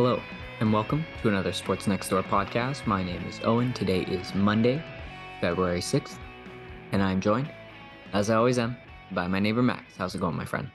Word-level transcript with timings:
Hello, 0.00 0.22
and 0.60 0.72
welcome 0.72 1.04
to 1.22 1.28
another 1.28 1.52
Sports 1.52 1.88
Next 1.88 2.10
Door 2.10 2.22
podcast. 2.22 2.86
My 2.86 3.02
name 3.02 3.20
is 3.26 3.40
Owen. 3.42 3.72
Today 3.72 4.02
is 4.02 4.32
Monday, 4.32 4.80
February 5.40 5.80
6th, 5.80 6.20
and 6.92 7.02
I'm 7.02 7.20
joined, 7.20 7.50
as 8.12 8.30
I 8.30 8.36
always 8.36 8.60
am, 8.60 8.76
by 9.10 9.26
my 9.26 9.40
neighbor 9.40 9.60
Max. 9.60 9.96
How's 9.96 10.14
it 10.14 10.20
going, 10.20 10.36
my 10.36 10.44
friend? 10.44 10.70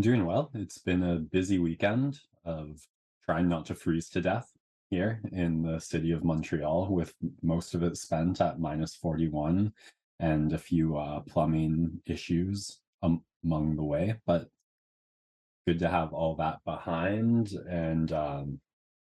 Doing 0.00 0.26
well. 0.26 0.50
It's 0.52 0.78
been 0.78 1.04
a 1.04 1.20
busy 1.20 1.60
weekend 1.60 2.18
of 2.44 2.84
trying 3.24 3.48
not 3.48 3.66
to 3.66 3.76
freeze 3.76 4.08
to 4.10 4.20
death 4.20 4.50
here 4.90 5.20
in 5.30 5.62
the 5.62 5.78
city 5.78 6.10
of 6.10 6.24
Montreal, 6.24 6.88
with 6.90 7.14
most 7.40 7.72
of 7.72 7.84
it 7.84 7.96
spent 7.96 8.40
at 8.40 8.58
minus 8.58 8.96
41 8.96 9.72
and 10.18 10.52
a 10.52 10.58
few 10.58 10.96
uh, 10.96 11.20
plumbing 11.20 12.00
issues 12.06 12.78
um, 13.04 13.22
among 13.44 13.76
the 13.76 13.84
way. 13.84 14.16
But 14.26 14.48
good 15.66 15.78
to 15.78 15.88
have 15.88 16.12
all 16.12 16.36
that 16.36 16.58
behind 16.64 17.52
and 17.68 18.12
um, 18.12 18.60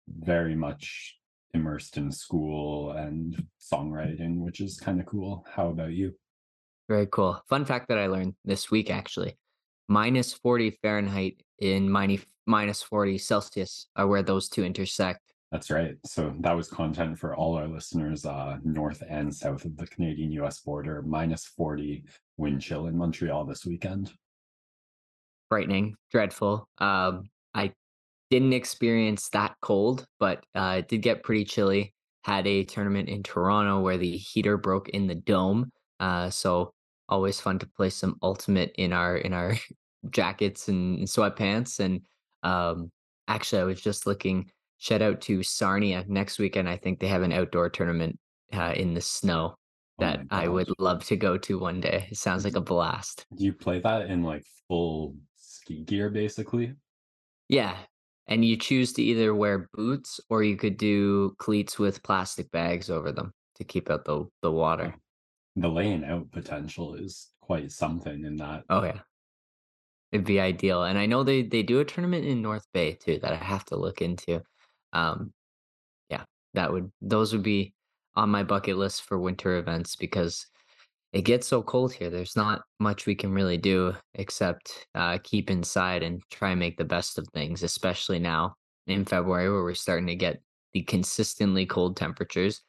very 0.07 0.55
much 0.55 1.17
immersed 1.53 1.97
in 1.97 2.11
school 2.11 2.91
and 2.91 3.43
songwriting, 3.59 4.39
which 4.39 4.59
is 4.59 4.79
kind 4.79 4.99
of 4.99 5.05
cool. 5.05 5.45
How 5.51 5.69
about 5.69 5.93
you? 5.93 6.13
Very 6.89 7.07
cool. 7.07 7.41
Fun 7.49 7.65
fact 7.65 7.87
that 7.89 7.97
I 7.97 8.07
learned 8.07 8.35
this 8.43 8.69
week 8.69 8.91
actually 8.91 9.37
minus 9.89 10.33
40 10.33 10.77
Fahrenheit 10.81 11.43
in 11.59 11.89
minus 11.89 12.81
40 12.83 13.17
Celsius 13.17 13.87
are 13.95 14.07
where 14.07 14.23
those 14.23 14.49
two 14.49 14.63
intersect. 14.63 15.19
That's 15.51 15.69
right. 15.69 15.95
So 16.05 16.33
that 16.39 16.55
was 16.55 16.67
content 16.67 17.19
for 17.19 17.35
all 17.35 17.55
our 17.55 17.67
listeners, 17.67 18.25
uh, 18.25 18.57
north 18.63 19.03
and 19.07 19.33
south 19.33 19.65
of 19.65 19.77
the 19.77 19.85
Canadian 19.85 20.31
US 20.31 20.61
border, 20.61 21.03
minus 21.03 21.45
40 21.45 22.05
wind 22.37 22.61
chill 22.61 22.87
in 22.87 22.97
Montreal 22.97 23.45
this 23.45 23.65
weekend 23.65 24.11
frightening, 25.53 25.93
dreadful. 26.09 26.67
Um, 26.79 27.29
I 27.53 27.71
didn't 28.31 28.53
experience 28.53 29.29
that 29.29 29.53
cold, 29.61 30.03
but 30.19 30.43
uh, 30.55 30.77
it 30.79 30.87
did 30.87 31.03
get 31.03 31.21
pretty 31.21 31.45
chilly. 31.45 31.93
Had 32.23 32.47
a 32.47 32.63
tournament 32.63 33.07
in 33.07 33.21
Toronto 33.21 33.79
where 33.79 33.99
the 33.99 34.17
heater 34.17 34.57
broke 34.57 34.89
in 34.89 35.05
the 35.05 35.13
dome. 35.13 35.69
Uh, 35.99 36.31
so 36.31 36.73
always 37.07 37.39
fun 37.39 37.59
to 37.59 37.67
play 37.67 37.91
some 37.91 38.17
ultimate 38.23 38.71
in 38.79 38.93
our 38.93 39.17
in 39.17 39.31
our 39.31 39.53
jackets 40.09 40.69
and, 40.69 41.01
sweatpants. 41.01 41.79
And 41.79 42.01
um, 42.41 42.89
actually, 43.27 43.61
I 43.61 43.65
was 43.65 43.79
just 43.79 44.07
looking. 44.07 44.49
Shout 44.79 45.03
out 45.03 45.21
to 45.21 45.43
Sarnia 45.43 46.03
next 46.07 46.39
weekend. 46.39 46.67
I 46.67 46.77
think 46.77 46.99
they 46.99 47.09
have 47.09 47.21
an 47.21 47.31
outdoor 47.31 47.69
tournament 47.69 48.17
uh, 48.53 48.73
in 48.75 48.95
the 48.95 49.01
snow 49.01 49.53
oh 49.53 49.55
that 49.99 50.21
oh 50.21 50.25
I 50.31 50.47
would 50.47 50.69
love 50.79 51.05
to 51.05 51.15
go 51.15 51.37
to 51.37 51.59
one 51.59 51.79
day. 51.79 52.07
It 52.09 52.17
sounds 52.17 52.43
like 52.43 52.55
a 52.55 52.61
blast. 52.61 53.27
Do 53.35 53.45
you 53.45 53.53
play 53.53 53.79
that 53.81 54.09
in 54.09 54.23
like 54.23 54.43
full 54.67 55.15
ski 55.63 55.83
gear 55.83 56.09
basically. 56.09 56.75
Yeah. 57.47 57.77
And 58.27 58.43
you 58.43 58.57
choose 58.57 58.93
to 58.93 59.01
either 59.01 59.33
wear 59.35 59.69
boots 59.73 60.19
or 60.29 60.43
you 60.43 60.55
could 60.55 60.77
do 60.77 61.35
cleats 61.39 61.77
with 61.77 62.03
plastic 62.03 62.51
bags 62.51 62.89
over 62.89 63.11
them 63.11 63.33
to 63.55 63.63
keep 63.63 63.89
out 63.89 64.05
the, 64.05 64.25
the 64.41 64.51
water. 64.51 64.95
The 65.55 65.67
laying 65.67 66.03
out 66.03 66.31
potential 66.31 66.95
is 66.95 67.29
quite 67.41 67.71
something 67.71 68.25
in 68.25 68.37
that. 68.37 68.63
Oh 68.69 68.83
yeah. 68.83 68.99
It'd 70.11 70.25
be 70.25 70.39
ideal. 70.39 70.83
And 70.83 70.97
I 70.97 71.05
know 71.05 71.23
they 71.23 71.43
they 71.43 71.63
do 71.63 71.79
a 71.79 71.85
tournament 71.85 72.25
in 72.25 72.41
North 72.41 72.65
Bay 72.73 72.93
too 72.93 73.19
that 73.21 73.33
I 73.33 73.43
have 73.43 73.65
to 73.65 73.75
look 73.75 74.01
into. 74.01 74.41
Um 74.93 75.33
yeah, 76.09 76.23
that 76.53 76.71
would 76.71 76.91
those 77.01 77.33
would 77.33 77.43
be 77.43 77.73
on 78.15 78.29
my 78.29 78.43
bucket 78.43 78.77
list 78.77 79.03
for 79.03 79.19
winter 79.19 79.57
events 79.57 79.95
because 79.95 80.45
it 81.13 81.21
gets 81.21 81.47
so 81.47 81.61
cold 81.61 81.93
here. 81.93 82.09
There's 82.09 82.35
not 82.35 82.63
much 82.79 83.05
we 83.05 83.13
can 83.13 83.31
really 83.31 83.57
do 83.57 83.93
except 84.15 84.87
uh, 84.95 85.19
keep 85.23 85.51
inside 85.51 86.01
and 86.01 86.21
try 86.31 86.49
and 86.49 86.59
make 86.59 86.75
the 86.75 86.83
best 86.83 87.19
of 87.19 87.27
things, 87.29 87.61
especially 87.61 88.17
now 88.17 88.55
in 88.87 89.05
February 89.05 89.49
where 89.49 89.63
we're 89.63 89.75
starting 89.75 90.07
to 90.07 90.15
get 90.15 90.41
the 90.73 90.81
consistently 90.81 91.67
cold 91.67 91.95
temperatures. 91.95 92.61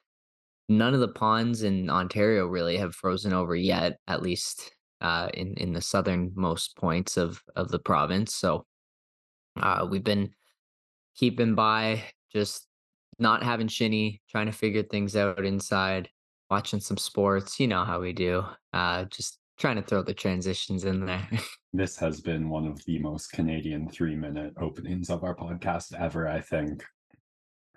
None 0.69 0.93
of 0.93 1.01
the 1.01 1.09
ponds 1.09 1.63
in 1.63 1.89
Ontario 1.89 2.47
really 2.47 2.77
have 2.77 2.95
frozen 2.95 3.33
over 3.33 3.57
yet, 3.57 3.99
at 4.07 4.23
least 4.23 4.71
uh, 5.01 5.29
in 5.33 5.55
in 5.55 5.73
the 5.73 5.81
southernmost 5.81 6.77
points 6.77 7.17
of 7.17 7.43
of 7.57 7.71
the 7.71 7.79
province. 7.79 8.35
So 8.35 8.67
uh, 9.59 9.87
we've 9.91 10.05
been 10.05 10.31
keeping 11.17 11.55
by, 11.55 12.05
just 12.31 12.67
not 13.19 13.43
having 13.43 13.69
shinny, 13.69 14.21
trying 14.29 14.47
to 14.47 14.53
figure 14.53 14.83
things 14.83 15.17
out 15.17 15.45
inside 15.45 16.11
watching 16.51 16.81
some 16.81 16.97
sports. 16.97 17.59
You 17.59 17.69
know 17.69 17.85
how 17.85 18.01
we 18.01 18.13
do. 18.13 18.45
Uh, 18.73 19.05
just 19.05 19.39
trying 19.59 19.77
to 19.77 19.83
throw 19.83 20.03
the 20.03 20.15
transitions 20.15 20.85
in 20.85 21.07
there. 21.07 21.29
this 21.73 21.97
has 21.97 22.21
been 22.21 22.49
one 22.49 22.67
of 22.67 22.85
the 22.85 22.99
most 22.99 23.33
Canadian 23.33 23.89
three 23.89 24.17
minute 24.17 24.53
openings 24.61 25.11
of 25.11 25.25
our 25.25 25.35
podcast 25.35 25.99
ever, 25.99 26.29
I 26.29 26.41
think. 26.41 26.85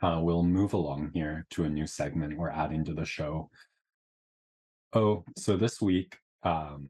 Uh, 0.02 0.20
we'll 0.22 0.44
move 0.44 0.74
along 0.74 1.12
here 1.14 1.46
to 1.50 1.64
a 1.64 1.70
new 1.70 1.88
segment 1.88 2.38
we're 2.38 2.50
adding 2.50 2.84
to 2.86 2.94
the 2.94 3.06
show. 3.06 3.50
Oh, 4.94 5.24
so 5.36 5.58
this 5.58 5.82
week, 5.82 6.18
um, 6.44 6.90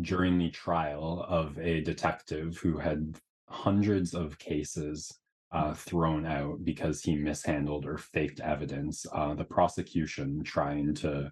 during 0.00 0.38
the 0.38 0.50
trial 0.50 1.24
of 1.28 1.58
a 1.58 1.82
detective 1.82 2.56
who 2.56 2.78
had 2.78 3.16
hundreds 3.48 4.14
of 4.14 4.38
cases 4.38 5.12
uh, 5.52 5.74
thrown 5.74 6.26
out 6.26 6.64
because 6.64 7.02
he 7.02 7.14
mishandled 7.14 7.86
or 7.86 7.98
faked 7.98 8.40
evidence. 8.40 9.06
Uh, 9.12 9.34
the 9.34 9.44
prosecution 9.44 10.42
trying 10.42 10.94
to 10.94 11.30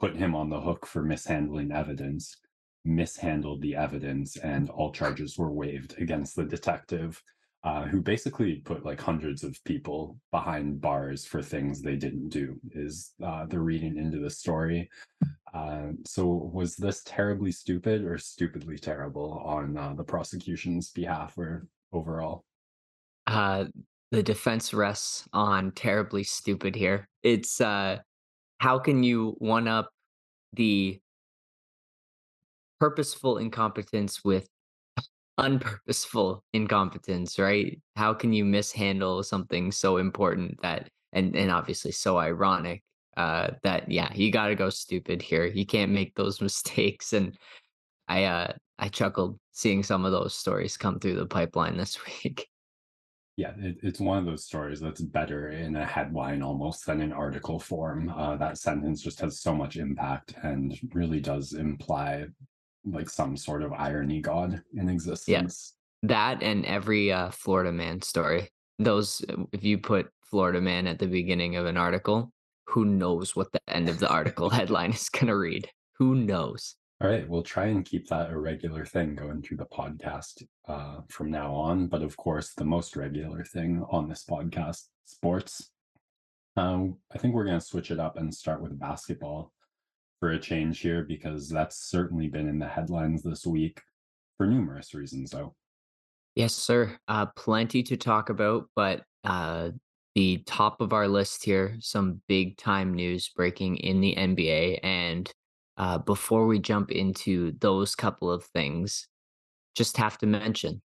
put 0.00 0.16
him 0.16 0.34
on 0.34 0.48
the 0.48 0.60
hook 0.60 0.86
for 0.86 1.02
mishandling 1.02 1.72
evidence 1.72 2.36
mishandled 2.84 3.60
the 3.60 3.74
evidence 3.74 4.36
and 4.36 4.70
all 4.70 4.92
charges 4.92 5.36
were 5.36 5.52
waived 5.52 5.94
against 6.00 6.36
the 6.36 6.44
detective 6.44 7.22
uh, 7.64 7.84
who 7.84 8.00
basically 8.00 8.62
put 8.64 8.84
like 8.84 9.00
hundreds 9.00 9.42
of 9.42 9.62
people 9.64 10.16
behind 10.30 10.80
bars 10.80 11.26
for 11.26 11.42
things 11.42 11.82
they 11.82 11.96
didn't 11.96 12.28
do 12.28 12.56
is 12.72 13.12
uh, 13.24 13.44
the 13.46 13.58
reading 13.58 13.96
into 13.96 14.18
the 14.18 14.30
story 14.30 14.88
uh, 15.52 15.88
so 16.06 16.26
was 16.26 16.76
this 16.76 17.02
terribly 17.04 17.50
stupid 17.50 18.04
or 18.04 18.16
stupidly 18.16 18.78
terrible 18.78 19.42
on 19.44 19.76
uh, 19.76 19.92
the 19.94 20.04
prosecution's 20.04 20.90
behalf 20.90 21.36
or 21.36 21.66
overall 21.92 22.44
uh, 23.28 23.66
the 24.10 24.22
defense 24.22 24.72
rests 24.72 25.28
on 25.32 25.70
terribly 25.72 26.24
stupid 26.24 26.74
here. 26.74 27.08
It's 27.22 27.60
uh, 27.60 27.98
how 28.58 28.78
can 28.78 29.02
you 29.02 29.36
one 29.38 29.68
up 29.68 29.90
the 30.54 30.98
purposeful 32.80 33.38
incompetence 33.38 34.24
with 34.24 34.48
unpurposeful 35.38 36.40
incompetence, 36.54 37.38
right? 37.38 37.78
How 37.96 38.14
can 38.14 38.32
you 38.32 38.44
mishandle 38.44 39.22
something 39.22 39.70
so 39.72 39.98
important 39.98 40.60
that 40.62 40.88
and 41.12 41.36
and 41.36 41.50
obviously 41.50 41.92
so 41.92 42.18
ironic 42.18 42.82
uh 43.16 43.50
that 43.62 43.90
yeah, 43.90 44.12
you 44.14 44.32
got 44.32 44.48
to 44.48 44.54
go 44.54 44.70
stupid 44.70 45.20
here. 45.22 45.44
You 45.46 45.66
can't 45.66 45.92
make 45.92 46.14
those 46.14 46.40
mistakes 46.48 47.12
and 47.12 47.36
I 48.08 48.24
uh 48.24 48.52
I 48.78 48.88
chuckled 48.88 49.38
seeing 49.52 49.82
some 49.82 50.04
of 50.04 50.12
those 50.12 50.34
stories 50.34 50.76
come 50.76 50.98
through 50.98 51.16
the 51.16 51.26
pipeline 51.26 51.76
this 51.76 51.98
week. 52.24 52.48
Yeah, 53.38 53.52
it, 53.56 53.76
it's 53.84 54.00
one 54.00 54.18
of 54.18 54.26
those 54.26 54.44
stories 54.44 54.80
that's 54.80 55.00
better 55.00 55.50
in 55.50 55.76
a 55.76 55.86
headline 55.86 56.42
almost 56.42 56.84
than 56.84 57.00
in 57.00 57.12
article 57.12 57.60
form. 57.60 58.08
Uh, 58.08 58.36
that 58.36 58.58
sentence 58.58 59.00
just 59.00 59.20
has 59.20 59.38
so 59.38 59.54
much 59.54 59.76
impact 59.76 60.34
and 60.42 60.76
really 60.92 61.20
does 61.20 61.52
imply 61.52 62.24
like 62.84 63.08
some 63.08 63.36
sort 63.36 63.62
of 63.62 63.72
irony 63.72 64.20
god 64.20 64.60
in 64.74 64.88
existence. 64.88 65.28
Yes, 65.28 65.74
that 66.02 66.42
and 66.42 66.66
every 66.66 67.12
uh, 67.12 67.30
Florida 67.30 67.70
man 67.70 68.02
story. 68.02 68.48
Those, 68.80 69.24
uh, 69.28 69.44
if 69.52 69.62
you 69.62 69.78
put 69.78 70.10
Florida 70.24 70.60
man 70.60 70.88
at 70.88 70.98
the 70.98 71.06
beginning 71.06 71.54
of 71.54 71.66
an 71.66 71.76
article, 71.76 72.32
who 72.66 72.84
knows 72.86 73.36
what 73.36 73.52
the 73.52 73.60
end 73.68 73.88
of 73.88 74.00
the 74.00 74.08
article 74.08 74.50
headline 74.50 74.90
is 74.90 75.08
going 75.10 75.28
to 75.28 75.36
read? 75.36 75.70
Who 75.98 76.16
knows? 76.16 76.74
All 77.00 77.08
right, 77.08 77.28
we'll 77.28 77.44
try 77.44 77.66
and 77.66 77.84
keep 77.84 78.08
that 78.08 78.30
a 78.30 78.36
regular 78.36 78.84
thing 78.84 79.14
going 79.14 79.40
through 79.40 79.58
the 79.58 79.66
podcast 79.66 80.42
uh, 80.66 81.02
from 81.08 81.30
now 81.30 81.54
on. 81.54 81.86
But 81.86 82.02
of 82.02 82.16
course, 82.16 82.54
the 82.54 82.64
most 82.64 82.96
regular 82.96 83.44
thing 83.44 83.84
on 83.90 84.08
this 84.08 84.24
podcast, 84.28 84.82
sports. 85.04 85.70
Um, 86.56 86.96
I 87.14 87.18
think 87.18 87.34
we're 87.34 87.44
going 87.44 87.60
to 87.60 87.64
switch 87.64 87.92
it 87.92 88.00
up 88.00 88.16
and 88.16 88.34
start 88.34 88.60
with 88.60 88.80
basketball 88.80 89.52
for 90.18 90.30
a 90.30 90.40
change 90.40 90.80
here 90.80 91.04
because 91.04 91.48
that's 91.48 91.88
certainly 91.88 92.26
been 92.26 92.48
in 92.48 92.58
the 92.58 92.66
headlines 92.66 93.22
this 93.22 93.46
week 93.46 93.80
for 94.36 94.46
numerous 94.48 94.92
reasons, 94.92 95.30
though. 95.30 95.54
Yes, 96.34 96.52
sir. 96.52 96.98
Uh, 97.06 97.26
plenty 97.36 97.84
to 97.84 97.96
talk 97.96 98.28
about, 98.28 98.68
but 98.74 99.04
uh, 99.22 99.70
the 100.16 100.42
top 100.46 100.80
of 100.80 100.92
our 100.92 101.06
list 101.06 101.44
here, 101.44 101.76
some 101.78 102.20
big 102.26 102.56
time 102.56 102.92
news 102.92 103.30
breaking 103.36 103.76
in 103.76 104.00
the 104.00 104.16
NBA. 104.16 104.80
And 104.82 105.32
uh, 105.78 105.98
before 105.98 106.46
we 106.46 106.58
jump 106.58 106.90
into 106.90 107.52
those 107.60 107.94
couple 107.94 108.30
of 108.30 108.44
things, 108.44 109.08
just 109.74 109.96
have 109.96 110.18
to 110.18 110.26
mention 110.26 110.82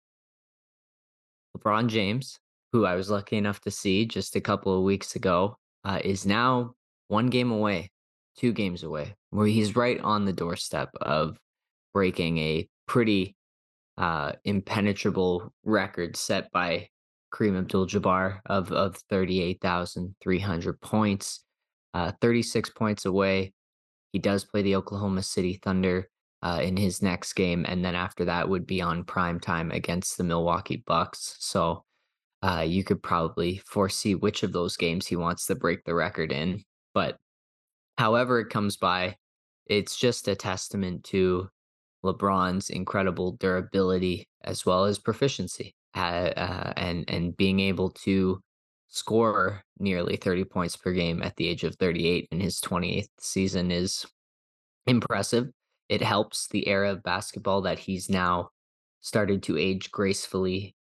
LeBron 1.57 1.87
James, 1.87 2.39
who 2.71 2.85
I 2.85 2.95
was 2.95 3.09
lucky 3.09 3.37
enough 3.37 3.59
to 3.61 3.71
see 3.71 4.05
just 4.05 4.35
a 4.35 4.41
couple 4.41 4.75
of 4.75 4.83
weeks 4.83 5.15
ago, 5.15 5.57
uh, 5.83 5.99
is 6.03 6.25
now 6.25 6.73
one 7.09 7.27
game 7.27 7.51
away, 7.51 7.91
two 8.37 8.53
games 8.53 8.83
away, 8.83 9.15
where 9.31 9.47
he's 9.47 9.75
right 9.75 9.99
on 9.99 10.25
the 10.25 10.33
doorstep 10.33 10.89
of 11.01 11.37
breaking 11.93 12.37
a 12.37 12.67
pretty 12.87 13.35
uh, 13.97 14.31
impenetrable 14.45 15.51
record 15.65 16.15
set 16.15 16.51
by 16.51 16.87
Kareem 17.33 17.57
Abdul-Jabbar 17.57 18.39
of 18.45 18.71
of 18.71 18.95
38,300 19.09 20.81
points, 20.81 21.43
uh, 21.93 22.11
36 22.21 22.69
points 22.71 23.05
away. 23.05 23.53
He 24.17 24.21
does 24.21 24.45
play 24.45 24.63
the 24.63 24.75
Oklahoma 24.75 25.21
City 25.21 25.59
Thunder 25.61 26.09
uh, 26.41 26.59
in 26.63 26.75
his 26.75 27.03
next 27.03 27.33
game, 27.33 27.67
and 27.69 27.85
then 27.85 27.93
after 27.93 28.25
that 28.25 28.49
would 28.49 28.65
be 28.65 28.81
on 28.81 29.03
prime 29.03 29.39
time 29.39 29.69
against 29.69 30.17
the 30.17 30.23
Milwaukee 30.23 30.81
Bucks. 30.87 31.35
So 31.37 31.83
uh, 32.41 32.65
you 32.67 32.83
could 32.83 33.03
probably 33.03 33.61
foresee 33.67 34.15
which 34.15 34.41
of 34.41 34.53
those 34.53 34.75
games 34.75 35.05
he 35.05 35.15
wants 35.15 35.45
to 35.45 35.53
break 35.53 35.83
the 35.83 35.93
record 35.93 36.31
in. 36.31 36.63
But 36.95 37.17
however 37.99 38.39
it 38.39 38.49
comes 38.49 38.75
by, 38.75 39.17
it's 39.67 39.95
just 39.95 40.27
a 40.27 40.35
testament 40.35 41.03
to 41.11 41.47
LeBron's 42.03 42.71
incredible 42.71 43.33
durability 43.33 44.27
as 44.43 44.65
well 44.65 44.85
as 44.85 44.97
proficiency, 44.97 45.75
uh, 45.95 46.31
uh, 46.35 46.73
and 46.75 47.05
and 47.07 47.37
being 47.37 47.59
able 47.59 47.91
to 47.91 48.41
score 48.87 49.63
nearly 49.79 50.15
30 50.15 50.45
points 50.45 50.75
per 50.75 50.91
game 50.93 51.21
at 51.21 51.35
the 51.35 51.47
age 51.47 51.63
of 51.63 51.75
38 51.75 52.27
in 52.31 52.39
his 52.39 52.59
28th 52.61 53.09
season 53.19 53.71
is 53.71 54.05
impressive. 54.85 55.49
It 55.89 56.01
helps 56.01 56.47
the 56.47 56.67
era 56.67 56.91
of 56.91 57.03
basketball 57.03 57.61
that 57.61 57.79
he's 57.79 58.09
now 58.09 58.49
started 59.01 59.43
to 59.43 59.57
age 59.57 59.91
gracefully 59.91 60.75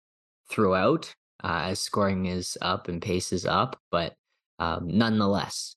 throughout 0.48 1.14
uh, 1.42 1.62
as 1.70 1.80
scoring 1.80 2.26
is 2.26 2.56
up 2.60 2.88
and 2.88 3.02
pace 3.02 3.32
is 3.32 3.46
up, 3.46 3.80
but 3.90 4.14
um, 4.58 4.86
nonetheless, 4.86 5.74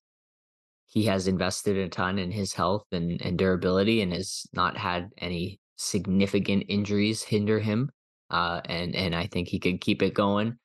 he 0.85 1.03
has 1.05 1.27
invested 1.27 1.77
a 1.77 1.89
ton 1.89 2.19
in 2.19 2.31
his 2.31 2.53
health 2.53 2.85
and, 2.91 3.21
and 3.21 3.37
durability 3.37 4.01
and 4.01 4.13
has 4.13 4.45
not 4.53 4.77
had 4.77 5.09
any 5.17 5.59
significant 5.75 6.63
injuries 6.69 7.23
hinder 7.23 7.59
him. 7.59 7.89
Uh, 8.29 8.61
and 8.65 8.95
and 8.95 9.15
I 9.15 9.27
think 9.27 9.47
he 9.47 9.59
could 9.59 9.81
keep 9.81 10.01
it 10.01 10.13
going. 10.13 10.57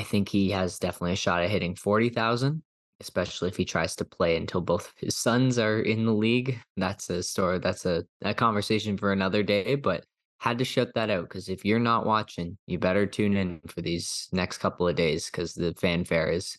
I 0.00 0.02
think 0.02 0.30
he 0.30 0.48
has 0.52 0.78
definitely 0.78 1.12
a 1.12 1.16
shot 1.16 1.42
at 1.42 1.50
hitting 1.50 1.74
forty 1.74 2.08
thousand, 2.08 2.62
especially 3.00 3.48
if 3.50 3.56
he 3.58 3.66
tries 3.66 3.94
to 3.96 4.04
play 4.06 4.34
until 4.34 4.62
both 4.62 4.86
of 4.86 4.94
his 4.96 5.14
sons 5.14 5.58
are 5.58 5.80
in 5.80 6.06
the 6.06 6.14
league. 6.14 6.58
That's 6.78 7.10
a 7.10 7.22
story. 7.22 7.58
That's 7.58 7.84
a, 7.84 8.04
a 8.22 8.32
conversation 8.32 8.96
for 8.96 9.12
another 9.12 9.42
day. 9.42 9.74
But 9.74 10.06
had 10.38 10.56
to 10.56 10.64
shut 10.64 10.94
that 10.94 11.10
out 11.10 11.24
because 11.24 11.50
if 11.50 11.66
you're 11.66 11.78
not 11.78 12.06
watching, 12.06 12.56
you 12.66 12.78
better 12.78 13.04
tune 13.04 13.36
in 13.36 13.60
for 13.68 13.82
these 13.82 14.26
next 14.32 14.56
couple 14.56 14.88
of 14.88 14.96
days 14.96 15.26
because 15.30 15.52
the 15.52 15.74
fanfare 15.74 16.30
is 16.30 16.56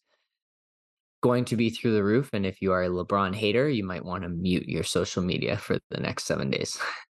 going 1.24 1.46
to 1.46 1.56
be 1.56 1.72
through 1.72 1.94
the 1.94 2.04
roof. 2.04 2.30
And 2.34 2.46
if 2.46 2.62
you 2.62 2.74
are 2.74 2.84
a 2.84 2.90
LeBron 2.90 3.34
hater, 3.34 3.68
you 3.68 3.84
might 3.84 4.06
want 4.06 4.22
to 4.22 4.30
mute 4.30 4.70
your 4.70 4.84
social 4.84 5.24
media 5.24 5.58
for 5.58 5.80
the 5.90 6.00
next 6.00 6.26
seven 6.26 6.52
days. 6.52 6.78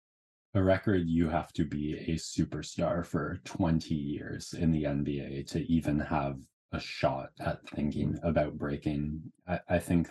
A 0.58 0.62
record 0.62 1.08
you 1.08 1.28
have 1.28 1.52
to 1.52 1.64
be 1.64 1.94
a 1.94 2.16
superstar 2.16 3.06
for 3.06 3.38
20 3.44 3.94
years 3.94 4.54
in 4.54 4.72
the 4.72 4.82
NBA 4.82 5.46
to 5.52 5.60
even 5.72 6.00
have 6.00 6.40
a 6.72 6.80
shot 6.80 7.28
at 7.38 7.60
thinking 7.68 8.18
about 8.24 8.58
breaking. 8.58 9.22
I, 9.46 9.60
I 9.68 9.78
think 9.78 10.10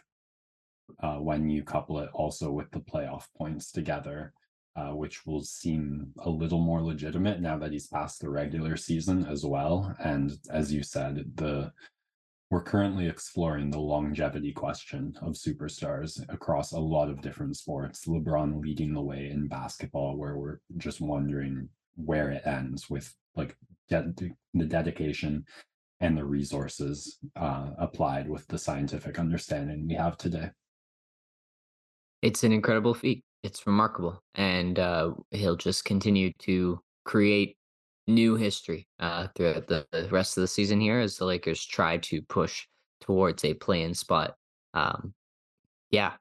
uh, 1.04 1.18
when 1.18 1.50
you 1.50 1.64
couple 1.64 2.00
it 2.00 2.10
also 2.14 2.50
with 2.50 2.72
the 2.72 2.80
playoff 2.80 3.26
points 3.38 3.74
together, 3.74 4.32
uh, 4.78 4.92
which 4.92 5.26
will 5.26 5.44
seem 5.44 6.14
a 6.20 6.30
little 6.30 6.62
more 6.62 6.82
legitimate 6.82 7.42
now 7.42 7.58
that 7.58 7.74
he's 7.74 7.88
past 7.88 8.22
the 8.22 8.30
regular 8.30 8.78
season 8.78 9.26
as 9.26 9.44
well. 9.46 9.94
And 10.00 10.32
as 10.50 10.72
you 10.72 10.82
said, 10.82 11.30
the 11.36 11.74
we're 12.50 12.64
currently 12.64 13.08
exploring 13.08 13.70
the 13.70 13.80
longevity 13.80 14.54
question 14.54 15.14
of 15.22 15.34
superstars 15.34 16.24
across 16.30 16.72
a 16.72 16.80
lot 16.80 17.10
of 17.10 17.22
different 17.22 17.58
sports. 17.58 18.06
LeBron 18.06 18.62
leading 18.62 18.94
the 18.94 19.02
way 19.02 19.30
in 19.30 19.48
basketball, 19.48 20.16
where 20.16 20.38
we're 20.38 20.60
just 20.78 21.02
wondering 21.02 21.68
where 21.96 22.32
it 22.32 22.46
ends 22.46 22.90
with 22.90 23.14
like 23.36 23.58
de- 23.90 24.14
the 24.54 24.66
dedication 24.66 25.46
and 26.00 26.18
the 26.18 26.24
resources 26.24 27.18
uh, 27.36 27.72
applied 27.80 28.30
with 28.30 28.48
the 28.48 28.58
scientific 28.58 29.20
understanding 29.20 29.86
we 29.88 29.96
have 29.96 30.18
today. 30.18 30.50
It's 32.22 32.44
an 32.44 32.52
incredible 32.52 32.94
feat. 32.94 33.24
It's 33.44 33.68
remarkable, 33.68 34.24
and 34.36 34.80
uh, 34.80 35.12
he'll 35.32 35.56
just 35.58 35.86
continue 35.86 36.32
to 36.40 36.80
create 37.04 37.58
new 38.08 38.36
history 38.36 38.88
uh, 39.00 39.28
throughout 39.36 39.68
the, 39.68 39.86
the 39.92 40.08
rest 40.10 40.38
of 40.38 40.42
the 40.42 40.48
season 40.48 40.80
here 40.80 41.00
as 41.00 41.18
the 41.18 41.26
Lakers 41.26 41.64
try 41.66 41.98
to 41.98 42.22
push 42.24 42.66
towards 43.02 43.44
a 43.44 43.54
play-in 43.54 43.94
spot. 43.94 44.36
Um, 44.74 45.14
yeah. 45.92 46.14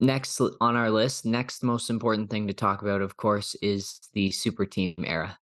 Next 0.00 0.40
on 0.40 0.76
our 0.76 0.90
list, 0.90 1.24
next 1.24 1.62
most 1.62 1.88
important 1.88 2.28
thing 2.28 2.48
to 2.48 2.54
talk 2.54 2.82
about, 2.82 3.02
of 3.02 3.16
course, 3.16 3.54
is 3.62 4.00
the 4.14 4.32
super 4.32 4.66
team 4.66 4.96
era. 5.04 5.38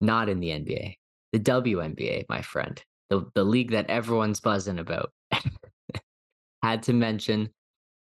Not 0.00 0.28
in 0.28 0.40
the 0.40 0.48
NBA, 0.48 0.96
the 1.30 1.38
WNBA, 1.38 2.24
my 2.28 2.42
friend, 2.42 2.82
the 3.10 3.30
the 3.36 3.44
league 3.44 3.70
that 3.70 3.88
everyone's 3.88 4.40
buzzing 4.40 4.80
about. 4.80 5.12
Had 6.64 6.82
to 6.84 6.92
mention 6.92 7.50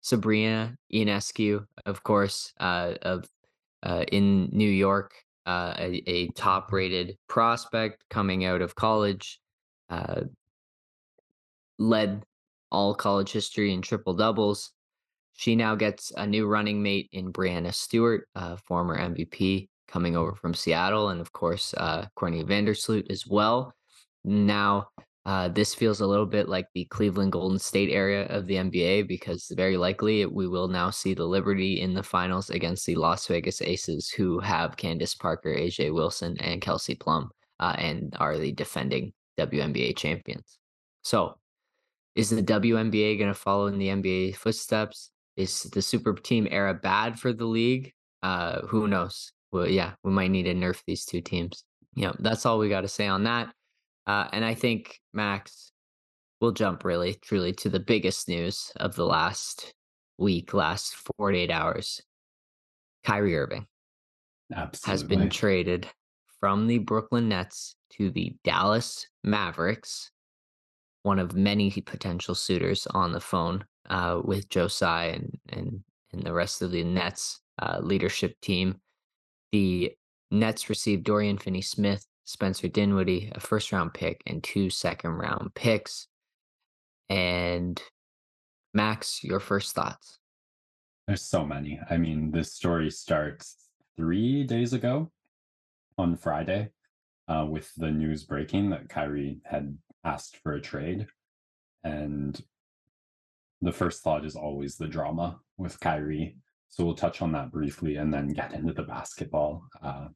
Sabrina 0.02 0.76
Ionescu, 0.94 1.66
of 1.88 2.04
course, 2.04 2.54
uh, 2.60 2.94
of 3.02 3.28
uh, 3.84 4.04
in 4.12 4.50
New 4.52 4.70
York, 4.70 5.14
uh, 5.46 5.74
a, 5.78 6.04
a 6.08 6.28
top 6.30 6.72
rated 6.72 7.18
prospect 7.28 8.04
coming 8.10 8.46
out 8.46 8.62
of 8.62 8.76
college, 8.76 9.40
uh, 9.90 10.22
led 11.80 12.24
all 12.72 12.94
college 12.94 13.32
history 13.32 13.74
in 13.74 13.82
triple 13.82 14.14
doubles. 14.14 14.72
She 15.34 15.56
now 15.56 15.76
gets 15.76 16.12
a 16.18 16.26
new 16.26 16.48
running 16.48 16.82
mate 16.82 17.10
in 17.12 17.32
Breanna 17.32 17.74
Stewart, 17.74 18.28
uh, 18.36 18.56
former 18.56 18.98
MVP, 18.98 19.70
coming 19.88 20.18
over 20.18 20.34
from 20.34 20.54
Seattle, 20.54 21.10
and 21.10 21.22
of 21.22 21.32
course, 21.32 21.74
uh, 21.78 22.08
Courtney 22.16 22.44
Vandersloot 22.44 23.10
as 23.10 23.26
well. 23.28 23.74
Now, 24.24 24.88
uh, 25.28 25.50
this 25.50 25.76
feels 25.76 26.00
a 26.00 26.08
little 26.08 26.26
bit 26.26 26.48
like 26.48 26.68
the 26.74 26.86
Cleveland 26.86 27.34
Golden 27.34 27.60
State 27.60 27.90
area 27.90 28.28
of 28.28 28.48
the 28.48 28.56
NBA 28.56 29.10
because 29.10 29.52
very 29.58 29.76
likely 29.76 30.26
we 30.26 30.48
will 30.48 30.70
now 30.70 30.90
see 30.90 31.14
the 31.14 31.26
Liberty 31.26 31.82
in 31.82 31.94
the 31.94 32.02
finals 32.02 32.50
against 32.50 32.86
the 32.86 32.96
Las 32.96 33.28
Vegas 33.28 33.62
Aces, 33.62 34.10
who 34.10 34.40
have 34.40 34.78
Candace 34.78 35.16
Parker, 35.16 35.54
AJ 35.54 35.94
Wilson, 35.94 36.38
and 36.40 36.62
Kelsey 36.62 36.96
Plum, 36.96 37.30
uh, 37.60 37.76
and 37.78 38.16
are 38.22 38.38
the 38.38 38.54
defending 38.54 39.12
WNBA 39.38 39.98
champions. 39.98 40.60
So, 41.04 41.36
is 42.16 42.30
the 42.30 42.42
WNBA 42.42 43.20
going 43.20 43.28
to 43.28 43.34
follow 43.34 43.68
in 43.68 43.78
the 43.78 43.90
NBA 43.90 44.38
footsteps? 44.38 45.12
Is 45.36 45.64
the 45.64 45.82
super 45.82 46.14
team 46.14 46.48
era 46.50 46.74
bad 46.74 47.20
for 47.20 47.34
the 47.34 47.46
league? 47.46 47.92
Uh, 48.24 48.62
who 48.62 48.88
knows? 48.88 49.34
Well, 49.52 49.68
yeah, 49.68 49.96
we 50.06 50.12
might 50.14 50.32
need 50.32 50.44
to 50.44 50.54
nerf 50.54 50.82
these 50.88 51.04
two 51.04 51.20
teams. 51.20 51.66
Yeah, 51.96 52.14
that's 52.20 52.46
all 52.46 52.60
we 52.60 52.70
got 52.70 52.82
to 52.82 52.88
say 52.88 53.08
on 53.08 53.26
that. 53.26 53.54
Uh, 54.08 54.28
and 54.32 54.44
I 54.44 54.56
think 54.56 55.00
Max 55.14 55.72
we'll 56.42 56.52
jump 56.52 56.84
really, 56.84 57.16
truly 57.22 57.54
to 57.54 57.70
the 57.70 57.80
biggest 57.80 58.28
news 58.28 58.72
of 58.78 58.96
the 58.96 59.06
last 59.06 59.74
week, 60.18 60.54
last 60.54 60.96
48 61.18 61.52
hours. 61.52 62.02
Kyrie 63.04 63.38
Irving 63.38 63.66
Absolutely. 64.54 64.92
has 64.92 65.04
been 65.04 65.30
traded 65.30 65.88
from 66.40 66.68
the 66.68 66.80
Brooklyn 66.80 67.30
Nets 67.30 67.76
to 67.94 68.12
the 68.12 68.36
Dallas 68.44 69.08
Mavericks, 69.24 70.12
one 71.04 71.20
of 71.20 71.36
many 71.36 71.72
potential 71.72 72.36
suitors 72.36 72.86
on 72.88 73.12
the 73.12 73.20
phone 73.20 73.64
uh, 73.90 74.22
with 74.24 74.50
Joe 74.50 74.68
Tsai 74.68 75.06
and, 75.06 75.38
and, 75.50 75.84
and 76.12 76.24
the 76.24 76.34
rest 76.34 76.62
of 76.62 76.72
the 76.72 76.84
Nets 76.84 77.40
uh, 77.60 77.80
leadership 77.82 78.36
team. 78.42 78.76
The 79.52 79.94
Nets 80.30 80.70
received 80.70 81.06
Dorian 81.06 81.38
Finney 81.38 81.62
Smith, 81.62 82.06
Spencer 82.28 82.68
Dinwiddie, 82.68 83.32
a 83.34 83.40
first 83.40 83.72
round 83.72 83.94
pick, 83.94 84.22
and 84.28 84.44
two 84.44 84.70
second 84.70 85.12
round 85.12 85.54
picks. 85.56 86.08
And 87.10 87.82
Max, 88.74 89.24
your 89.24 89.40
first 89.40 89.74
thoughts? 89.74 90.20
There's 91.08 91.22
so 91.22 91.46
many. 91.46 91.80
I 91.90 91.96
mean, 91.96 92.32
this 92.32 92.52
story 92.54 92.92
starts 92.92 93.56
three 93.96 94.44
days 94.44 94.74
ago 94.74 95.10
on 95.98 96.18
Friday 96.18 96.72
uh, 97.30 97.48
with 97.50 97.72
the 97.78 97.92
news 97.92 98.26
breaking 98.26 98.72
that 98.72 98.90
Kyrie 98.90 99.40
had 99.46 99.78
asked 100.04 100.36
for 100.44 100.52
a 100.52 100.62
trade. 100.62 101.08
And 101.86 102.38
the 103.62 103.72
first 103.72 104.04
thought 104.04 104.26
is 104.26 104.36
always 104.36 104.76
the 104.76 104.88
drama 104.88 105.40
with 105.58 105.80
Kyrie. 105.80 106.36
So 106.68 106.84
we'll 106.84 106.96
touch 106.96 107.22
on 107.22 107.32
that 107.32 107.54
briefly 107.54 107.96
and 107.96 108.14
then 108.14 108.34
get 108.34 108.52
into 108.52 108.74
the 108.74 108.84
basketball. 108.84 109.64
Uh, 109.82 110.08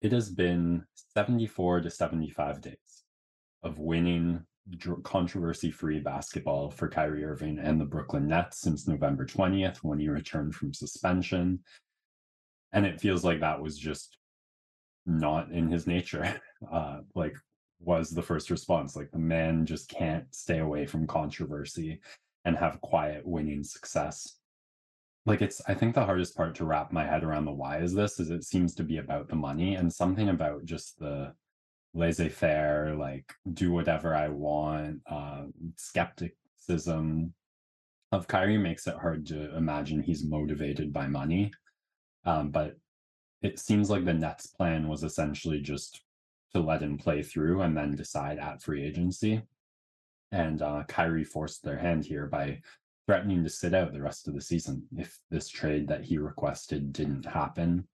it 0.00 0.12
has 0.12 0.30
been 0.30 0.84
74 1.14 1.82
to 1.82 1.90
75 1.90 2.60
days 2.60 3.04
of 3.62 3.78
winning 3.78 4.44
controversy 5.02 5.70
free 5.70 6.00
basketball 6.00 6.70
for 6.70 6.88
Kyrie 6.88 7.24
Irving 7.24 7.58
and 7.58 7.80
the 7.80 7.84
Brooklyn 7.84 8.28
Nets 8.28 8.60
since 8.60 8.86
November 8.86 9.26
20th 9.26 9.78
when 9.78 9.98
he 9.98 10.08
returned 10.08 10.54
from 10.54 10.72
suspension. 10.72 11.60
And 12.72 12.86
it 12.86 13.00
feels 13.00 13.24
like 13.24 13.40
that 13.40 13.60
was 13.60 13.76
just 13.76 14.16
not 15.06 15.50
in 15.50 15.68
his 15.68 15.86
nature. 15.86 16.40
Uh, 16.70 16.98
like, 17.14 17.34
was 17.80 18.10
the 18.10 18.20
first 18.20 18.50
response. 18.50 18.94
Like, 18.94 19.10
the 19.12 19.18
man 19.18 19.64
just 19.64 19.88
can't 19.88 20.26
stay 20.30 20.58
away 20.58 20.84
from 20.84 21.06
controversy 21.06 22.00
and 22.44 22.54
have 22.54 22.82
quiet 22.82 23.26
winning 23.26 23.64
success. 23.64 24.39
Like 25.26 25.42
it's 25.42 25.60
I 25.68 25.74
think 25.74 25.94
the 25.94 26.04
hardest 26.04 26.36
part 26.36 26.54
to 26.56 26.64
wrap 26.64 26.92
my 26.92 27.04
head 27.04 27.24
around 27.24 27.44
the 27.44 27.52
why 27.52 27.78
is 27.78 27.94
this 27.94 28.18
is 28.18 28.30
it 28.30 28.44
seems 28.44 28.74
to 28.76 28.82
be 28.82 28.98
about 28.98 29.28
the 29.28 29.36
money 29.36 29.74
and 29.74 29.92
something 29.92 30.28
about 30.30 30.64
just 30.64 30.98
the 30.98 31.34
laissez-faire, 31.94 32.94
like 32.94 33.32
do 33.52 33.72
whatever 33.72 34.14
I 34.14 34.28
want, 34.28 35.00
uh, 35.06 35.44
skepticism 35.76 37.34
of 38.12 38.28
Kyrie 38.28 38.58
makes 38.58 38.86
it 38.86 38.96
hard 38.96 39.26
to 39.26 39.54
imagine 39.56 40.02
he's 40.02 40.24
motivated 40.24 40.92
by 40.92 41.06
money. 41.06 41.52
Um, 42.24 42.50
but 42.50 42.76
it 43.42 43.58
seems 43.58 43.90
like 43.90 44.04
the 44.04 44.14
Nets 44.14 44.46
plan 44.46 44.88
was 44.88 45.02
essentially 45.02 45.60
just 45.60 46.02
to 46.52 46.60
let 46.60 46.82
him 46.82 46.98
play 46.98 47.22
through 47.22 47.62
and 47.62 47.76
then 47.76 47.94
decide 47.94 48.38
at 48.38 48.62
free 48.62 48.84
agency. 48.84 49.42
And 50.32 50.62
uh, 50.62 50.84
Kyrie 50.86 51.24
forced 51.24 51.62
their 51.62 51.78
hand 51.78 52.04
here 52.04 52.26
by 52.26 52.60
threatening 53.10 53.42
to 53.42 53.50
sit 53.50 53.74
out 53.74 53.92
the 53.92 54.00
rest 54.00 54.28
of 54.28 54.34
the 54.34 54.40
season 54.40 54.86
if 54.96 55.18
this 55.32 55.48
trade 55.48 55.88
that 55.88 56.04
he 56.04 56.16
requested 56.16 56.92
didn't 56.92 57.26
happen, 57.26 57.84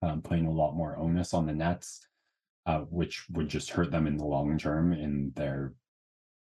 um, 0.00 0.22
putting 0.22 0.46
a 0.46 0.50
lot 0.50 0.74
more 0.74 0.96
onus 0.96 1.34
on 1.34 1.44
the 1.44 1.52
Nets, 1.52 2.06
uh, 2.64 2.78
which 2.88 3.26
would 3.32 3.50
just 3.50 3.68
hurt 3.68 3.90
them 3.90 4.06
in 4.06 4.16
the 4.16 4.24
long 4.24 4.56
term 4.56 4.94
in 4.94 5.30
their 5.36 5.74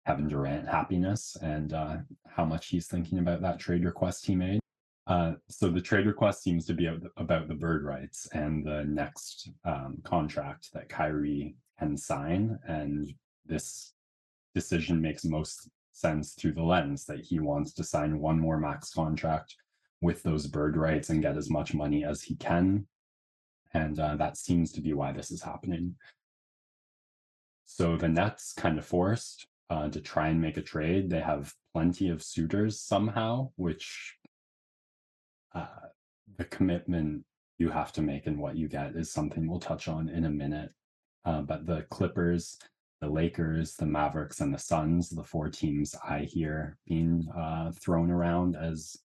Kevin 0.06 0.28
Durant 0.28 0.68
happiness 0.68 1.38
and 1.42 1.72
uh, 1.72 1.96
how 2.28 2.44
much 2.44 2.68
he's 2.68 2.88
thinking 2.88 3.20
about 3.20 3.42
that 3.42 3.58
trade 3.58 3.86
request 3.86 4.26
he 4.26 4.36
made. 4.36 4.60
Uh, 5.08 5.36
so 5.48 5.70
the 5.70 5.80
trade 5.80 6.08
request 6.08 6.44
seems 6.44 6.66
to 6.66 6.74
be 6.74 6.94
about 7.16 7.48
the 7.48 7.56
bird 7.56 7.86
rights 7.86 8.28
and 8.34 8.66
the 8.66 8.84
next 8.84 9.50
um, 9.64 10.00
contract 10.04 10.74
that 10.74 10.90
Kyrie 10.90 11.56
can 11.80 11.96
sign, 11.96 12.60
and 12.68 13.14
this 13.46 13.94
decision 14.54 15.00
makes 15.00 15.24
most 15.24 15.70
sense 15.98 16.34
through 16.34 16.54
the 16.54 16.64
lens 16.64 17.06
that 17.06 17.20
he 17.20 17.40
wants 17.40 17.74
to 17.74 17.84
sign 17.84 18.20
one 18.20 18.40
more 18.40 18.60
max 18.60 18.94
contract 18.94 19.56
with 20.02 20.22
those 20.24 20.46
bird 20.48 20.78
rights 20.78 21.10
and 21.10 21.22
get 21.22 21.38
as 21.38 21.50
much 21.50 21.74
money 21.74 22.04
as 22.06 22.22
he 22.22 22.36
can, 22.36 22.86
and 23.74 24.00
uh, 24.00 24.16
that 24.16 24.38
seems 24.38 24.72
to 24.74 24.82
be 24.82 24.94
why 24.94 25.12
this 25.12 25.32
is 25.32 25.42
happening. 25.42 25.96
So 27.66 27.98
the 27.98 28.08
Nets 28.08 28.54
kind 28.54 28.78
of 28.78 28.86
forced 28.86 29.48
uh, 29.70 29.90
to 29.90 30.00
try 30.00 30.30
and 30.30 30.42
make 30.42 30.58
a 30.58 30.62
trade. 30.62 31.10
They 31.10 31.20
have 31.20 31.54
plenty 31.74 32.10
of 32.10 32.24
suitors 32.24 32.80
somehow, 32.80 33.52
which 33.56 34.16
uh, 35.54 35.90
the 36.38 36.46
commitment 36.46 37.24
you 37.58 37.70
have 37.70 37.92
to 37.94 38.02
make 38.02 38.28
and 38.28 38.38
what 38.38 38.56
you 38.56 38.68
get 38.68 38.96
is 38.96 39.12
something 39.12 39.48
we'll 39.48 39.60
touch 39.60 39.88
on 39.88 40.10
in 40.10 40.26
a 40.26 40.30
minute. 40.30 40.72
Uh, 41.26 41.42
but 41.42 41.66
the 41.66 41.82
Clippers, 41.90 42.58
the 43.02 43.10
Lakers, 43.10 43.76
the 43.76 43.86
Mavericks, 43.86 44.42
and 44.42 44.54
the 44.54 44.60
Suns, 44.60 45.10
the 45.10 45.24
four 45.24 45.50
teams 45.50 45.96
I 46.08 46.22
hear 46.22 46.78
being 46.88 47.28
uh, 47.36 47.72
thrown 47.72 48.10
around 48.10 48.56
as 48.56 48.98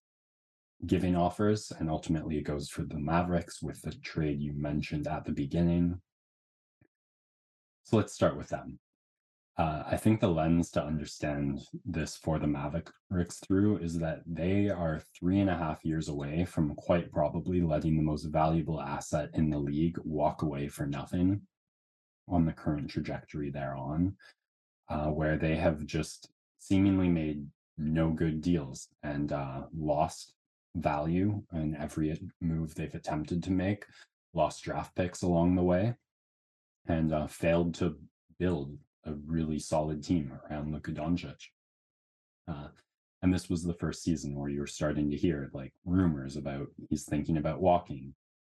giving 0.85 1.15
offers, 1.15 1.71
and 1.79 1.89
ultimately 1.89 2.37
it 2.37 2.43
goes 2.43 2.69
for 2.69 2.83
the 2.83 2.99
Mavericks 2.99 3.61
with 3.61 3.81
the 3.81 3.93
trade 3.95 4.41
you 4.41 4.53
mentioned 4.53 5.07
at 5.07 5.25
the 5.25 5.31
beginning. 5.31 6.01
So 7.83 7.97
let's 7.97 8.13
start 8.13 8.35
with 8.35 8.49
them. 8.49 8.79
Uh, 9.55 9.83
I 9.85 9.97
think 9.97 10.19
the 10.19 10.27
lens 10.29 10.71
to 10.71 10.83
understand 10.83 11.59
this 11.85 12.17
for 12.17 12.39
the 12.39 12.47
Mavericks 12.47 13.39
through 13.45 13.77
is 13.77 13.99
that 13.99 14.21
they 14.25 14.69
are 14.69 15.03
three 15.17 15.41
and 15.41 15.49
a 15.49 15.55
half 15.55 15.85
years 15.85 16.09
away 16.09 16.43
from 16.43 16.73
quite 16.73 17.11
probably 17.11 17.61
letting 17.61 17.95
the 17.95 18.01
most 18.01 18.23
valuable 18.23 18.81
asset 18.81 19.29
in 19.35 19.51
the 19.51 19.59
league 19.59 19.99
walk 20.03 20.41
away 20.41 20.67
for 20.67 20.87
nothing 20.87 21.41
on 22.27 22.45
the 22.45 22.51
current 22.51 22.89
trajectory 22.89 23.49
they're 23.49 23.75
on, 23.75 24.15
uh, 24.89 25.07
where 25.07 25.37
they 25.37 25.55
have 25.55 25.85
just 25.85 26.29
seemingly 26.59 27.09
made 27.09 27.45
no 27.77 28.09
good 28.09 28.41
deals 28.41 28.87
and 29.03 29.31
uh, 29.31 29.63
lost 29.75 30.33
value 30.75 31.41
in 31.53 31.75
every 31.75 32.17
move 32.41 32.73
they've 32.73 32.95
attempted 32.95 33.43
to 33.43 33.51
make, 33.51 33.85
lost 34.33 34.63
draft 34.63 34.95
picks 34.95 35.21
along 35.21 35.55
the 35.55 35.63
way, 35.63 35.93
and 36.87 37.13
uh, 37.13 37.27
failed 37.27 37.73
to 37.75 37.97
build 38.39 38.77
a 39.05 39.13
really 39.25 39.59
solid 39.59 40.03
team 40.03 40.31
around 40.49 40.71
Luka 40.71 40.91
Doncic. 40.91 41.49
Uh, 42.47 42.67
and 43.21 43.33
this 43.33 43.49
was 43.49 43.63
the 43.63 43.73
first 43.75 44.03
season 44.03 44.35
where 44.35 44.49
you 44.49 44.59
were 44.59 44.67
starting 44.67 45.09
to 45.09 45.17
hear 45.17 45.49
like 45.53 45.73
rumors 45.85 46.35
about 46.35 46.67
he's 46.89 47.05
thinking 47.05 47.37
about 47.37 47.61
walking. 47.61 48.13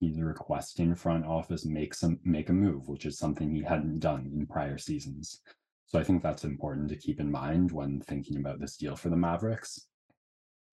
He's 0.04 0.20
requesting 0.20 0.94
front 0.94 1.24
office 1.24 1.64
make 1.64 1.94
some 1.94 2.18
make 2.24 2.50
a 2.50 2.52
move, 2.52 2.88
which 2.88 3.06
is 3.06 3.18
something 3.18 3.50
he 3.50 3.62
hadn't 3.62 4.00
done 4.00 4.30
in 4.34 4.46
prior 4.46 4.76
seasons. 4.76 5.40
So 5.86 5.98
I 5.98 6.04
think 6.04 6.22
that's 6.22 6.44
important 6.44 6.90
to 6.90 6.96
keep 6.96 7.20
in 7.20 7.30
mind 7.30 7.72
when 7.72 8.00
thinking 8.00 8.36
about 8.36 8.60
this 8.60 8.76
deal 8.76 8.96
for 8.96 9.08
the 9.08 9.16
Mavericks. 9.16 9.86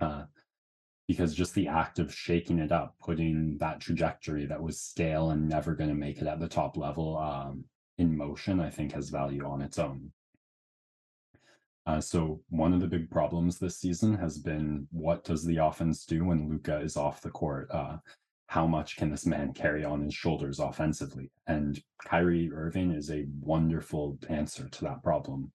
Uh, 0.01 0.23
because 1.07 1.33
just 1.33 1.53
the 1.55 1.67
act 1.67 1.99
of 1.99 2.13
shaking 2.13 2.59
it 2.59 2.71
up, 2.71 2.95
putting 3.01 3.57
that 3.59 3.79
trajectory 3.79 4.45
that 4.45 4.61
was 4.61 4.81
stale 4.81 5.29
and 5.31 5.47
never 5.47 5.75
going 5.75 5.89
to 5.89 5.95
make 5.95 6.21
it 6.21 6.27
at 6.27 6.39
the 6.39 6.47
top 6.47 6.75
level 6.75 7.17
um, 7.17 7.63
in 7.97 8.15
motion, 8.15 8.59
I 8.59 8.69
think 8.69 8.91
has 8.93 9.09
value 9.09 9.45
on 9.45 9.61
its 9.61 9.79
own. 9.79 10.11
Uh, 11.85 11.99
so 11.99 12.41
one 12.49 12.73
of 12.73 12.81
the 12.81 12.87
big 12.87 13.09
problems 13.09 13.57
this 13.57 13.77
season 13.77 14.13
has 14.15 14.37
been 14.37 14.87
what 14.91 15.23
does 15.23 15.45
the 15.45 15.57
offense 15.57 16.05
do 16.05 16.25
when 16.25 16.49
Luka 16.49 16.79
is 16.79 16.97
off 16.97 17.21
the 17.21 17.29
court? 17.29 17.69
Uh, 17.71 17.97
how 18.51 18.67
much 18.67 18.97
can 18.97 19.09
this 19.09 19.25
man 19.25 19.53
carry 19.53 19.85
on 19.85 20.01
his 20.01 20.13
shoulders 20.13 20.59
offensively? 20.59 21.31
And 21.47 21.81
Kyrie 22.03 22.51
Irving 22.51 22.91
is 22.91 23.09
a 23.09 23.25
wonderful 23.39 24.19
answer 24.27 24.67
to 24.67 24.83
that 24.83 25.01
problem. 25.01 25.53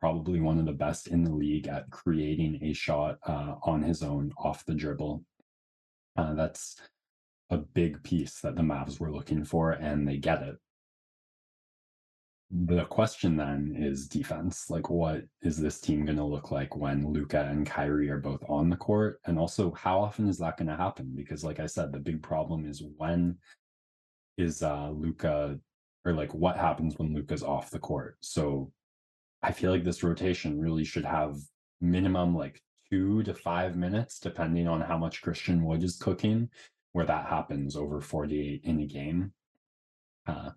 Probably 0.00 0.40
one 0.40 0.58
of 0.58 0.66
the 0.66 0.72
best 0.72 1.06
in 1.06 1.22
the 1.22 1.32
league 1.32 1.68
at 1.68 1.88
creating 1.90 2.58
a 2.60 2.72
shot 2.72 3.18
uh, 3.28 3.54
on 3.62 3.80
his 3.82 4.02
own 4.02 4.32
off 4.36 4.66
the 4.66 4.74
dribble. 4.74 5.22
Uh, 6.16 6.34
that's 6.34 6.80
a 7.50 7.58
big 7.58 8.02
piece 8.02 8.40
that 8.40 8.56
the 8.56 8.62
Mavs 8.62 8.98
were 8.98 9.12
looking 9.12 9.44
for, 9.44 9.70
and 9.70 10.08
they 10.08 10.16
get 10.16 10.42
it 10.42 10.56
the 12.52 12.84
question 12.84 13.36
then 13.36 13.74
is 13.78 14.06
defense. 14.06 14.68
Like, 14.68 14.90
what 14.90 15.22
is 15.40 15.56
this 15.56 15.80
team 15.80 16.04
going 16.04 16.18
to 16.18 16.24
look 16.24 16.50
like 16.50 16.76
when 16.76 17.10
Luka 17.10 17.48
and 17.50 17.66
Kyrie 17.66 18.10
are 18.10 18.18
both 18.18 18.44
on 18.48 18.68
the 18.68 18.76
court? 18.76 19.20
And 19.24 19.38
also, 19.38 19.72
how 19.72 19.98
often 19.98 20.28
is 20.28 20.38
that 20.38 20.58
going 20.58 20.68
to 20.68 20.76
happen? 20.76 21.12
Because, 21.14 21.44
like 21.44 21.60
I 21.60 21.66
said, 21.66 21.92
the 21.92 21.98
big 21.98 22.22
problem 22.22 22.66
is 22.66 22.82
when 22.98 23.38
is 24.38 24.62
uh 24.62 24.90
Luka 24.90 25.58
or 26.04 26.12
like 26.12 26.32
what 26.34 26.56
happens 26.56 26.98
when 26.98 27.14
Luka's 27.14 27.42
off 27.42 27.70
the 27.70 27.78
court. 27.78 28.16
So 28.20 28.72
I 29.42 29.52
feel 29.52 29.70
like 29.70 29.84
this 29.84 30.02
rotation 30.02 30.60
really 30.60 30.84
should 30.84 31.04
have 31.04 31.36
minimum 31.80 32.34
like 32.36 32.60
two 32.90 33.22
to 33.24 33.34
five 33.34 33.76
minutes, 33.76 34.18
depending 34.18 34.68
on 34.68 34.80
how 34.80 34.98
much 34.98 35.22
Christian 35.22 35.64
Wood 35.64 35.82
is 35.82 35.96
cooking, 35.96 36.48
where 36.92 37.06
that 37.06 37.26
happens 37.26 37.76
over 37.76 38.00
48 38.00 38.62
in 38.64 38.80
a 38.80 38.86
game. 38.86 39.32
Uh, 40.26 40.50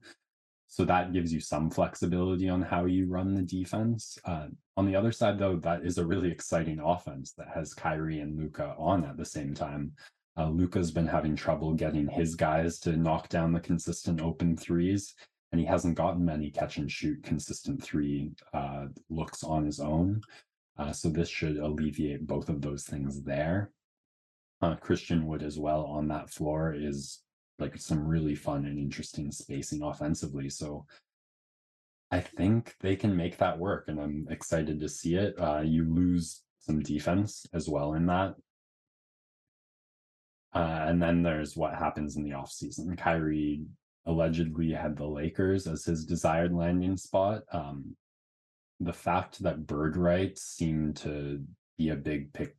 so 0.68 0.84
that 0.86 1.14
gives 1.14 1.32
you 1.32 1.40
some 1.40 1.70
flexibility 1.70 2.50
on 2.50 2.62
how 2.62 2.86
you 2.86 3.08
run 3.08 3.34
the 3.34 3.42
defense. 3.42 4.18
Uh, 4.26 4.48
on 4.78 4.86
the 4.86 4.96
other 4.96 5.12
side, 5.12 5.40
though, 5.40 5.56
that 5.58 5.86
is 5.86 5.98
a 5.98 6.06
really 6.06 6.32
exciting 6.32 6.80
offense 6.80 7.34
that 7.34 7.48
has 7.54 7.74
Kyrie 7.74 8.20
and 8.20 8.38
Luka 8.38 8.76
on 8.78 9.06
at 9.06 9.18
the 9.18 9.26
same 9.26 9.54
time. 9.54 9.94
Uh, 10.38 10.50
Luka's 10.50 10.92
been 10.92 11.08
having 11.08 11.36
trouble 11.36 11.74
getting 11.74 12.08
his 12.08 12.36
guys 12.36 12.80
to 12.80 12.98
knock 12.98 13.30
down 13.30 13.54
the 13.54 13.60
consistent 13.60 14.22
open 14.22 14.58
threes, 14.58 15.14
and 15.52 15.62
he 15.62 15.66
hasn't 15.66 15.96
gotten 15.96 16.26
many 16.26 16.52
catch 16.52 16.78
and 16.78 16.92
shoot 16.92 17.24
consistent 17.24 17.82
three 17.82 18.32
uh, 18.54 18.88
looks 19.10 19.44
on 19.44 19.66
his 19.66 19.80
own. 19.80 20.20
Uh, 20.78 20.92
so 20.92 21.08
this 21.08 21.30
should 21.30 21.56
alleviate 21.56 22.28
both 22.28 22.50
of 22.50 22.62
those 22.62 22.84
things 22.84 23.24
there. 23.24 23.72
Uh, 24.62 24.76
Christian 24.76 25.26
Wood 25.26 25.44
as 25.44 25.58
well 25.58 25.86
on 25.86 26.08
that 26.10 26.30
floor 26.30 26.76
is 26.78 27.22
like 27.60 27.78
some 27.78 28.06
really 28.08 28.36
fun 28.36 28.66
and 28.66 28.78
interesting 28.78 29.32
spacing 29.32 29.82
offensively. 29.82 30.50
So 30.50 30.86
I 32.12 32.20
think 32.20 32.76
they 32.82 32.96
can 32.96 33.16
make 33.16 33.38
that 33.38 33.58
work, 33.58 33.86
and 33.88 34.00
I'm 34.00 34.28
excited 34.30 34.80
to 34.80 34.90
see 34.90 35.16
it. 35.16 35.36
Uh, 35.40 35.62
you 35.62 35.84
lose 35.84 36.44
some 36.60 36.82
defense 36.82 37.46
as 37.54 37.68
well 37.68 37.94
in 37.94 38.06
that. 38.08 38.36
Uh, 40.54 40.86
and 40.88 41.02
then 41.02 41.22
there's 41.22 41.58
what 41.58 41.74
happens 41.74 42.16
in 42.16 42.24
the 42.24 42.32
offseason. 42.32 42.98
Kyrie 42.98 43.66
allegedly 44.06 44.72
had 44.72 44.96
the 44.96 45.06
Lakers 45.06 45.68
as 45.68 45.84
his 45.84 46.06
desired 46.06 46.54
landing 46.54 46.96
spot. 46.96 47.44
Um, 47.52 47.96
the 48.80 48.94
fact 48.94 49.42
that 49.44 49.68
bird 49.68 49.98
rights 49.98 50.44
seem 50.44 50.94
to 50.94 51.42
be 51.78 51.90
a 51.90 51.96
big 51.96 52.32
pick 52.34 52.56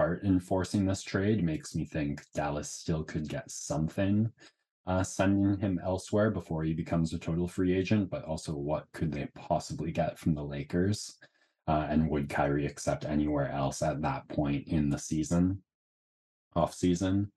part 0.00 0.22
in 0.22 0.40
forcing 0.40 0.86
this 0.86 1.02
trade 1.02 1.44
makes 1.44 1.74
me 1.74 1.84
think 1.84 2.22
Dallas 2.32 2.70
still 2.70 3.04
could 3.04 3.28
get 3.28 3.50
something 3.50 4.32
uh, 4.86 5.02
sending 5.02 5.58
him 5.58 5.78
elsewhere 5.84 6.30
before 6.30 6.62
he 6.62 6.72
becomes 6.72 7.12
a 7.12 7.18
total 7.18 7.46
free 7.46 7.76
agent, 7.76 8.08
but 8.08 8.24
also 8.24 8.54
what 8.54 8.86
could 8.94 9.12
they 9.12 9.28
possibly 9.34 9.92
get 9.92 10.18
from 10.18 10.34
the 10.34 10.42
Lakers? 10.42 11.18
Uh, 11.68 11.86
and 11.90 12.08
would 12.08 12.30
Kyrie 12.30 12.64
accept 12.64 13.04
anywhere 13.04 13.50
else 13.50 13.82
at 13.82 14.00
that 14.00 14.26
point 14.30 14.66
in 14.68 14.88
the 14.88 14.98
season, 14.98 15.62
off 16.56 16.72
season? 16.72 17.30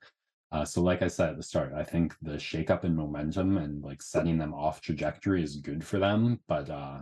Uh, 0.54 0.64
so, 0.64 0.82
like 0.82 1.02
I 1.02 1.10
said 1.10 1.32
at 1.32 1.36
the 1.36 1.44
start, 1.44 1.74
I 1.76 1.84
think 1.84 2.16
the 2.22 2.38
shakeup 2.38 2.86
in 2.86 2.96
momentum 2.96 3.58
and 3.58 3.84
like 3.84 4.02
setting 4.02 4.38
them 4.38 4.54
off 4.54 4.80
trajectory 4.80 5.44
is 5.44 5.58
good 5.58 5.86
for 5.86 6.00
them, 6.00 6.40
but 6.48 6.70
uh, 6.70 7.00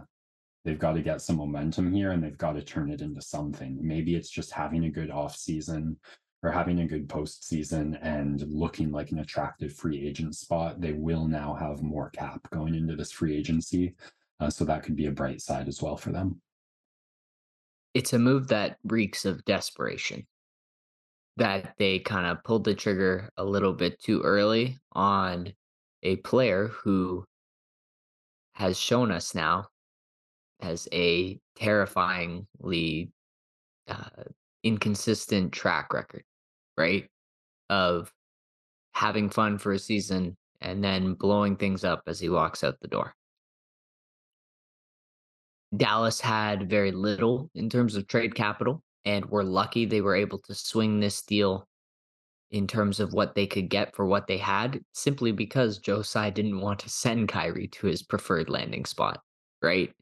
they've 0.64 0.80
got 0.80 0.94
to 0.94 1.02
get 1.02 1.22
some 1.22 1.38
momentum 1.38 1.92
here 1.92 2.12
and 2.12 2.24
they've 2.24 2.38
got 2.38 2.54
to 2.54 2.62
turn 2.62 2.92
it 2.92 3.02
into 3.02 3.22
something. 3.22 3.78
Maybe 3.82 4.16
it's 4.16 4.30
just 4.30 4.52
having 4.52 4.86
a 4.86 4.90
good 4.90 5.10
off 5.10 5.36
season 5.36 5.98
for 6.42 6.52
having 6.52 6.80
a 6.80 6.88
good 6.88 7.08
postseason 7.08 7.98
and 8.02 8.44
looking 8.48 8.92
like 8.92 9.12
an 9.12 9.20
attractive 9.20 9.74
free 9.74 10.06
agent 10.08 10.36
spot. 10.36 10.82
They 10.82 10.94
will 10.94 11.28
now 11.28 11.54
have 11.54 11.84
more 11.84 12.10
cap 12.10 12.48
going 12.52 12.76
into 12.76 12.96
this 12.96 13.12
free 13.12 13.36
agency. 13.36 13.96
Uh, 14.40 14.50
so 14.50 14.66
that 14.66 14.82
could 14.84 14.96
be 14.96 15.06
a 15.06 15.12
bright 15.12 15.42
side 15.42 15.68
as 15.68 15.82
well 15.82 15.96
for 15.96 16.12
them. 16.12 16.42
It's 17.94 18.14
a 18.14 18.20
move 18.20 18.48
that 18.48 18.78
reeks 18.84 19.26
of 19.26 19.46
desperation. 19.46 20.26
That 21.38 21.76
they 21.78 22.00
kind 22.00 22.26
of 22.26 22.44
pulled 22.44 22.64
the 22.64 22.74
trigger 22.74 23.30
a 23.38 23.44
little 23.44 23.74
bit 23.74 24.02
too 24.02 24.22
early 24.22 24.80
on 24.94 25.54
a 26.04 26.18
player 26.18 26.68
who 26.68 27.24
has 28.54 28.78
shown 28.80 29.12
us 29.12 29.34
now 29.36 29.68
as 30.62 30.88
a 30.92 31.40
terrifyingly 31.56 33.12
uh, 33.88 34.24
inconsistent 34.64 35.52
track 35.52 35.94
record, 35.94 36.24
right? 36.78 37.08
Of 37.70 38.12
having 38.94 39.30
fun 39.30 39.58
for 39.58 39.74
a 39.74 39.80
season 39.80 40.36
and 40.62 40.84
then 40.84 41.14
blowing 41.14 41.56
things 41.56 41.84
up 41.84 42.04
as 42.08 42.20
he 42.20 42.30
walks 42.30 42.64
out 42.64 42.80
the 42.82 42.88
door. 42.88 43.16
Dallas 45.76 46.20
had 46.20 46.70
very 46.70 46.92
little 46.92 47.50
in 47.56 47.70
terms 47.70 47.96
of 47.96 48.08
trade 48.08 48.36
capital, 48.36 48.84
and 49.06 49.26
we're 49.26 49.44
lucky 49.44 49.86
they 49.86 50.02
were 50.02 50.16
able 50.16 50.40
to 50.40 50.54
swing 50.54 51.00
this 51.00 51.22
deal 51.22 51.66
in 52.52 52.68
terms 52.68 53.00
of 53.00 53.14
what 53.14 53.34
they 53.34 53.48
could 53.48 53.70
get 53.70 53.96
for 53.96 54.06
what 54.06 54.28
they 54.28 54.38
had, 54.38 54.82
simply 54.92 55.32
because 55.32 55.80
Tsai 55.80 56.30
didn't 56.30 56.60
want 56.60 56.80
to 56.80 56.90
send 56.90 57.30
Kyrie 57.30 57.70
to 57.70 57.88
his 57.88 58.04
preferred 58.04 58.50
landing 58.50 58.84
spot, 58.84 59.22
right? 59.62 59.94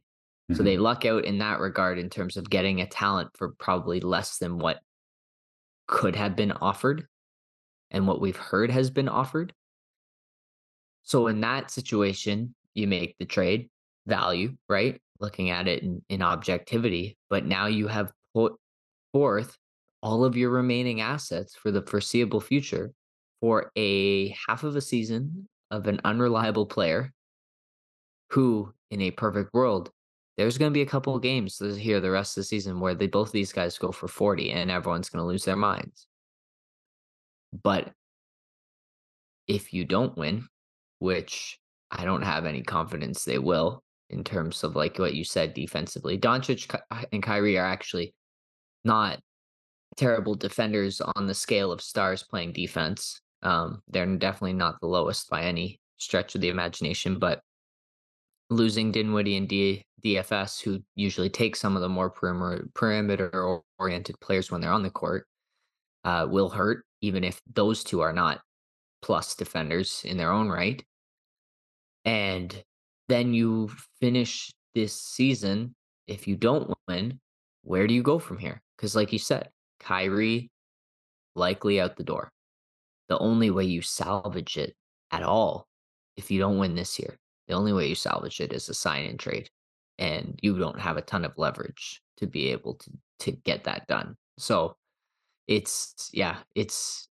Mm-hmm. 0.49 0.55
So 0.55 0.63
they 0.63 0.75
mm-hmm. 0.75 0.83
luck 0.83 1.05
out 1.05 1.25
in 1.25 1.37
that 1.39 1.59
regard 1.59 1.99
in 1.99 2.09
terms 2.09 2.37
of 2.37 2.49
getting 2.49 2.81
a 2.81 2.87
talent 2.87 3.29
for 3.37 3.49
probably 3.59 3.99
less 3.99 4.37
than 4.37 4.57
what 4.57 4.79
could 5.87 6.15
have 6.15 6.35
been 6.35 6.51
offered 6.51 7.07
and 7.91 8.07
what 8.07 8.21
we've 8.21 8.37
heard 8.37 8.71
has 8.71 8.89
been 8.89 9.09
offered. 9.09 9.53
So 11.03 11.27
in 11.27 11.41
that 11.41 11.71
situation, 11.71 12.53
you 12.75 12.87
make 12.87 13.15
the 13.17 13.25
trade 13.25 13.69
value, 14.07 14.55
right? 14.67 14.99
Looking 15.19 15.49
at 15.49 15.67
it 15.67 15.83
in, 15.83 16.01
in 16.09 16.21
objectivity, 16.21 17.17
but 17.29 17.45
now 17.45 17.65
you 17.65 17.87
have 17.87 18.11
put 18.33 18.53
forth 19.11 19.57
all 20.01 20.23
of 20.23 20.37
your 20.37 20.49
remaining 20.49 21.01
assets 21.01 21.55
for 21.55 21.71
the 21.71 21.81
foreseeable 21.81 22.39
future 22.39 22.91
for 23.41 23.71
a 23.75 24.35
half 24.47 24.63
of 24.63 24.75
a 24.75 24.81
season 24.81 25.47
of 25.71 25.87
an 25.87 25.99
unreliable 26.03 26.65
player 26.65 27.11
who, 28.31 28.71
in 28.91 29.01
a 29.01 29.11
perfect 29.11 29.53
world, 29.53 29.91
there's 30.39 30.57
going 30.57 30.71
to 30.71 30.73
be 30.73 30.81
a 30.81 30.85
couple 30.85 31.13
of 31.13 31.21
games 31.21 31.61
here 31.77 31.99
the 31.99 32.09
rest 32.09 32.37
of 32.37 32.41
the 32.41 32.45
season 32.45 32.79
where 32.79 32.95
they 32.95 33.07
both 33.07 33.33
these 33.33 33.51
guys 33.51 33.77
go 33.77 33.91
for 33.91 34.07
40 34.07 34.51
and 34.51 34.71
everyone's 34.71 35.09
going 35.09 35.21
to 35.21 35.27
lose 35.27 35.43
their 35.43 35.57
minds. 35.57 36.07
But 37.61 37.91
if 39.49 39.73
you 39.73 39.83
don't 39.83 40.17
win, 40.17 40.47
which 40.99 41.59
I 41.91 42.05
don't 42.05 42.21
have 42.21 42.45
any 42.45 42.61
confidence 42.61 43.25
they 43.25 43.37
will 43.37 43.83
in 44.09 44.23
terms 44.23 44.63
of 44.63 44.77
like 44.77 44.97
what 44.97 45.13
you 45.13 45.25
said 45.25 45.53
defensively, 45.53 46.17
Doncic 46.17 46.73
and 47.11 47.21
Kyrie 47.21 47.57
are 47.57 47.65
actually 47.65 48.13
not 48.85 49.19
terrible 49.97 50.35
defenders 50.35 51.01
on 51.01 51.27
the 51.27 51.33
scale 51.33 51.69
of 51.69 51.81
stars 51.81 52.23
playing 52.23 52.53
defense. 52.53 53.19
Um, 53.43 53.81
they're 53.89 54.05
definitely 54.15 54.53
not 54.53 54.79
the 54.79 54.87
lowest 54.87 55.29
by 55.29 55.41
any 55.41 55.81
stretch 55.97 56.33
of 56.33 56.39
the 56.39 56.47
imagination, 56.47 57.19
but 57.19 57.41
losing 58.49 58.91
Dinwiddie 58.91 59.37
and 59.37 59.47
D- 59.47 59.85
DFS, 60.03 60.61
who 60.61 60.81
usually 60.95 61.29
take 61.29 61.55
some 61.55 61.75
of 61.75 61.81
the 61.81 61.89
more 61.89 62.09
perimeter, 62.09 63.61
oriented 63.77 64.19
players 64.19 64.51
when 64.51 64.61
they're 64.61 64.71
on 64.71 64.83
the 64.83 64.89
court, 64.89 65.27
uh, 66.03 66.27
will 66.29 66.49
hurt, 66.49 66.85
even 67.01 67.23
if 67.23 67.41
those 67.53 67.83
two 67.83 68.01
are 68.01 68.13
not 68.13 68.41
plus 69.01 69.35
defenders 69.35 70.01
in 70.05 70.17
their 70.17 70.31
own 70.31 70.49
right. 70.49 70.83
And 72.05 72.63
then 73.07 73.33
you 73.33 73.71
finish 73.99 74.51
this 74.73 74.99
season. 74.99 75.75
If 76.07 76.27
you 76.27 76.35
don't 76.35 76.73
win, 76.87 77.19
where 77.63 77.87
do 77.87 77.93
you 77.93 78.01
go 78.01 78.19
from 78.19 78.37
here? 78.37 78.61
Because, 78.75 78.95
like 78.95 79.13
you 79.13 79.19
said, 79.19 79.49
Kyrie 79.79 80.49
likely 81.35 81.79
out 81.79 81.97
the 81.97 82.03
door. 82.03 82.31
The 83.09 83.17
only 83.17 83.49
way 83.49 83.65
you 83.65 83.81
salvage 83.81 84.57
it 84.57 84.75
at 85.11 85.23
all, 85.23 85.67
if 86.17 86.31
you 86.31 86.39
don't 86.39 86.57
win 86.57 86.75
this 86.75 86.99
year, 86.99 87.17
the 87.49 87.55
only 87.55 87.73
way 87.73 87.87
you 87.87 87.95
salvage 87.95 88.39
it 88.39 88.53
is 88.53 88.69
a 88.69 88.73
sign 88.73 89.05
and 89.05 89.19
trade. 89.19 89.49
And 89.97 90.39
you 90.41 90.57
don't 90.57 90.79
have 90.79 90.95
a 90.95 91.01
ton 91.01 91.25
of 91.25 91.33
leverage 91.37 92.01
to 92.17 92.27
be 92.27 92.49
able 92.49 92.75
to 92.75 92.91
to 93.19 93.31
get 93.31 93.65
that 93.65 93.85
done. 93.87 94.15
So 94.37 94.77
it's 95.47 96.09
yeah, 96.13 96.37
it's 96.55 97.09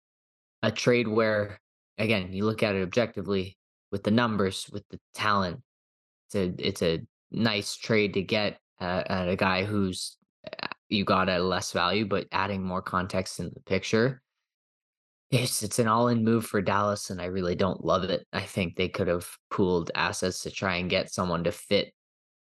a 0.63 0.71
trade 0.71 1.09
where 1.09 1.59
again, 1.99 2.33
you 2.33 2.45
look 2.45 2.63
at 2.63 2.75
it 2.75 2.83
objectively 2.83 3.57
with 3.91 4.03
the 4.05 4.11
numbers, 4.11 4.69
with 4.73 4.85
the 4.91 5.01
talent. 5.15 5.61
It's 6.27 6.35
a 6.35 6.69
it's 6.69 6.83
a 6.83 7.01
nice 7.33 7.77
trade 7.77 8.15
to 8.15 8.23
get 8.23 8.59
uh, 8.81 9.03
at 9.07 9.29
a 9.29 9.37
guy 9.37 9.65
who's 9.65 10.17
uh, 10.63 10.69
you 10.89 11.05
got 11.05 11.29
at 11.29 11.43
less 11.43 11.73
value, 11.73 12.07
but 12.07 12.29
adding 12.31 12.63
more 12.63 12.83
context 12.83 13.41
in 13.41 13.51
the 13.53 13.61
picture. 13.61 14.23
It's 15.31 15.63
it's 15.63 15.79
an 15.81 15.89
all-in 15.89 16.25
move 16.25 16.47
for 16.47 16.63
Dallas, 16.63 17.11
and 17.11 17.21
I 17.21 17.27
really 17.27 17.57
don't 17.57 17.85
love 17.85 18.05
it. 18.05 18.27
I 18.33 18.43
think 18.43 18.77
they 18.77 18.89
could 18.89 19.09
have 19.09 19.29
pooled 19.51 19.91
assets 19.95 20.43
to 20.43 20.51
try 20.51 20.77
and 20.77 20.89
get 20.89 21.13
someone 21.13 21.45
to 21.45 21.53
fit 21.53 21.93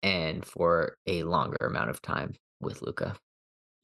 and 0.04 0.46
for 0.46 0.98
a 1.08 1.24
longer 1.24 1.58
amount 1.66 1.90
of 1.90 2.02
time 2.02 2.34
with 2.60 2.82
Luka. 2.82 3.16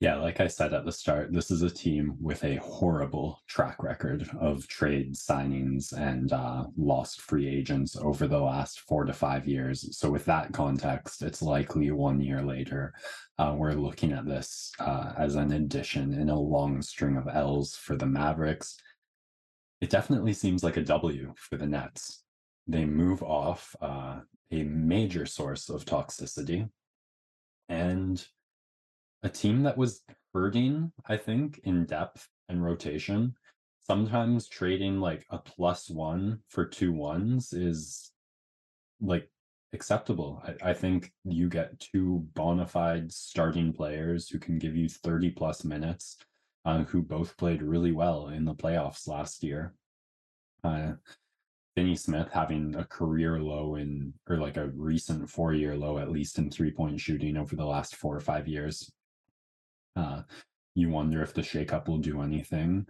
Yeah, 0.03 0.17
like 0.17 0.41
I 0.41 0.47
said 0.47 0.73
at 0.73 0.83
the 0.83 0.91
start, 0.91 1.31
this 1.31 1.49
is 1.49 1.61
a 1.61 1.69
team 1.69 2.17
with 2.19 2.43
a 2.43 2.57
horrible 2.57 3.41
track 3.47 3.81
record 3.81 4.29
of 4.37 4.67
trade 4.67 5.15
signings 5.15 5.93
and 5.93 6.33
uh, 6.33 6.65
lost 6.75 7.21
free 7.21 7.47
agents 7.47 7.95
over 7.95 8.27
the 8.27 8.41
last 8.41 8.81
four 8.81 9.05
to 9.05 9.13
five 9.13 9.47
years. 9.47 9.97
So, 9.97 10.11
with 10.11 10.25
that 10.25 10.51
context, 10.51 11.21
it's 11.21 11.41
likely 11.41 11.89
one 11.91 12.19
year 12.19 12.43
later, 12.43 12.93
uh, 13.39 13.55
we're 13.57 13.75
looking 13.75 14.11
at 14.11 14.25
this 14.25 14.73
uh, 14.77 15.13
as 15.17 15.35
an 15.35 15.53
addition 15.53 16.11
in 16.11 16.27
a 16.27 16.37
long 16.37 16.81
string 16.81 17.15
of 17.15 17.29
L's 17.33 17.77
for 17.77 17.95
the 17.95 18.05
Mavericks. 18.05 18.77
It 19.79 19.89
definitely 19.89 20.33
seems 20.33 20.65
like 20.65 20.75
a 20.75 20.83
W 20.83 21.33
for 21.37 21.55
the 21.55 21.65
Nets. 21.65 22.25
They 22.67 22.83
move 22.83 23.23
off 23.23 23.73
uh, 23.81 24.19
a 24.51 24.63
major 24.63 25.25
source 25.25 25.69
of 25.69 25.85
toxicity 25.85 26.67
and 27.69 28.27
a 29.23 29.29
team 29.29 29.63
that 29.63 29.77
was 29.77 30.01
hurting, 30.33 30.91
I 31.07 31.17
think, 31.17 31.59
in 31.63 31.85
depth 31.85 32.27
and 32.49 32.63
rotation. 32.63 33.35
Sometimes 33.79 34.47
trading 34.47 34.99
like 34.99 35.25
a 35.29 35.37
plus 35.37 35.89
one 35.89 36.39
for 36.49 36.65
two 36.65 36.91
ones 36.91 37.53
is 37.53 38.11
like 39.01 39.29
acceptable. 39.73 40.41
I, 40.45 40.69
I 40.69 40.73
think 40.73 41.11
you 41.23 41.49
get 41.49 41.79
two 41.79 42.27
bona 42.33 42.67
fide 42.67 43.11
starting 43.11 43.73
players 43.73 44.29
who 44.29 44.39
can 44.39 44.57
give 44.57 44.75
you 44.75 44.87
30 44.87 45.31
plus 45.31 45.63
minutes, 45.63 46.17
uh, 46.65 46.83
who 46.83 47.01
both 47.01 47.37
played 47.37 47.61
really 47.61 47.91
well 47.91 48.27
in 48.27 48.45
the 48.45 48.55
playoffs 48.55 49.07
last 49.07 49.43
year. 49.43 49.73
Uh, 50.63 50.93
Finney 51.75 51.95
Smith 51.95 52.29
having 52.31 52.75
a 52.75 52.85
career 52.85 53.39
low 53.39 53.75
in, 53.75 54.13
or 54.29 54.37
like 54.37 54.57
a 54.57 54.67
recent 54.75 55.29
four 55.29 55.53
year 55.53 55.75
low, 55.75 55.97
at 55.97 56.11
least 56.11 56.37
in 56.37 56.49
three 56.49 56.71
point 56.71 56.99
shooting 56.99 57.35
over 57.35 57.55
the 57.55 57.65
last 57.65 57.95
four 57.95 58.15
or 58.15 58.21
five 58.21 58.47
years. 58.47 58.91
Uh, 59.95 60.21
you 60.75 60.89
wonder 60.89 61.21
if 61.21 61.33
the 61.33 61.41
shakeup 61.41 61.87
will 61.87 61.99
do 61.99 62.21
anything. 62.21 62.85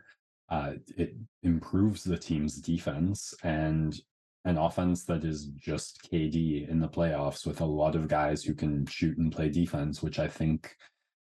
Uh, 0.50 0.74
it 0.98 1.16
improves 1.42 2.04
the 2.04 2.18
team's 2.18 2.58
defense 2.58 3.34
and 3.44 4.00
an 4.46 4.58
offense 4.58 5.06
that 5.06 5.24
is 5.24 5.46
just 5.58 6.10
KD 6.12 6.70
in 6.70 6.80
the 6.80 6.88
playoffs 6.88 7.46
with 7.46 7.62
a 7.62 7.66
lot 7.66 7.96
of 7.96 8.08
guys 8.08 8.44
who 8.44 8.54
can 8.54 8.86
shoot 8.86 9.18
and 9.18 9.32
play 9.32 9.50
defense, 9.50 10.04
which 10.04 10.20
I 10.20 10.28
think 10.28 10.76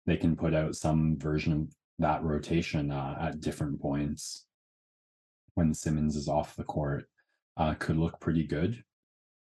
they 0.06 0.16
can 0.16 0.36
put 0.36 0.54
out 0.54 0.74
some 0.74 1.16
version 1.18 1.52
of 1.52 1.68
that 1.98 2.22
rotation 2.24 2.90
uh, 2.90 3.16
at 3.20 3.40
different 3.40 3.80
points 3.80 4.46
when 5.54 5.72
Simmons 5.72 6.16
is 6.16 6.28
off 6.28 6.56
the 6.56 6.64
court 6.64 7.08
uh, 7.56 7.74
could 7.74 7.96
look 7.96 8.18
pretty 8.20 8.44
good. 8.44 8.82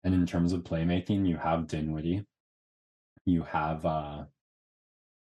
And 0.05 0.14
in 0.14 0.27
terms 0.27 0.53
of 0.53 0.64
playmaking, 0.64 1.27
you 1.27 1.37
have 1.37 1.68
Dinwiddie, 1.68 2.25
you 3.25 3.42
have 3.45 3.87
uh, 3.87 4.25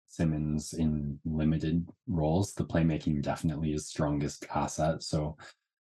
Simmons 0.09 0.73
in 0.73 1.18
limited 1.25 1.87
roles. 2.07 2.55
The 2.55 2.64
playmaking 2.64 3.23
definitely 3.23 3.73
is 3.73 3.87
strongest 3.87 4.47
asset. 4.55 5.03
So 5.03 5.37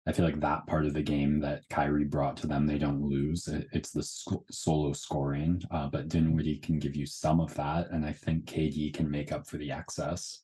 I 0.07 0.11
feel 0.11 0.25
like 0.25 0.39
that 0.39 0.65
part 0.65 0.85
of 0.85 0.93
the 0.93 1.01
game 1.03 1.39
that 1.41 1.67
Kyrie 1.69 2.05
brought 2.05 2.35
to 2.37 2.47
them, 2.47 2.65
they 2.65 2.79
don't 2.79 3.03
lose. 3.03 3.47
it's 3.47 3.91
the 3.91 4.01
sc- 4.01 4.49
solo 4.49 4.93
scoring, 4.93 5.61
uh, 5.69 5.89
but 5.89 6.07
Dinwiddie 6.07 6.57
can 6.57 6.79
give 6.79 6.95
you 6.95 7.05
some 7.05 7.39
of 7.39 7.53
that, 7.55 7.91
and 7.91 8.03
I 8.03 8.11
think 8.11 8.45
KD 8.45 8.93
can 8.93 9.09
make 9.09 9.31
up 9.31 9.45
for 9.45 9.57
the 9.57 9.71
excess. 9.71 10.41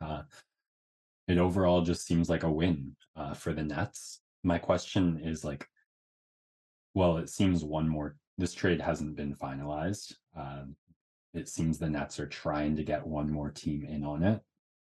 Uh, 0.00 0.22
it 1.26 1.38
overall 1.38 1.82
just 1.82 2.06
seems 2.06 2.28
like 2.28 2.44
a 2.44 2.50
win 2.50 2.94
uh, 3.16 3.34
for 3.34 3.52
the 3.52 3.64
Nets. 3.64 4.20
My 4.44 4.58
question 4.58 5.20
is 5.24 5.44
like, 5.44 5.66
well, 6.94 7.16
it 7.16 7.30
seems 7.30 7.64
one 7.64 7.88
more. 7.88 8.16
This 8.38 8.54
trade 8.54 8.80
hasn't 8.80 9.16
been 9.16 9.34
finalized. 9.34 10.14
It 11.34 11.48
seems 11.48 11.78
the 11.78 11.88
Nets 11.88 12.20
are 12.20 12.26
trying 12.26 12.76
to 12.76 12.84
get 12.84 13.06
one 13.06 13.30
more 13.30 13.50
team 13.50 13.84
in 13.84 14.04
on 14.04 14.22
it. 14.22 14.40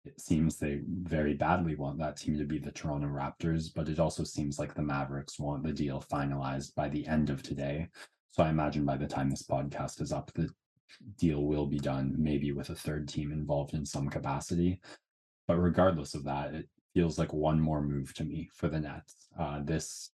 it 0.05 0.19
seems 0.21 0.57
they 0.57 0.81
very 0.89 1.35
badly 1.35 1.75
want 1.77 1.99
that 1.99 2.17
team 2.17 2.39
to 2.39 2.45
be 2.45 2.59
the 2.59 2.71
Toronto 2.71 3.07
Raptors, 3.09 3.69
but 3.75 3.89
it 3.89 4.01
also 4.01 4.25
seems 4.25 4.59
like 4.59 4.75
the 4.75 4.83
Mavericks 4.83 5.39
want 5.39 5.63
the 5.63 5.73
deal 5.73 6.03
finalized 6.11 6.75
by 6.75 6.89
the 6.89 7.07
end 7.07 7.29
of 7.29 7.43
today. 7.43 7.89
So 8.31 8.43
I 8.43 8.49
imagine 8.49 8.85
by 8.87 8.97
the 8.97 9.07
time 9.07 9.29
this 9.29 9.43
podcast 9.43 10.01
is 10.01 10.13
up, 10.13 10.33
the 10.33 10.49
deal 11.19 11.43
will 11.45 11.67
be 11.67 11.79
done, 11.79 12.15
maybe 12.19 12.53
with 12.53 12.71
a 12.71 12.75
third 12.75 13.09
team 13.09 13.33
involved 13.33 13.75
in 13.75 13.85
some 13.85 14.09
capacity. 14.09 14.81
But 15.47 15.59
regardless 15.59 16.15
of 16.15 16.25
that, 16.25 16.55
it 16.55 16.69
feels 16.95 17.19
like 17.19 17.33
one 17.33 17.61
more 17.61 17.83
move 17.83 18.15
to 18.15 18.25
me 18.25 18.49
for 18.55 18.69
the 18.69 18.81
Nets. 18.81 19.29
Uh, 19.39 19.61
this, 19.63 20.11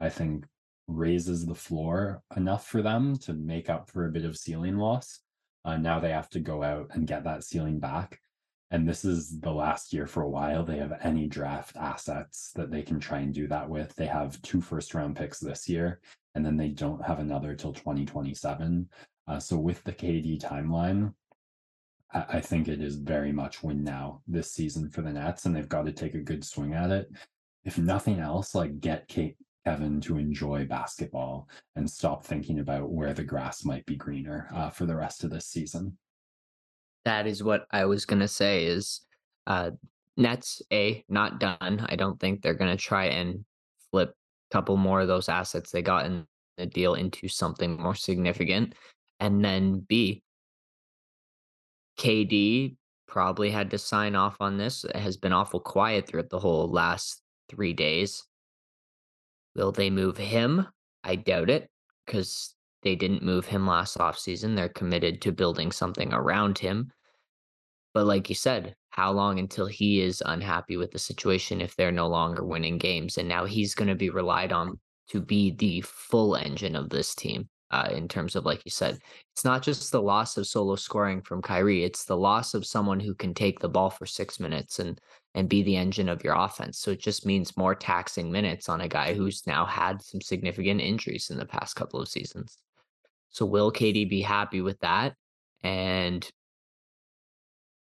I 0.00 0.08
think, 0.08 0.46
raises 0.86 1.44
the 1.44 1.54
floor 1.54 2.22
enough 2.36 2.66
for 2.66 2.80
them 2.80 3.16
to 3.18 3.34
make 3.34 3.68
up 3.68 3.90
for 3.90 4.06
a 4.06 4.10
bit 4.10 4.24
of 4.24 4.38
ceiling 4.38 4.78
loss. 4.78 5.20
Uh, 5.68 5.76
now 5.76 6.00
they 6.00 6.12
have 6.12 6.30
to 6.30 6.40
go 6.40 6.62
out 6.62 6.88
and 6.94 7.06
get 7.06 7.24
that 7.24 7.44
ceiling 7.44 7.78
back. 7.78 8.18
And 8.70 8.88
this 8.88 9.04
is 9.04 9.38
the 9.40 9.52
last 9.52 9.92
year 9.92 10.06
for 10.06 10.22
a 10.22 10.28
while. 10.28 10.64
They 10.64 10.78
have 10.78 10.98
any 11.02 11.26
draft 11.26 11.76
assets 11.76 12.52
that 12.54 12.70
they 12.70 12.80
can 12.80 12.98
try 12.98 13.18
and 13.18 13.34
do 13.34 13.46
that 13.48 13.68
with. 13.68 13.94
They 13.94 14.06
have 14.06 14.40
two 14.40 14.62
first 14.62 14.94
round 14.94 15.16
picks 15.16 15.38
this 15.38 15.68
year, 15.68 16.00
and 16.34 16.44
then 16.44 16.56
they 16.56 16.68
don't 16.68 17.04
have 17.04 17.18
another 17.18 17.54
till 17.54 17.74
2027. 17.74 18.88
Uh, 19.26 19.38
so 19.38 19.58
with 19.58 19.84
the 19.84 19.92
KD 19.92 20.40
timeline, 20.40 21.12
I, 22.14 22.24
I 22.30 22.40
think 22.40 22.68
it 22.68 22.80
is 22.80 22.96
very 22.96 23.30
much 23.30 23.62
win 23.62 23.84
now 23.84 24.22
this 24.26 24.50
season 24.50 24.88
for 24.88 25.02
the 25.02 25.12
Nets, 25.12 25.44
and 25.44 25.54
they've 25.54 25.68
got 25.68 25.84
to 25.84 25.92
take 25.92 26.14
a 26.14 26.18
good 26.18 26.46
swing 26.46 26.72
at 26.72 26.90
it. 26.90 27.10
If 27.66 27.76
nothing 27.76 28.20
else, 28.20 28.54
like 28.54 28.80
get 28.80 29.06
Kate, 29.06 29.36
Kevin 29.68 30.00
to 30.00 30.16
enjoy 30.16 30.64
basketball 30.64 31.46
and 31.76 31.88
stop 31.88 32.24
thinking 32.24 32.60
about 32.60 32.88
where 32.90 33.12
the 33.12 33.22
grass 33.22 33.66
might 33.66 33.84
be 33.84 33.96
greener 33.96 34.48
uh, 34.54 34.70
for 34.70 34.86
the 34.86 34.96
rest 34.96 35.24
of 35.24 35.30
this 35.30 35.44
season. 35.44 35.94
That 37.04 37.26
is 37.26 37.42
what 37.42 37.66
I 37.70 37.84
was 37.84 38.06
gonna 38.06 38.28
say 38.28 38.64
is, 38.64 39.02
uh, 39.46 39.72
Nets, 40.16 40.62
A, 40.72 41.04
not 41.10 41.38
done. 41.38 41.84
I 41.86 41.96
don't 41.96 42.18
think 42.18 42.40
they're 42.40 42.54
gonna 42.54 42.78
try 42.78 43.06
and 43.06 43.44
flip 43.90 44.14
a 44.50 44.54
couple 44.54 44.78
more 44.78 45.02
of 45.02 45.08
those 45.08 45.28
assets 45.28 45.70
they 45.70 45.82
got 45.82 46.06
in 46.06 46.24
the 46.56 46.64
deal 46.64 46.94
into 46.94 47.28
something 47.28 47.78
more 47.78 47.94
significant. 47.94 48.74
And 49.20 49.44
then 49.44 49.80
B, 49.80 50.22
KD 51.98 52.76
probably 53.06 53.50
had 53.50 53.70
to 53.72 53.78
sign 53.78 54.14
off 54.14 54.36
on 54.40 54.56
this. 54.56 54.84
It 54.84 54.96
has 54.96 55.18
been 55.18 55.34
awful 55.34 55.60
quiet 55.60 56.06
throughout 56.06 56.30
the 56.30 56.38
whole 56.38 56.70
last 56.70 57.20
3 57.50 57.74
days. 57.74 58.24
Will 59.58 59.72
they 59.72 59.90
move 59.90 60.16
him? 60.16 60.68
I 61.02 61.16
doubt 61.16 61.50
it 61.50 61.68
because 62.06 62.54
they 62.84 62.94
didn't 62.94 63.24
move 63.24 63.44
him 63.44 63.66
last 63.66 63.98
offseason. 63.98 64.54
They're 64.54 64.68
committed 64.68 65.20
to 65.22 65.32
building 65.32 65.72
something 65.72 66.12
around 66.12 66.58
him. 66.58 66.92
But 67.92 68.06
like 68.06 68.28
you 68.28 68.36
said, 68.36 68.76
how 68.90 69.10
long 69.10 69.40
until 69.40 69.66
he 69.66 70.00
is 70.00 70.22
unhappy 70.24 70.76
with 70.76 70.92
the 70.92 71.00
situation 71.00 71.60
if 71.60 71.74
they're 71.74 71.90
no 71.90 72.06
longer 72.06 72.44
winning 72.44 72.78
games? 72.78 73.18
And 73.18 73.28
now 73.28 73.46
he's 73.46 73.74
going 73.74 73.88
to 73.88 73.96
be 73.96 74.10
relied 74.10 74.52
on 74.52 74.78
to 75.08 75.20
be 75.20 75.50
the 75.50 75.80
full 75.80 76.36
engine 76.36 76.76
of 76.76 76.90
this 76.90 77.16
team. 77.16 77.48
Uh, 77.70 77.88
in 77.92 78.08
terms 78.08 78.34
of, 78.34 78.46
like 78.46 78.64
you 78.64 78.70
said, 78.70 78.98
it's 79.34 79.44
not 79.44 79.62
just 79.62 79.92
the 79.92 80.00
loss 80.00 80.38
of 80.38 80.46
solo 80.46 80.74
scoring 80.74 81.20
from 81.20 81.42
Kyrie; 81.42 81.84
it's 81.84 82.04
the 82.04 82.16
loss 82.16 82.54
of 82.54 82.64
someone 82.64 82.98
who 82.98 83.14
can 83.14 83.34
take 83.34 83.60
the 83.60 83.68
ball 83.68 83.90
for 83.90 84.06
six 84.06 84.40
minutes 84.40 84.78
and 84.78 84.98
and 85.34 85.48
be 85.48 85.62
the 85.62 85.76
engine 85.76 86.08
of 86.08 86.24
your 86.24 86.34
offense. 86.34 86.78
So 86.78 86.92
it 86.92 87.00
just 87.00 87.26
means 87.26 87.56
more 87.56 87.74
taxing 87.74 88.32
minutes 88.32 88.68
on 88.68 88.80
a 88.80 88.88
guy 88.88 89.14
who's 89.14 89.46
now 89.46 89.66
had 89.66 90.02
some 90.02 90.20
significant 90.20 90.80
injuries 90.80 91.30
in 91.30 91.36
the 91.38 91.46
past 91.46 91.76
couple 91.76 92.00
of 92.00 92.08
seasons. 92.08 92.58
So 93.30 93.46
will 93.46 93.70
KD 93.70 94.08
be 94.08 94.22
happy 94.22 94.62
with 94.62 94.80
that? 94.80 95.14
And 95.62 96.28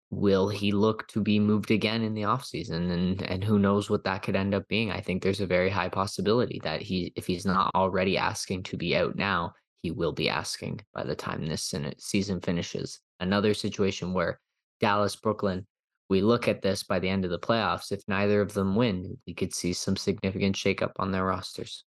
will 0.09 0.47
he 0.47 0.71
look 0.71 1.07
to 1.09 1.21
be 1.21 1.39
moved 1.39 1.71
again 1.71 2.01
in 2.01 2.13
the 2.13 2.23
offseason? 2.23 2.91
And 2.91 3.21
and 3.23 3.43
who 3.43 3.59
knows 3.59 3.89
what 3.89 4.03
that 4.05 4.23
could 4.23 4.35
end 4.35 4.53
up 4.55 4.67
being. 4.67 4.91
I 4.91 5.01
think 5.01 5.21
there's 5.21 5.41
a 5.41 5.47
very 5.47 5.69
high 5.69 5.89
possibility 5.89 6.61
that 6.63 6.81
he 6.81 7.11
if 7.15 7.27
he's 7.27 7.45
not 7.45 7.71
already 7.75 8.17
asking 8.17 8.63
to 8.63 8.77
be 8.77 8.95
out 8.95 9.15
now, 9.15 9.53
he 9.85 9.91
will 9.91 10.11
be 10.11 10.27
asking 10.27 10.81
by 10.95 11.03
the 11.03 11.15
time 11.15 11.45
this 11.45 11.71
season 11.99 12.41
finishes. 12.41 12.99
Another 13.19 13.53
situation 13.53 14.13
where 14.13 14.39
Dallas, 14.79 15.15
Brooklyn, 15.15 15.67
we 16.09 16.21
look 16.21 16.47
at 16.47 16.63
this 16.63 16.81
by 16.81 16.97
the 16.97 17.07
end 17.07 17.23
of 17.23 17.29
the 17.29 17.37
playoffs. 17.37 17.91
If 17.91 18.01
neither 18.07 18.41
of 18.41 18.51
them 18.53 18.75
win, 18.75 19.15
we 19.27 19.35
could 19.35 19.53
see 19.53 19.73
some 19.73 19.95
significant 19.95 20.55
shakeup 20.55 20.93
on 20.97 21.11
their 21.11 21.25
rosters. 21.25 21.83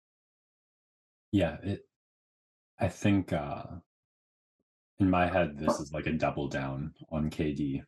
Yeah, 1.33 1.57
it, 1.63 1.87
I 2.79 2.89
think 2.89 3.33
uh, 3.33 3.63
in 4.99 5.09
my 5.09 5.27
head, 5.27 5.57
this 5.57 5.81
is 5.81 5.91
like 5.91 6.07
a 6.07 6.13
double 6.13 6.49
down 6.49 6.93
on 7.11 7.31
KD 7.31 7.83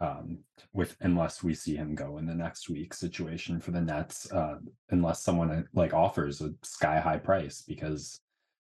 um, 0.00 0.40
with 0.74 0.98
unless 1.00 1.42
we 1.42 1.54
see 1.54 1.76
him 1.76 1.94
go 1.94 2.18
in 2.18 2.26
the 2.26 2.34
next 2.34 2.68
week 2.68 2.92
situation 2.92 3.58
for 3.58 3.70
the 3.70 3.80
Nets, 3.80 4.30
uh, 4.32 4.56
unless 4.90 5.22
someone 5.22 5.50
uh, 5.50 5.62
like 5.72 5.94
offers 5.94 6.42
a 6.42 6.52
sky 6.62 7.00
high 7.00 7.16
price 7.16 7.62
because 7.66 8.20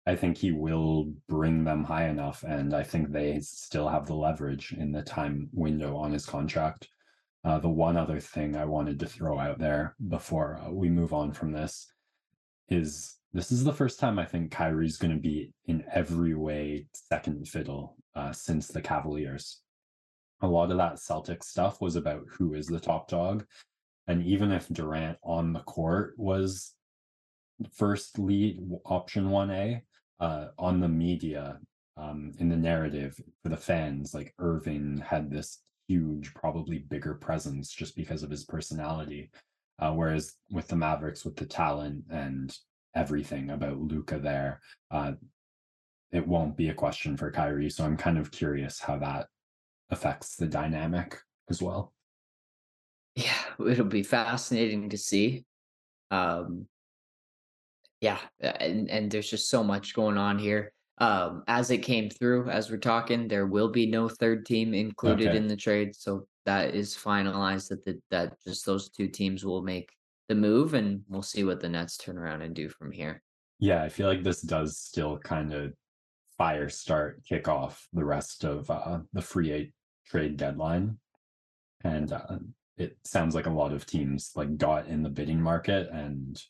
I 0.06 0.14
think 0.14 0.38
he 0.38 0.52
will 0.52 1.12
bring 1.28 1.64
them 1.64 1.82
high 1.82 2.08
enough, 2.08 2.44
and 2.44 2.74
I 2.74 2.84
think 2.84 3.10
they 3.10 3.40
still 3.40 3.88
have 3.88 4.06
the 4.06 4.14
leverage 4.14 4.72
in 4.72 4.92
the 4.92 5.02
time 5.02 5.48
window 5.52 5.96
on 5.96 6.12
his 6.12 6.24
contract. 6.24 6.88
Uh, 7.44 7.58
the 7.58 7.68
one 7.68 7.96
other 7.96 8.20
thing 8.20 8.56
I 8.56 8.64
wanted 8.64 9.00
to 9.00 9.06
throw 9.06 9.38
out 9.38 9.58
there 9.58 9.96
before 10.08 10.60
uh, 10.64 10.70
we 10.70 10.88
move 10.88 11.12
on 11.12 11.32
from 11.32 11.52
this 11.52 11.86
is 12.68 13.16
this 13.32 13.52
is 13.52 13.64
the 13.64 13.72
first 13.72 14.00
time 14.00 14.18
I 14.18 14.24
think 14.24 14.50
Kyrie's 14.50 14.96
going 14.96 15.14
to 15.14 15.20
be 15.20 15.52
in 15.66 15.84
every 15.92 16.34
way 16.34 16.86
second 16.92 17.46
fiddle 17.46 17.96
uh, 18.14 18.32
since 18.32 18.68
the 18.68 18.80
Cavaliers. 18.80 19.60
A 20.40 20.46
lot 20.46 20.70
of 20.70 20.78
that 20.78 20.98
Celtic 20.98 21.42
stuff 21.42 21.80
was 21.80 21.96
about 21.96 22.22
who 22.30 22.54
is 22.54 22.66
the 22.66 22.80
top 22.80 23.08
dog. 23.08 23.44
And 24.06 24.24
even 24.24 24.52
if 24.52 24.68
Durant 24.68 25.18
on 25.22 25.52
the 25.52 25.60
court 25.60 26.14
was 26.16 26.72
first 27.72 28.18
lead 28.18 28.60
option 28.84 29.28
1A, 29.28 29.82
uh, 30.20 30.48
on 30.58 30.80
the 30.80 30.88
media, 30.88 31.58
um, 31.96 32.32
in 32.38 32.48
the 32.48 32.56
narrative 32.56 33.18
for 33.42 33.48
the 33.48 33.56
fans, 33.56 34.14
like 34.14 34.34
Irving 34.38 35.02
had 35.06 35.30
this 35.30 35.60
huge, 35.88 36.34
probably 36.34 36.78
bigger 36.78 37.14
presence 37.14 37.70
just 37.70 37.96
because 37.96 38.22
of 38.22 38.30
his 38.30 38.44
personality. 38.44 39.30
Uh, 39.78 39.92
whereas 39.92 40.34
with 40.50 40.68
the 40.68 40.76
Mavericks, 40.76 41.24
with 41.24 41.36
the 41.36 41.44
talent 41.44 42.04
and 42.10 42.56
everything 42.96 43.50
about 43.50 43.78
Luka 43.78 44.18
there. 44.18 44.60
Uh, 44.90 45.12
it 46.10 46.26
won't 46.26 46.56
be 46.56 46.70
a 46.70 46.74
question 46.74 47.16
for 47.16 47.30
Kyrie. 47.30 47.70
So 47.70 47.84
I'm 47.84 47.96
kind 47.96 48.18
of 48.18 48.30
curious 48.30 48.80
how 48.80 48.98
that 48.98 49.26
affects 49.90 50.36
the 50.36 50.46
dynamic 50.46 51.16
as 51.50 51.62
well. 51.62 51.92
Yeah, 53.14 53.66
it'll 53.66 53.84
be 53.84 54.02
fascinating 54.02 54.88
to 54.90 54.98
see. 54.98 55.44
Um, 56.10 56.66
yeah, 58.00 58.18
and 58.40 58.90
and 58.90 59.10
there's 59.10 59.30
just 59.30 59.50
so 59.50 59.62
much 59.62 59.94
going 59.94 60.18
on 60.18 60.38
here. 60.38 60.72
Um, 60.98 61.42
as 61.46 61.70
it 61.70 61.78
came 61.78 62.08
through, 62.08 62.48
as 62.48 62.70
we're 62.70 62.78
talking, 62.78 63.28
there 63.28 63.46
will 63.46 63.68
be 63.68 63.86
no 63.86 64.08
third 64.08 64.46
team 64.46 64.72
included 64.72 65.28
Okay. 65.28 65.36
in 65.36 65.46
the 65.46 65.56
trade, 65.56 65.94
so 65.94 66.26
that 66.46 66.74
is 66.74 66.94
finalized 66.94 67.68
that 67.68 67.84
the, 67.84 68.00
that 68.10 68.34
just 68.46 68.64
those 68.64 68.88
two 68.88 69.08
teams 69.08 69.44
will 69.44 69.62
make 69.62 69.90
the 70.28 70.34
move, 70.34 70.74
and 70.74 71.02
we'll 71.08 71.22
see 71.22 71.44
what 71.44 71.60
the 71.60 71.68
Nets 71.68 71.96
turn 71.96 72.16
around 72.16 72.42
and 72.42 72.54
do 72.54 72.68
from 72.68 72.90
here. 72.90 73.22
Yeah, 73.58 73.82
I 73.82 73.88
feel 73.88 74.06
like 74.06 74.22
this 74.22 74.40
does 74.40 74.78
still 74.78 75.18
kind 75.18 75.52
of 75.52 75.72
fire 76.38 76.68
start 76.68 77.22
kick 77.26 77.48
off 77.48 77.86
the 77.92 78.04
rest 78.04 78.44
of 78.44 78.70
uh, 78.70 79.00
the 79.12 79.22
free 79.22 79.52
eight 79.52 79.72
trade 80.06 80.36
deadline. 80.36 80.98
And 81.84 82.12
uh, 82.12 82.38
it 82.76 82.96
sounds 83.04 83.34
like 83.34 83.46
a 83.46 83.50
lot 83.50 83.72
of 83.72 83.86
teams 83.86 84.32
like 84.34 84.56
got 84.56 84.86
in 84.88 85.02
the 85.02 85.08
bidding 85.08 85.40
market 85.40 85.88
and 85.90 86.40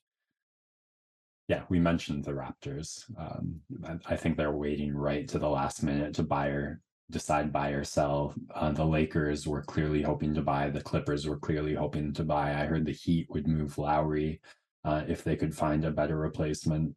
yeah, 1.48 1.62
we 1.68 1.78
mentioned 1.78 2.24
the 2.24 2.32
Raptors. 2.32 3.04
Um, 3.18 3.60
I, 4.08 4.16
think 4.16 4.36
they're 4.36 4.50
waiting 4.52 4.94
right 4.94 5.28
to 5.28 5.38
the 5.38 5.48
last 5.48 5.82
minute 5.82 6.14
to 6.14 6.24
buy 6.24 6.48
or 6.48 6.80
decide 7.10 7.52
buy 7.52 7.70
or 7.70 7.84
sell. 7.84 8.34
Uh, 8.52 8.72
the 8.72 8.84
Lakers 8.84 9.46
were 9.46 9.62
clearly 9.62 10.02
hoping 10.02 10.34
to 10.34 10.42
buy. 10.42 10.70
The 10.70 10.80
Clippers 10.80 11.26
were 11.26 11.38
clearly 11.38 11.74
hoping 11.74 12.12
to 12.14 12.24
buy. 12.24 12.50
I 12.50 12.66
heard 12.66 12.84
the 12.84 12.92
Heat 12.92 13.28
would 13.30 13.46
move 13.46 13.78
Lowry 13.78 14.40
uh, 14.84 15.04
if 15.06 15.22
they 15.22 15.36
could 15.36 15.54
find 15.54 15.84
a 15.84 15.90
better 15.92 16.16
replacement. 16.16 16.96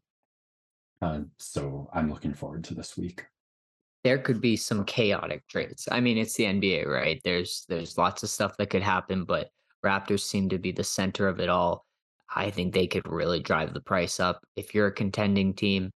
Uh, 1.02 1.22
so 1.38 1.88
I'm 1.94 2.10
looking 2.10 2.34
forward 2.34 2.64
to 2.66 2.74
this 2.74 2.98
week. 2.98 3.26
There 4.04 4.18
could 4.18 4.42
be 4.42 4.56
some 4.56 4.84
chaotic 4.86 5.48
trades. 5.48 5.88
I 5.92 6.00
mean, 6.00 6.18
it's 6.18 6.36
the 6.36 6.46
NBA, 6.46 6.88
right? 6.88 7.22
There's 7.24 7.66
there's 7.70 7.98
lots 7.98 8.24
of 8.24 8.30
stuff 8.30 8.58
that 8.58 8.70
could 8.70 8.82
happen, 8.82 9.26
but 9.26 9.50
Raptors 9.86 10.22
seem 10.22 10.50
to 10.50 10.58
be 10.58 10.72
the 10.72 10.84
center 10.84 11.28
of 11.28 11.40
it 11.40 11.50
all. 11.50 11.86
I 12.36 12.52
think 12.52 12.74
they 12.74 12.88
could 12.88 13.08
really 13.08 13.40
drive 13.40 13.74
the 13.74 13.82
price 13.82 14.20
up. 14.20 14.44
If 14.56 14.76
you're 14.76 14.88
a 14.88 14.92
contending 14.92 15.54
team, 15.54 15.92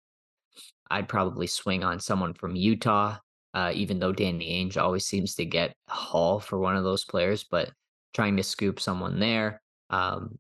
I'd 0.89 1.07
probably 1.07 1.47
swing 1.47 1.83
on 1.83 1.99
someone 1.99 2.33
from 2.33 2.55
Utah, 2.55 3.17
uh, 3.53 3.71
even 3.73 3.99
though 3.99 4.11
Danny 4.11 4.65
Ainge 4.65 4.77
always 4.77 5.05
seems 5.05 5.35
to 5.35 5.45
get 5.45 5.75
haul 5.87 6.39
for 6.39 6.57
one 6.59 6.75
of 6.75 6.83
those 6.83 7.05
players, 7.05 7.43
but 7.43 7.71
trying 8.13 8.37
to 8.37 8.43
scoop 8.43 8.79
someone 8.79 9.19
there 9.19 9.61
um, 9.89 10.37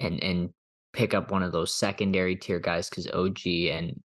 and 0.00 0.22
and 0.22 0.50
pick 0.92 1.14
up 1.14 1.30
one 1.30 1.42
of 1.42 1.52
those 1.52 1.72
secondary 1.72 2.34
tier 2.34 2.58
guys 2.58 2.88
because 2.88 3.08
OG 3.08 3.46
and 3.70 4.00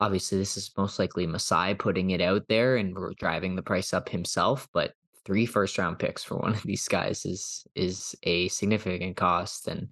obviously 0.00 0.38
this 0.38 0.56
is 0.56 0.70
most 0.76 0.98
likely 0.98 1.26
Masai 1.26 1.74
putting 1.74 2.10
it 2.10 2.20
out 2.20 2.42
there 2.48 2.76
and 2.76 2.96
driving 3.16 3.54
the 3.54 3.62
price 3.62 3.92
up 3.92 4.08
himself, 4.08 4.68
but 4.72 4.92
three 5.24 5.46
first 5.46 5.76
round 5.78 5.98
picks 5.98 6.24
for 6.24 6.36
one 6.38 6.54
of 6.54 6.62
these 6.62 6.88
guys 6.88 7.24
is 7.24 7.66
is 7.74 8.14
a 8.22 8.48
significant 8.48 9.16
cost. 9.16 9.68
And 9.68 9.88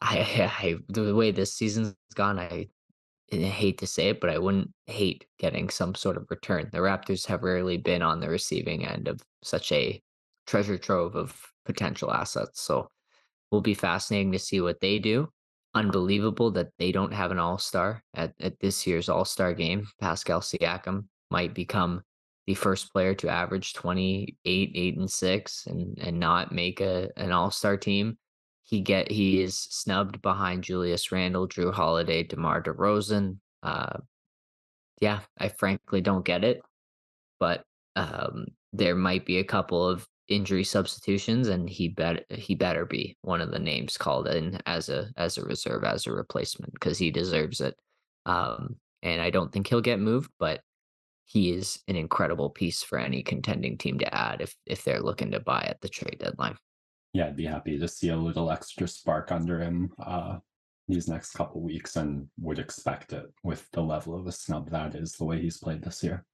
I, 0.00 0.18
I 0.58 0.76
the 0.88 1.14
way 1.14 1.30
this 1.30 1.54
season's 1.54 1.94
gone, 2.14 2.38
I, 2.38 2.68
I 3.32 3.36
hate 3.36 3.78
to 3.78 3.86
say 3.86 4.10
it, 4.10 4.20
but 4.20 4.30
I 4.30 4.38
wouldn't 4.38 4.72
hate 4.86 5.26
getting 5.38 5.68
some 5.68 5.94
sort 5.94 6.16
of 6.16 6.30
return. 6.30 6.68
The 6.72 6.78
Raptors 6.78 7.26
have 7.26 7.42
rarely 7.42 7.76
been 7.76 8.02
on 8.02 8.20
the 8.20 8.28
receiving 8.28 8.86
end 8.86 9.08
of 9.08 9.20
such 9.42 9.72
a 9.72 10.00
treasure 10.46 10.78
trove 10.78 11.16
of 11.16 11.36
potential 11.64 12.12
assets. 12.12 12.62
So 12.62 12.88
will 13.50 13.60
be 13.60 13.74
fascinating 13.74 14.32
to 14.32 14.38
see 14.38 14.60
what 14.60 14.80
they 14.80 14.98
do. 14.98 15.28
Unbelievable 15.74 16.50
that 16.52 16.70
they 16.78 16.90
don't 16.90 17.12
have 17.12 17.30
an 17.30 17.38
all-star 17.38 18.02
at, 18.14 18.32
at 18.40 18.58
this 18.60 18.86
year's 18.86 19.08
all-star 19.08 19.52
game. 19.54 19.86
Pascal 20.00 20.40
Siakam 20.40 21.04
might 21.30 21.54
become 21.54 22.02
the 22.46 22.54
first 22.54 22.92
player 22.92 23.14
to 23.14 23.28
average 23.28 23.74
28, 23.74 24.70
8, 24.74 24.96
and 24.96 25.10
6 25.10 25.66
and 25.66 25.98
and 25.98 26.20
not 26.20 26.52
make 26.52 26.80
a 26.80 27.10
an 27.16 27.32
all-star 27.32 27.76
team. 27.76 28.16
He 28.66 28.80
get 28.80 29.10
he 29.10 29.40
is 29.40 29.56
snubbed 29.56 30.20
behind 30.22 30.64
Julius 30.64 31.12
Randle, 31.12 31.48
Jrue 31.48 31.72
Holiday, 31.72 32.24
DeMar 32.24 32.62
DeRozan. 32.62 33.38
Uh, 33.62 33.98
yeah, 35.00 35.20
I 35.38 35.48
frankly 35.48 36.00
don't 36.00 36.24
get 36.24 36.42
it, 36.42 36.60
but 37.38 37.64
um, 37.94 38.46
there 38.72 38.96
might 38.96 39.24
be 39.24 39.38
a 39.38 39.44
couple 39.44 39.88
of 39.88 40.06
injury 40.28 40.64
substitutions, 40.64 41.46
and 41.46 41.70
he 41.70 41.88
bet 41.88 42.24
he 42.30 42.56
better 42.56 42.84
be 42.84 43.16
one 43.22 43.40
of 43.40 43.52
the 43.52 43.60
names 43.60 43.96
called 43.96 44.26
in 44.26 44.58
as 44.66 44.88
a 44.88 45.10
as 45.16 45.38
a 45.38 45.44
reserve 45.44 45.84
as 45.84 46.06
a 46.06 46.12
replacement 46.12 46.72
because 46.74 46.98
he 46.98 47.12
deserves 47.12 47.60
it. 47.60 47.76
Um, 48.26 48.76
and 49.02 49.22
I 49.22 49.30
don't 49.30 49.52
think 49.52 49.68
he'll 49.68 49.80
get 49.80 50.00
moved, 50.00 50.30
but 50.40 50.60
he 51.26 51.52
is 51.52 51.80
an 51.86 51.94
incredible 51.94 52.50
piece 52.50 52.82
for 52.82 52.98
any 52.98 53.22
contending 53.22 53.78
team 53.78 53.98
to 54.00 54.12
add 54.12 54.40
if 54.40 54.56
if 54.66 54.82
they're 54.82 55.00
looking 55.00 55.30
to 55.30 55.40
buy 55.40 55.62
at 55.62 55.80
the 55.80 55.88
trade 55.88 56.18
deadline. 56.18 56.56
Yeah, 57.16 57.28
I'd 57.28 57.36
be 57.36 57.46
happy 57.46 57.78
to 57.78 57.88
see 57.88 58.10
a 58.10 58.16
little 58.16 58.50
extra 58.50 58.86
spark 58.86 59.32
under 59.32 59.58
him 59.58 59.90
uh, 59.98 60.36
these 60.86 61.08
next 61.08 61.32
couple 61.32 61.62
weeks, 61.62 61.96
and 61.96 62.28
would 62.38 62.58
expect 62.58 63.14
it 63.14 63.24
with 63.42 63.66
the 63.72 63.80
level 63.80 64.14
of 64.14 64.26
a 64.26 64.32
snub 64.32 64.68
that 64.68 64.94
is 64.94 65.12
the 65.12 65.24
way 65.24 65.40
he's 65.40 65.56
played 65.56 65.82
this 65.82 66.02
year. 66.04 66.26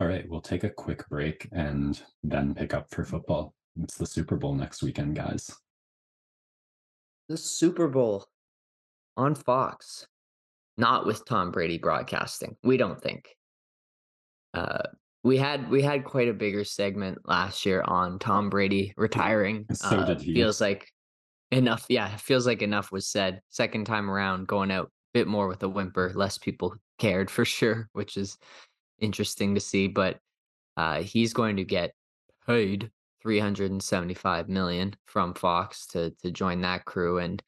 All 0.00 0.06
right, 0.06 0.26
we'll 0.26 0.40
take 0.40 0.64
a 0.64 0.70
quick 0.70 1.06
break 1.10 1.48
and 1.52 2.02
then 2.22 2.54
pick 2.54 2.72
up 2.72 2.86
for 2.94 3.04
football. 3.04 3.52
It's 3.78 3.98
the 3.98 4.06
Super 4.06 4.36
Bowl 4.36 4.54
next 4.54 4.82
weekend, 4.82 5.16
guys. 5.16 5.54
The 7.28 7.36
Super 7.36 7.88
Bowl 7.88 8.24
on 9.18 9.34
Fox, 9.34 10.06
not 10.78 11.04
with 11.04 11.26
Tom 11.26 11.50
Brady 11.50 11.76
broadcasting. 11.76 12.56
We 12.64 12.78
don't 12.78 13.02
think. 13.02 13.28
Uh, 14.54 14.84
we 15.22 15.36
had 15.36 15.70
we 15.70 15.82
had 15.82 16.04
quite 16.04 16.28
a 16.28 16.32
bigger 16.34 16.64
segment 16.64 17.18
last 17.26 17.66
year 17.66 17.82
on 17.82 18.18
Tom 18.18 18.48
Brady 18.50 18.94
retiring. 18.96 19.66
So 19.74 19.98
Uh, 19.98 20.04
did 20.06 20.22
he. 20.22 20.34
feels 20.34 20.60
like 20.60 20.90
enough. 21.50 21.86
Yeah, 21.88 22.14
feels 22.16 22.46
like 22.46 22.62
enough 22.62 22.90
was 22.92 23.06
said. 23.06 23.40
Second 23.50 23.84
time 23.86 24.10
around, 24.10 24.46
going 24.46 24.70
out 24.70 24.86
a 24.86 24.90
bit 25.12 25.26
more 25.26 25.48
with 25.48 25.62
a 25.62 25.68
whimper. 25.68 26.12
Less 26.14 26.38
people 26.38 26.74
cared 26.98 27.30
for 27.30 27.44
sure, 27.44 27.88
which 27.92 28.16
is 28.16 28.38
interesting 29.00 29.54
to 29.54 29.60
see. 29.60 29.88
But 29.88 30.18
uh, 30.76 31.02
he's 31.02 31.32
going 31.32 31.56
to 31.56 31.64
get 31.64 31.92
paid 32.46 32.90
375 33.22 34.48
million 34.48 34.94
from 35.06 35.34
Fox 35.34 35.86
to 35.88 36.10
to 36.22 36.30
join 36.30 36.62
that 36.62 36.84
crew. 36.86 37.18
And 37.18 37.42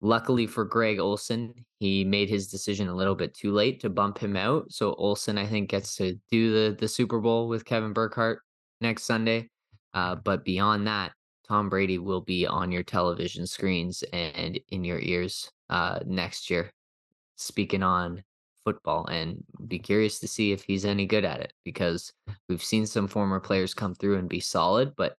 luckily 0.00 0.46
for 0.46 0.64
Greg 0.64 0.98
Olsen, 0.98 1.54
he 1.80 2.04
made 2.04 2.28
his 2.28 2.48
decision 2.48 2.88
a 2.88 2.94
little 2.94 3.14
bit 3.14 3.34
too 3.34 3.52
late 3.52 3.80
to 3.80 3.90
bump 3.90 4.18
him 4.18 4.36
out. 4.36 4.70
So 4.70 4.94
Olson, 4.94 5.38
I 5.38 5.46
think, 5.46 5.70
gets 5.70 5.96
to 5.96 6.18
do 6.30 6.52
the 6.52 6.76
the 6.76 6.88
Super 6.88 7.20
Bowl 7.20 7.48
with 7.48 7.64
Kevin 7.64 7.92
Burkhardt 7.92 8.40
next 8.80 9.04
Sunday. 9.04 9.50
Uh, 9.94 10.14
but 10.16 10.44
beyond 10.44 10.86
that, 10.86 11.12
Tom 11.46 11.68
Brady 11.68 11.98
will 11.98 12.20
be 12.20 12.46
on 12.46 12.70
your 12.70 12.82
television 12.82 13.46
screens 13.46 14.04
and 14.12 14.60
in 14.68 14.84
your 14.84 15.00
ears 15.00 15.50
uh, 15.70 16.00
next 16.06 16.50
year, 16.50 16.70
speaking 17.36 17.82
on 17.82 18.22
football, 18.64 19.06
and 19.06 19.42
be 19.66 19.78
curious 19.78 20.18
to 20.20 20.28
see 20.28 20.52
if 20.52 20.62
he's 20.62 20.84
any 20.84 21.06
good 21.06 21.24
at 21.24 21.40
it 21.40 21.52
because 21.64 22.12
we've 22.48 22.62
seen 22.62 22.86
some 22.86 23.08
former 23.08 23.40
players 23.40 23.72
come 23.72 23.94
through 23.94 24.18
and 24.18 24.28
be 24.28 24.40
solid, 24.40 24.94
but 24.94 25.16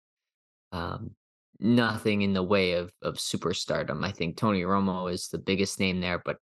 um, 0.71 1.11
nothing 1.59 2.21
in 2.21 2.33
the 2.33 2.43
way 2.43 2.73
of 2.73 2.91
of 3.01 3.15
superstardom. 3.15 4.05
I 4.05 4.11
think 4.11 4.37
Tony 4.37 4.61
Romo 4.61 5.11
is 5.11 5.27
the 5.27 5.37
biggest 5.37 5.79
name 5.79 5.99
there, 5.99 6.21
but 6.23 6.37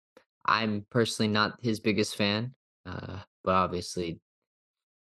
I'm 0.44 0.86
personally 0.90 1.30
not 1.30 1.58
his 1.62 1.80
biggest 1.80 2.16
fan. 2.16 2.54
Uh, 2.84 3.18
but 3.42 3.54
obviously, 3.54 4.20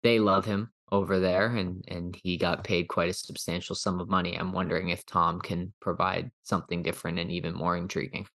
they 0.03 0.19
love 0.19 0.45
him 0.45 0.71
over 0.91 1.19
there, 1.19 1.55
and 1.55 1.83
and 1.87 2.15
he 2.23 2.37
got 2.37 2.63
paid 2.63 2.87
quite 2.87 3.09
a 3.09 3.13
substantial 3.13 3.75
sum 3.75 3.99
of 3.99 4.09
money. 4.09 4.37
I'm 4.37 4.53
wondering 4.53 4.89
if 4.89 5.05
Tom 5.05 5.39
can 5.39 5.73
provide 5.81 6.31
something 6.43 6.81
different 6.81 7.19
and 7.19 7.31
even 7.31 7.53
more 7.53 7.77
intriguing. 7.77 8.27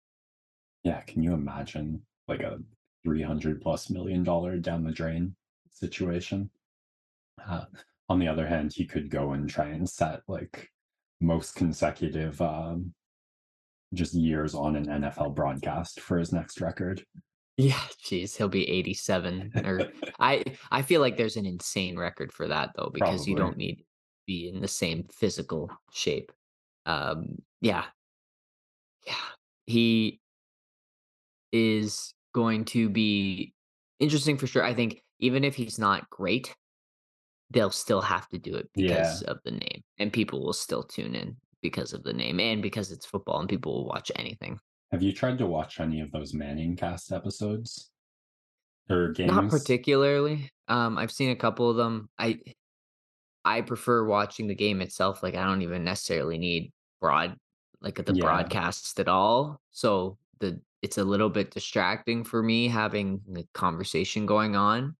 Yeah, 0.84 1.00
can 1.02 1.22
you 1.22 1.34
imagine 1.34 2.02
like 2.28 2.40
a 2.40 2.58
300 3.04 3.60
plus 3.60 3.90
million 3.90 4.22
dollar 4.22 4.56
down 4.58 4.84
the 4.84 4.92
drain 4.92 5.34
situation? 5.70 6.50
Uh, 7.44 7.64
on 8.08 8.18
the 8.18 8.28
other 8.28 8.46
hand, 8.46 8.72
he 8.72 8.86
could 8.86 9.10
go 9.10 9.32
and 9.32 9.48
try 9.48 9.68
and 9.68 9.88
set 9.88 10.20
like 10.26 10.68
most 11.20 11.54
consecutive 11.54 12.40
um, 12.40 12.92
just 13.94 14.14
years 14.14 14.54
on 14.54 14.76
an 14.76 14.86
NFL 14.86 15.34
broadcast 15.34 16.00
for 16.00 16.18
his 16.18 16.32
next 16.32 16.60
record. 16.60 17.04
Yeah, 17.56 17.80
geez, 18.02 18.36
he'll 18.36 18.48
be 18.48 18.68
87 18.68 19.52
or 19.64 19.90
I 20.18 20.44
I 20.70 20.82
feel 20.82 21.00
like 21.00 21.16
there's 21.16 21.36
an 21.36 21.46
insane 21.46 21.98
record 21.98 22.32
for 22.32 22.48
that 22.48 22.70
though 22.74 22.90
because 22.92 23.26
you 23.26 23.36
don't 23.36 23.56
need 23.56 23.76
to 23.76 23.84
be 24.26 24.48
in 24.48 24.60
the 24.60 24.68
same 24.68 25.06
physical 25.12 25.70
shape. 25.92 26.32
Um, 26.86 27.36
yeah, 27.60 27.84
yeah. 29.06 29.14
He 29.66 30.20
is 31.52 32.14
going 32.32 32.64
to 32.66 32.88
be 32.88 33.52
interesting 33.98 34.38
for 34.38 34.46
sure. 34.46 34.64
I 34.64 34.72
think 34.74 35.02
even 35.18 35.44
if 35.44 35.54
he's 35.54 35.78
not 35.78 36.08
great, 36.08 36.54
they'll 37.50 37.70
still 37.70 38.00
have 38.00 38.28
to 38.28 38.38
do 38.38 38.54
it 38.56 38.70
Yeah. 38.74 38.88
because 38.88 39.22
of 39.22 39.38
the 39.44 39.52
name, 39.52 39.82
and 39.98 40.12
people 40.12 40.44
will 40.44 40.52
still 40.52 40.82
tune 40.82 41.14
in 41.14 41.36
because 41.62 41.92
of 41.92 42.02
the 42.04 42.12
name 42.12 42.40
and 42.40 42.62
because 42.62 42.90
it's 42.90 43.06
football 43.06 43.40
and 43.40 43.48
people 43.48 43.72
will 43.74 43.86
watch 43.86 44.10
anything. 44.16 44.58
Have 44.92 45.02
you 45.02 45.12
tried 45.12 45.38
to 45.38 45.46
watch 45.46 45.78
any 45.80 46.00
of 46.00 46.10
those 46.10 46.34
Manning 46.34 46.76
cast 46.76 47.12
episodes 47.12 47.90
or 48.88 49.12
games? 49.12 49.30
Not 49.32 49.48
particularly. 49.50 50.50
Um, 50.68 50.98
I've 50.98 51.12
seen 51.12 51.30
a 51.30 51.36
couple 51.36 51.68
of 51.70 51.76
them. 51.76 52.08
I 52.18 52.40
I 53.44 53.62
prefer 53.62 54.04
watching 54.04 54.48
the 54.48 54.54
game 54.54 54.80
itself, 54.80 55.22
like, 55.22 55.34
I 55.34 55.44
don't 55.44 55.62
even 55.62 55.84
necessarily 55.84 56.38
need 56.38 56.72
broad 57.00 57.36
like, 57.80 57.94
the 58.04 58.12
Yeah. 58.12 58.20
broadcast 58.20 59.00
at 59.00 59.08
all, 59.08 59.60
so 59.70 60.18
the 60.40 60.60
it's 60.82 60.98
a 60.98 61.04
little 61.04 61.28
bit 61.30 61.50
distracting 61.50 62.24
for 62.24 62.42
me 62.42 62.68
having 62.68 63.20
the 63.26 63.46
conversation 63.54 64.24
going 64.26 64.56
on. 64.56 64.96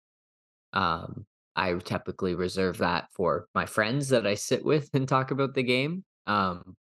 Um, 0.75 1.27
I 1.57 1.75
typically 1.75 2.35
reserve 2.35 2.79
that 2.79 3.09
for 3.13 3.49
my 3.55 3.67
friends 3.67 4.09
that 4.11 4.27
I 4.27 4.35
sit 4.35 4.65
with 4.65 4.91
and 4.95 5.09
talk 5.09 5.31
about 5.31 5.55
the 5.55 5.63
game, 5.63 6.05
um, 6.27 6.77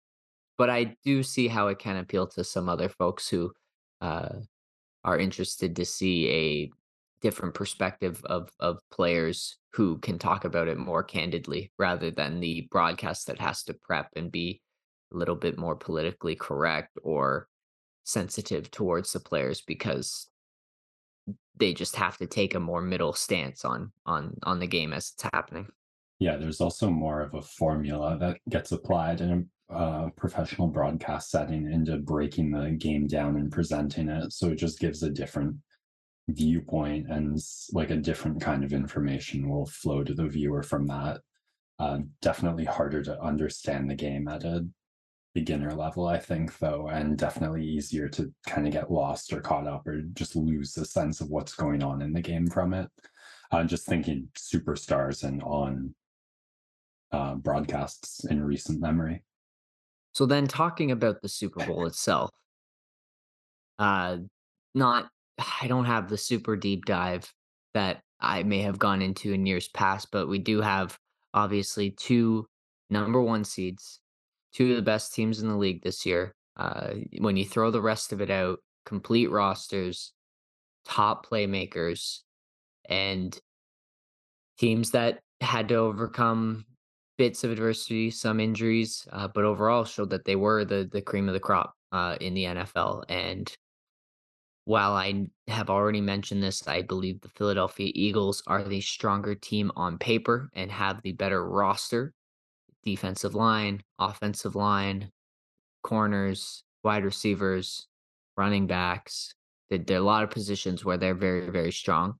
but 0.58 0.70
I 0.70 0.96
do 1.04 1.22
see 1.22 1.48
how 1.48 1.68
it 1.68 1.78
can 1.78 1.96
appeal 1.96 2.26
to 2.28 2.44
some 2.44 2.68
other 2.68 2.88
folks 2.88 3.28
who, 3.28 3.52
uh 4.00 4.40
are 5.04 5.18
interested 5.18 5.76
to 5.76 5.84
see 5.84 6.28
a 6.28 6.70
different 7.22 7.54
perspective 7.54 8.22
of 8.26 8.50
of 8.60 8.78
players 8.90 9.56
who 9.72 9.98
can 9.98 10.18
talk 10.18 10.44
about 10.44 10.68
it 10.68 10.76
more 10.78 11.02
candidly 11.02 11.72
rather 11.78 12.10
than 12.10 12.40
the 12.40 12.68
broadcast 12.70 13.26
that 13.26 13.38
has 13.40 13.62
to 13.62 13.74
prep 13.74 14.08
and 14.16 14.30
be 14.32 14.60
a 15.12 15.16
little 15.16 15.36
bit 15.36 15.56
more 15.56 15.76
politically 15.76 16.34
correct 16.34 16.98
or 17.02 17.48
sensitive 18.04 18.70
towards 18.70 19.12
the 19.12 19.20
players 19.20 19.62
because 19.62 20.28
they 21.56 21.72
just 21.72 21.96
have 21.96 22.16
to 22.18 22.26
take 22.26 22.54
a 22.54 22.60
more 22.60 22.82
middle 22.82 23.12
stance 23.12 23.64
on 23.64 23.92
on 24.04 24.36
on 24.42 24.58
the 24.58 24.66
game 24.66 24.92
as 24.92 25.12
it's 25.14 25.28
happening. 25.32 25.68
Yeah, 26.18 26.36
there's 26.36 26.60
also 26.60 26.88
more 26.88 27.20
of 27.20 27.34
a 27.34 27.42
formula 27.42 28.16
that 28.18 28.38
gets 28.48 28.72
applied 28.72 29.20
in 29.20 29.48
a 29.70 29.74
uh, 29.74 30.10
professional 30.10 30.68
broadcast 30.68 31.30
setting 31.30 31.70
into 31.70 31.98
breaking 31.98 32.50
the 32.52 32.70
game 32.70 33.06
down 33.06 33.36
and 33.36 33.50
presenting 33.50 34.08
it. 34.08 34.32
So 34.32 34.48
it 34.48 34.56
just 34.56 34.78
gives 34.78 35.02
a 35.02 35.10
different 35.10 35.56
viewpoint 36.28 37.06
and 37.10 37.38
like 37.72 37.90
a 37.90 37.96
different 37.96 38.40
kind 38.40 38.64
of 38.64 38.72
information 38.72 39.48
will 39.48 39.66
flow 39.66 40.04
to 40.04 40.14
the 40.14 40.28
viewer 40.28 40.62
from 40.62 40.86
that. 40.86 41.20
Uh, 41.78 41.98
definitely 42.22 42.64
harder 42.64 43.02
to 43.02 43.20
understand 43.20 43.90
the 43.90 43.94
game 43.94 44.28
at 44.28 44.44
a 44.44 44.66
beginner 45.36 45.74
level, 45.74 46.06
I 46.06 46.18
think, 46.18 46.58
though, 46.58 46.88
and 46.88 47.18
definitely 47.18 47.62
easier 47.62 48.08
to 48.08 48.32
kind 48.46 48.66
of 48.66 48.72
get 48.72 48.90
lost 48.90 49.34
or 49.34 49.42
caught 49.42 49.66
up 49.66 49.86
or 49.86 50.00
just 50.14 50.34
lose 50.34 50.72
the 50.72 50.86
sense 50.86 51.20
of 51.20 51.28
what's 51.28 51.54
going 51.54 51.82
on 51.82 52.00
in 52.00 52.14
the 52.14 52.22
game 52.22 52.46
from 52.46 52.72
it. 52.72 52.88
Uh, 53.52 53.62
just 53.62 53.84
thinking 53.84 54.28
superstars 54.34 55.24
and 55.24 55.42
on 55.42 55.94
uh, 57.12 57.34
broadcasts 57.34 58.24
in 58.24 58.42
recent 58.42 58.80
memory. 58.80 59.22
So 60.14 60.24
then 60.24 60.46
talking 60.46 60.90
about 60.90 61.20
the 61.20 61.28
Super 61.28 61.66
Bowl 61.66 61.86
itself, 61.86 62.30
uh 63.78 64.16
not 64.74 65.10
I 65.62 65.66
don't 65.68 65.84
have 65.84 66.08
the 66.08 66.16
super 66.16 66.56
deep 66.56 66.86
dive 66.86 67.30
that 67.74 68.00
I 68.20 68.42
may 68.42 68.62
have 68.62 68.78
gone 68.78 69.02
into 69.02 69.34
in 69.34 69.44
years 69.44 69.68
past, 69.68 70.08
but 70.10 70.28
we 70.28 70.38
do 70.38 70.62
have 70.62 70.98
obviously 71.34 71.90
two 71.90 72.46
number 72.88 73.20
one 73.20 73.44
seeds, 73.44 74.00
two 74.52 74.70
of 74.70 74.76
the 74.76 74.82
best 74.82 75.14
teams 75.14 75.40
in 75.40 75.48
the 75.48 75.56
league 75.56 75.82
this 75.82 76.06
year. 76.06 76.34
Uh, 76.56 76.94
when 77.18 77.36
you 77.36 77.44
throw 77.44 77.70
the 77.70 77.82
rest 77.82 78.12
of 78.12 78.20
it 78.20 78.30
out, 78.30 78.58
complete 78.86 79.30
rosters, 79.30 80.12
top 80.86 81.26
playmakers, 81.26 82.20
and 82.88 83.38
teams 84.58 84.92
that 84.92 85.20
had 85.40 85.68
to 85.68 85.74
overcome 85.74 86.64
bits 87.18 87.44
of 87.44 87.50
adversity, 87.50 88.10
some 88.10 88.40
injuries, 88.40 89.06
uh, 89.12 89.28
but 89.28 89.44
overall 89.44 89.84
showed 89.84 90.10
that 90.10 90.24
they 90.24 90.36
were 90.36 90.64
the 90.64 90.88
the 90.90 91.02
cream 91.02 91.28
of 91.28 91.34
the 91.34 91.40
crop 91.40 91.74
uh, 91.92 92.16
in 92.20 92.34
the 92.34 92.44
NFL. 92.44 93.04
And 93.08 93.52
while 94.64 94.94
I 94.94 95.26
have 95.48 95.70
already 95.70 96.00
mentioned 96.00 96.42
this, 96.42 96.66
I 96.66 96.82
believe 96.82 97.20
the 97.20 97.28
Philadelphia 97.28 97.90
Eagles 97.94 98.42
are 98.46 98.64
the 98.64 98.80
stronger 98.80 99.34
team 99.34 99.70
on 99.76 99.98
paper 99.98 100.50
and 100.54 100.70
have 100.70 101.00
the 101.02 101.12
better 101.12 101.48
roster, 101.48 102.12
defensive 102.86 103.34
line, 103.34 103.82
offensive 103.98 104.54
line, 104.54 105.10
corners, 105.82 106.62
wide 106.84 107.04
receivers, 107.04 107.88
running 108.36 108.66
backs. 108.66 109.34
There, 109.68 109.80
are 109.90 110.00
a 110.00 110.00
lot 110.00 110.22
of 110.22 110.30
positions 110.30 110.84
where 110.84 110.96
they're 110.96 111.14
very, 111.14 111.50
very 111.50 111.72
strong. 111.72 112.14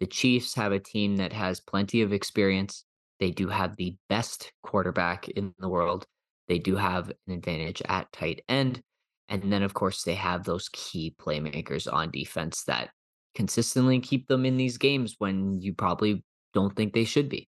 The 0.00 0.06
Chiefs 0.06 0.54
have 0.54 0.72
a 0.72 0.78
team 0.78 1.16
that 1.16 1.32
has 1.32 1.60
plenty 1.60 2.00
of 2.02 2.12
experience. 2.12 2.84
They 3.18 3.32
do 3.32 3.48
have 3.48 3.76
the 3.76 3.96
best 4.08 4.52
quarterback 4.62 5.28
in 5.28 5.52
the 5.58 5.68
world. 5.68 6.06
They 6.48 6.58
do 6.58 6.76
have 6.76 7.10
an 7.26 7.34
advantage 7.34 7.82
at 7.88 8.10
tight 8.12 8.42
end. 8.48 8.80
And 9.28 9.52
then, 9.52 9.62
of 9.62 9.74
course, 9.74 10.04
they 10.04 10.14
have 10.14 10.44
those 10.44 10.68
key 10.72 11.14
playmakers 11.20 11.92
on 11.92 12.10
defense 12.10 12.64
that 12.64 12.90
consistently 13.34 13.98
keep 13.98 14.28
them 14.28 14.44
in 14.44 14.56
these 14.56 14.78
games 14.78 15.16
when 15.18 15.60
you 15.60 15.74
probably 15.74 16.24
don't 16.54 16.74
think 16.76 16.92
they 16.92 17.04
should 17.04 17.28
be. 17.28 17.48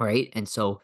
Right. 0.00 0.30
And 0.32 0.48
so 0.48 0.80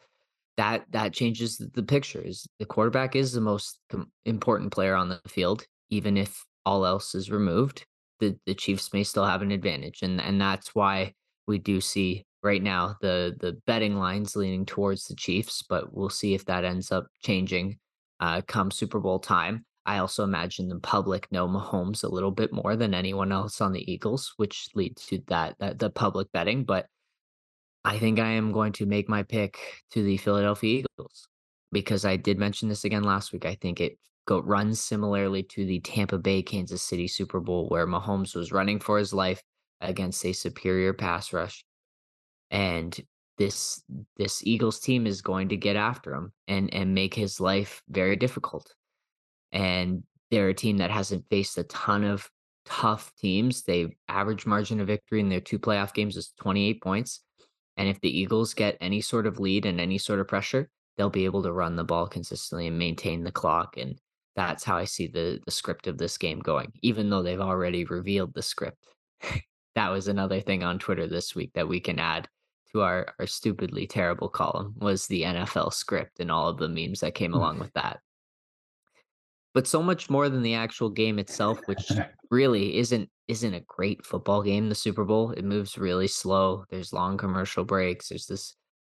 that 0.58 0.84
that 0.90 1.14
changes 1.14 1.56
the 1.56 1.82
pictures. 1.82 2.46
the 2.58 2.66
quarterback 2.66 3.16
is 3.16 3.32
the 3.32 3.40
most 3.40 3.78
important 4.24 4.72
player 4.72 4.94
on 4.94 5.08
the 5.08 5.20
field, 5.28 5.64
even 5.88 6.16
if 6.16 6.44
all 6.66 6.84
else 6.84 7.14
is 7.14 7.30
removed, 7.30 7.86
the 8.18 8.36
the 8.44 8.54
Chiefs 8.54 8.92
may 8.92 9.04
still 9.04 9.24
have 9.24 9.40
an 9.40 9.52
advantage, 9.52 10.02
and 10.02 10.20
and 10.20 10.40
that's 10.40 10.74
why 10.74 11.14
we 11.46 11.58
do 11.58 11.80
see 11.80 12.24
right 12.42 12.62
now 12.62 12.96
the 13.00 13.36
the 13.40 13.52
betting 13.66 13.96
lines 13.96 14.36
leaning 14.36 14.66
towards 14.66 15.04
the 15.04 15.14
Chiefs, 15.14 15.62
but 15.62 15.94
we'll 15.94 16.10
see 16.10 16.34
if 16.34 16.44
that 16.46 16.64
ends 16.64 16.90
up 16.92 17.06
changing, 17.22 17.78
uh, 18.20 18.42
come 18.46 18.70
Super 18.70 19.00
Bowl 19.00 19.20
time. 19.20 19.64
I 19.86 19.98
also 19.98 20.24
imagine 20.24 20.68
the 20.68 20.80
public 20.80 21.30
know 21.30 21.48
Mahomes 21.48 22.02
a 22.04 22.08
little 22.08 22.32
bit 22.32 22.52
more 22.52 22.76
than 22.76 22.94
anyone 22.94 23.32
else 23.32 23.60
on 23.60 23.72
the 23.72 23.90
Eagles, 23.90 24.34
which 24.36 24.68
leads 24.74 25.06
to 25.06 25.22
that 25.28 25.54
that 25.60 25.78
the 25.78 25.90
public 25.90 26.30
betting, 26.32 26.64
but 26.64 26.86
I 27.84 27.98
think 27.98 28.18
I 28.18 28.30
am 28.30 28.52
going 28.52 28.72
to 28.74 28.86
make 28.86 29.08
my 29.08 29.22
pick 29.22 29.58
to 29.92 30.02
the 30.02 30.16
Philadelphia 30.16 30.82
Eagles 30.98 31.28
because 31.72 32.04
I 32.04 32.16
did 32.16 32.38
mention 32.38 32.68
this 32.68 32.84
again 32.84 33.04
last 33.04 33.32
week. 33.32 33.46
I 33.46 33.54
think 33.54 33.80
it 33.80 33.98
go 34.26 34.40
runs 34.40 34.80
similarly 34.80 35.42
to 35.42 35.64
the 35.64 35.80
Tampa 35.80 36.18
Bay 36.18 36.42
Kansas 36.42 36.82
City 36.82 37.08
Super 37.08 37.40
Bowl 37.40 37.68
where 37.68 37.86
Mahomes 37.86 38.34
was 38.34 38.52
running 38.52 38.80
for 38.80 38.98
his 38.98 39.14
life 39.14 39.42
against 39.80 40.24
a 40.24 40.32
superior 40.32 40.92
pass 40.92 41.32
rush 41.32 41.64
and 42.50 42.98
this 43.38 43.82
this 44.16 44.44
Eagles 44.44 44.80
team 44.80 45.06
is 45.06 45.22
going 45.22 45.48
to 45.48 45.56
get 45.56 45.76
after 45.76 46.14
him 46.14 46.32
and 46.48 46.72
and 46.74 46.94
make 46.94 47.14
his 47.14 47.40
life 47.40 47.82
very 47.88 48.16
difficult. 48.16 48.74
And 49.52 50.02
they're 50.30 50.48
a 50.48 50.54
team 50.54 50.78
that 50.78 50.90
hasn't 50.90 51.24
faced 51.30 51.56
a 51.56 51.64
ton 51.64 52.04
of 52.04 52.28
tough 52.66 53.12
teams. 53.16 53.62
They 53.62 53.96
average 54.08 54.44
margin 54.44 54.80
of 54.80 54.88
victory 54.88 55.20
in 55.20 55.28
their 55.28 55.40
two 55.40 55.58
playoff 55.58 55.94
games 55.94 56.16
is 56.16 56.32
28 56.40 56.82
points. 56.82 57.22
And 57.78 57.88
if 57.88 58.00
the 58.00 58.16
Eagles 58.16 58.52
get 58.52 58.76
any 58.80 59.00
sort 59.00 59.26
of 59.26 59.38
lead 59.38 59.64
and 59.64 59.80
any 59.80 59.96
sort 59.98 60.20
of 60.20 60.28
pressure, 60.28 60.68
they'll 60.96 61.08
be 61.08 61.24
able 61.24 61.44
to 61.44 61.52
run 61.52 61.76
the 61.76 61.84
ball 61.84 62.08
consistently 62.08 62.66
and 62.66 62.76
maintain 62.76 63.22
the 63.22 63.32
clock. 63.32 63.76
And 63.78 63.98
that's 64.34 64.64
how 64.64 64.76
I 64.76 64.84
see 64.84 65.06
the 65.06 65.40
the 65.46 65.50
script 65.52 65.86
of 65.86 65.96
this 65.96 66.18
game 66.18 66.40
going, 66.40 66.72
even 66.82 67.08
though 67.08 67.22
they've 67.22 67.40
already 67.40 67.84
revealed 67.84 68.34
the 68.34 68.42
script. 68.42 68.84
that 69.74 69.88
was 69.88 70.08
another 70.08 70.40
thing 70.40 70.64
on 70.64 70.78
Twitter 70.78 71.06
this 71.06 71.34
week 71.34 71.52
that 71.54 71.68
we 71.68 71.80
can 71.80 71.98
add 72.00 72.28
to 72.72 72.82
our, 72.82 73.14
our 73.18 73.26
stupidly 73.26 73.86
terrible 73.86 74.28
column 74.28 74.74
was 74.76 75.06
the 75.06 75.22
NFL 75.22 75.72
script 75.72 76.20
and 76.20 76.30
all 76.30 76.48
of 76.48 76.58
the 76.58 76.68
memes 76.68 77.00
that 77.00 77.14
came 77.14 77.32
along 77.32 77.58
with 77.60 77.72
that. 77.74 78.00
But 79.54 79.66
so 79.66 79.82
much 79.82 80.10
more 80.10 80.28
than 80.28 80.42
the 80.42 80.54
actual 80.54 80.90
game 80.90 81.18
itself, 81.18 81.60
which 81.66 81.90
really 82.30 82.76
isn't 82.76 83.08
isn't 83.28 83.54
a 83.54 83.60
great 83.60 84.04
football 84.04 84.42
game, 84.42 84.68
the 84.68 84.74
Super 84.74 85.04
Bowl. 85.04 85.32
It 85.32 85.44
moves 85.44 85.78
really 85.78 86.08
slow. 86.08 86.64
There's 86.70 86.92
long 86.92 87.16
commercial 87.16 87.64
breaks. 87.64 88.08
There's 88.08 88.26
this 88.26 88.56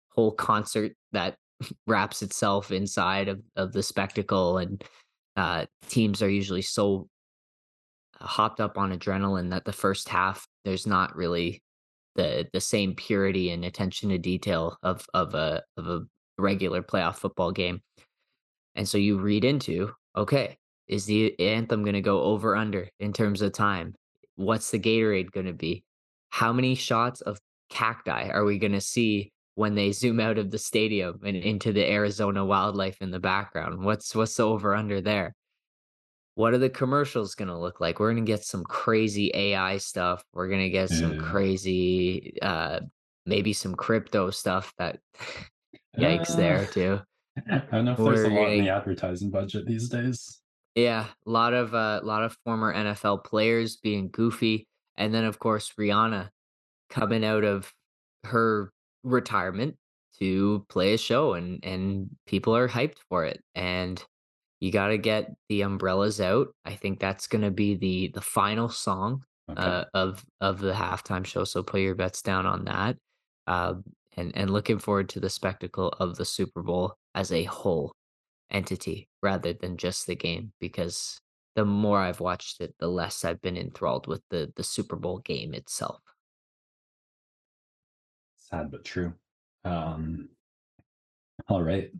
whole 0.09 0.31
concert 0.31 0.93
that 1.11 1.35
wraps 1.87 2.21
itself 2.21 2.71
inside 2.71 3.27
of, 3.27 3.41
of 3.55 3.73
the 3.73 3.83
spectacle 3.83 4.57
and 4.57 4.83
uh, 5.35 5.65
teams 5.87 6.21
are 6.21 6.29
usually 6.29 6.61
so 6.61 7.07
hopped 8.21 8.59
up 8.59 8.77
on 8.77 8.97
adrenaline 8.97 9.49
that 9.51 9.63
the 9.63 9.71
first 9.71 10.09
half 10.09 10.45
there's 10.65 10.85
not 10.85 11.15
really 11.15 11.63
the 12.15 12.45
the 12.51 12.59
same 12.59 12.93
purity 12.93 13.49
and 13.51 13.63
attention 13.63 14.09
to 14.09 14.17
detail 14.17 14.77
of 14.83 15.05
of 15.13 15.35
a 15.35 15.63
of 15.77 15.87
a 15.87 16.01
regular 16.37 16.83
playoff 16.83 17.15
football 17.15 17.51
game 17.53 17.81
and 18.75 18.87
so 18.87 18.97
you 18.97 19.19
read 19.19 19.43
into, 19.43 19.91
okay, 20.15 20.57
is 20.87 21.05
the 21.05 21.37
anthem 21.39 21.83
gonna 21.83 22.01
go 22.01 22.21
over 22.23 22.55
under 22.55 22.87
in 22.99 23.11
terms 23.13 23.41
of 23.41 23.51
time? 23.51 23.93
What's 24.39 24.71
the 24.71 24.79
Gatorade 24.79 25.31
gonna 25.31 25.51
be? 25.51 25.83
How 26.29 26.53
many 26.53 26.73
shots 26.73 27.19
of 27.19 27.41
cacti 27.69 28.29
are 28.29 28.45
we 28.45 28.57
gonna 28.57 28.79
see 28.79 29.33
when 29.55 29.75
they 29.75 29.91
zoom 29.91 30.21
out 30.21 30.37
of 30.37 30.49
the 30.49 30.57
stadium 30.57 31.19
and 31.25 31.35
into 31.35 31.73
the 31.73 31.85
Arizona 31.85 32.45
wildlife 32.45 33.01
in 33.01 33.11
the 33.11 33.19
background? 33.19 33.83
What's 33.83 34.15
what's 34.15 34.37
the 34.37 34.43
over 34.47 34.73
under 34.73 35.01
there? 35.01 35.35
What 36.35 36.53
are 36.53 36.57
the 36.57 36.69
commercials 36.69 37.35
gonna 37.35 37.59
look 37.59 37.81
like? 37.81 37.99
We're 37.99 38.11
gonna 38.13 38.21
get 38.21 38.45
some 38.45 38.63
crazy 38.63 39.29
AI 39.33 39.77
stuff. 39.77 40.23
We're 40.31 40.47
gonna 40.47 40.69
get 40.69 40.89
some 40.89 41.17
crazy, 41.17 42.37
uh, 42.41 42.79
maybe 43.25 43.51
some 43.51 43.75
crypto 43.75 44.29
stuff 44.29 44.73
that 44.77 45.01
yikes 45.99 46.31
Uh, 46.31 46.35
there 46.37 46.65
too. 46.65 46.99
I 47.51 47.57
don't 47.71 47.83
know 47.83 47.91
if 47.91 47.97
there's 47.97 48.23
a 48.23 48.29
We're 48.29 48.39
lot 48.41 48.53
in 48.53 48.63
the 48.63 48.69
advertising 48.69 49.31
budget 49.31 49.65
these 49.65 49.89
days. 49.89 50.41
Yeah, 50.75 51.07
a 51.25 51.29
lot 51.29 51.53
of 51.53 51.73
uh, 51.73 52.01
lot 52.03 52.23
of 52.23 52.37
former 52.45 52.73
NFL 52.73 53.23
players 53.25 53.77
being 53.77 54.09
goofy, 54.09 54.67
and 54.97 55.13
then 55.13 55.25
of 55.25 55.39
course 55.39 55.73
Rihanna 55.79 56.29
coming 56.89 57.25
out 57.25 57.43
of 57.43 57.73
her 58.25 58.71
retirement 59.03 59.75
to 60.19 60.65
play 60.69 60.93
a 60.93 60.97
show, 60.97 61.33
and 61.33 61.63
and 61.65 62.09
people 62.27 62.55
are 62.55 62.67
hyped 62.69 62.99
for 63.09 63.25
it. 63.25 63.41
And 63.55 64.03
you 64.61 64.71
got 64.71 64.89
to 64.89 64.97
get 64.97 65.31
the 65.49 65.61
umbrellas 65.61 66.21
out. 66.21 66.49
I 66.65 66.75
think 66.75 66.99
that's 66.99 67.27
going 67.27 67.43
to 67.43 67.51
be 67.51 67.75
the 67.75 68.09
the 68.13 68.21
final 68.21 68.69
song 68.69 69.23
Okay. 69.49 69.61
uh, 69.61 69.85
of 69.95 70.25
of 70.41 70.59
the 70.59 70.73
halftime 70.73 71.25
show. 71.25 71.43
So 71.45 71.63
put 71.63 71.81
your 71.81 71.95
bets 71.95 72.21
down 72.21 72.45
on 72.45 72.65
that. 72.65 72.97
Uh, 73.47 73.75
and 74.17 74.35
and 74.37 74.51
looking 74.51 74.79
forward 74.79 75.09
to 75.09 75.19
the 75.19 75.29
spectacle 75.29 75.89
of 75.99 76.17
the 76.17 76.25
Super 76.25 76.61
Bowl 76.63 76.95
as 77.15 77.31
a 77.31 77.43
whole 77.45 77.93
entity 78.51 79.07
rather 79.21 79.53
than 79.53 79.77
just 79.77 80.07
the 80.07 80.15
game 80.15 80.53
because 80.59 81.19
the 81.55 81.65
more 81.65 81.99
I've 81.99 82.19
watched 82.19 82.61
it, 82.61 82.75
the 82.79 82.87
less 82.87 83.25
I've 83.25 83.41
been 83.41 83.57
enthralled 83.57 84.07
with 84.07 84.21
the 84.29 84.51
the 84.55 84.63
Super 84.63 84.95
Bowl 84.95 85.19
game 85.19 85.53
itself. 85.53 86.01
Sad 88.37 88.71
but 88.71 88.83
true. 88.83 89.13
Um, 89.65 90.29
all 91.47 91.63
right. 91.63 91.91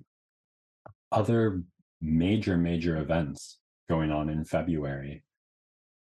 Other 1.11 1.61
major, 2.01 2.57
major 2.57 2.97
events 2.97 3.59
going 3.87 4.11
on 4.11 4.29
in 4.29 4.45
February. 4.45 5.23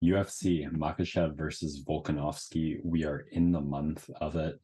UFC 0.04 0.70
Makhachev 0.72 1.36
versus 1.36 1.84
Volkanovski. 1.84 2.80
We 2.84 3.06
are 3.06 3.26
in 3.32 3.52
the 3.52 3.62
month 3.62 4.10
of 4.22 4.36
it. 4.36 4.60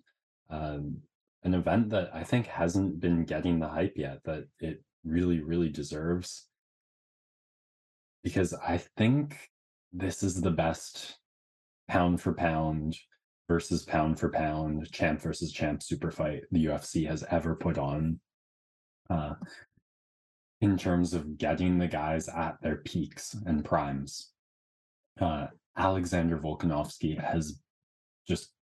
Um, 0.50 0.98
an 1.44 1.54
event 1.54 1.90
that 1.90 2.12
I 2.14 2.24
think 2.24 2.48
hasn't 2.48 3.00
been 3.00 3.26
getting 3.26 3.60
the 3.60 3.68
hype 3.68 3.94
yet 3.96 4.20
that 4.26 4.46
it 4.60 4.84
really, 5.04 5.42
really 5.42 5.70
deserves. 5.70 6.48
Because 8.24 8.54
I 8.54 8.82
think 8.98 9.38
this 9.92 10.24
is 10.24 10.42
the 10.42 10.52
best 10.52 11.18
pound 11.88 12.22
for 12.22 12.34
pound 12.34 12.98
versus 13.48 13.84
pound 13.84 14.20
for 14.20 14.30
pound, 14.30 14.92
champ 14.92 15.22
versus 15.22 15.52
champ 15.52 15.84
super 15.84 16.12
fight 16.12 16.44
the 16.52 16.66
UFC 16.66 17.08
has 17.08 17.24
ever 17.30 17.56
put 17.56 17.78
on. 17.78 18.20
Uh, 19.10 19.34
in 20.64 20.78
terms 20.78 21.14
of 21.14 21.38
getting 21.38 21.78
the 21.78 21.88
guys 21.90 22.30
at 22.30 22.56
their 22.62 22.78
peaks 22.78 23.36
and 23.46 23.66
primes. 23.66 24.32
Uh, 25.20 25.48
Alexander 25.78 26.38
Volkanovski 26.38 27.22
has 27.22 27.60
just 28.26 28.54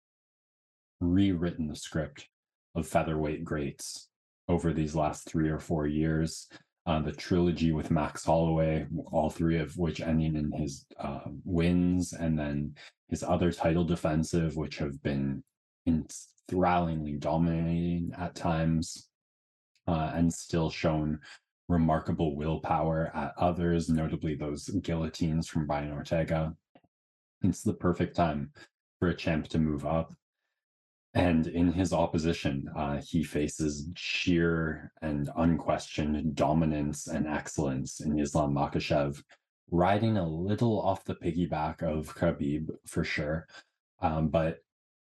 rewritten 1.00 1.68
the 1.68 1.76
script 1.76 2.28
of 2.74 2.88
featherweight 2.88 3.44
greats 3.44 4.10
over 4.52 4.74
these 4.74 4.96
last 4.96 5.28
three 5.28 5.50
or 5.50 5.60
four 5.60 5.88
years. 5.88 6.48
Uh, 6.88 7.00
the 7.00 7.12
trilogy 7.12 7.72
with 7.72 7.92
Max 7.92 8.26
Holloway, 8.26 8.88
all 9.12 9.30
three 9.30 9.60
of 9.60 9.78
which 9.78 10.02
ending 10.02 10.36
in 10.36 10.52
his 10.52 10.86
uh, 11.00 11.22
wins, 11.46 12.14
and 12.14 12.38
then 12.38 12.76
his 13.08 13.24
other 13.24 13.52
title 13.52 13.84
defensive, 13.84 14.58
which 14.58 14.78
have 14.80 15.02
been 15.04 15.44
enthrallingly 15.88 17.20
dominating 17.20 18.12
at 18.18 18.36
times 18.36 19.10
uh, 19.88 20.12
and 20.16 20.34
still 20.34 20.70
shown 20.70 21.20
remarkable 21.70 22.36
willpower 22.36 23.12
at 23.16 23.34
others, 23.38 23.90
notably 23.90 24.36
those 24.36 24.68
guillotines 24.82 25.48
from 25.48 25.68
Brian 25.68 25.94
Ortega. 25.94 26.54
It's 27.44 27.62
the 27.62 27.74
perfect 27.74 28.16
time 28.16 28.52
for 29.00 29.10
a 29.10 29.16
champ 29.16 29.48
to 29.50 29.60
move 29.60 29.86
up. 29.86 30.14
And 31.14 31.48
in 31.48 31.74
his 31.74 31.92
opposition, 31.92 32.70
uh, 32.76 33.02
he 33.06 33.24
faces 33.24 33.90
sheer 33.96 34.94
and 35.02 35.30
unquestioned 35.36 36.36
dominance 36.36 37.08
and 37.08 37.28
excellence 37.28 38.00
in 38.00 38.18
Islam 38.18 38.54
Makhachev, 38.54 39.22
riding 39.70 40.18
a 40.18 40.28
little 40.28 40.80
off 40.82 41.04
the 41.04 41.16
piggyback 41.16 41.84
of 41.84 42.16
Khabib 42.16 42.70
for 42.88 43.04
sure, 43.04 43.48
um, 44.02 44.30
but 44.30 44.60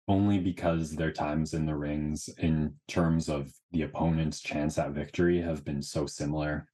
only 0.10 0.39
because 0.39 0.91
their 0.91 1.12
times 1.12 1.54
in 1.54 1.66
the 1.66 1.76
rings, 1.76 2.30
in 2.38 2.76
terms 2.89 3.30
of 3.30 3.54
the 3.72 3.84
opponent's 3.84 4.41
chance 4.41 4.78
at 4.78 4.91
victory, 4.91 5.41
have 5.41 5.64
been 5.64 5.82
so 5.82 6.06
similar. 6.06 6.68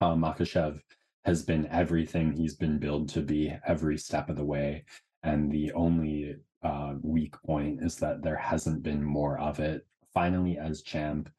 Uh, 0.00 0.14
has 1.24 1.42
been 1.42 1.66
everything 1.72 2.32
he's 2.32 2.54
been 2.54 2.78
billed 2.78 3.08
to 3.08 3.20
be 3.20 3.52
every 3.66 3.98
step 3.98 4.28
of 4.28 4.36
the 4.36 4.44
way. 4.44 4.84
And 5.24 5.50
the 5.50 5.72
only 5.72 6.36
uh, 6.66 6.94
weak 7.02 7.34
point 7.46 7.82
is 7.82 7.96
that 7.96 8.22
there 8.22 8.36
hasn't 8.36 8.82
been 8.82 9.02
more 9.02 9.38
of 9.38 9.60
it. 9.60 9.86
Finally, 10.12 10.58
as 10.58 10.82
champ, 10.82 11.30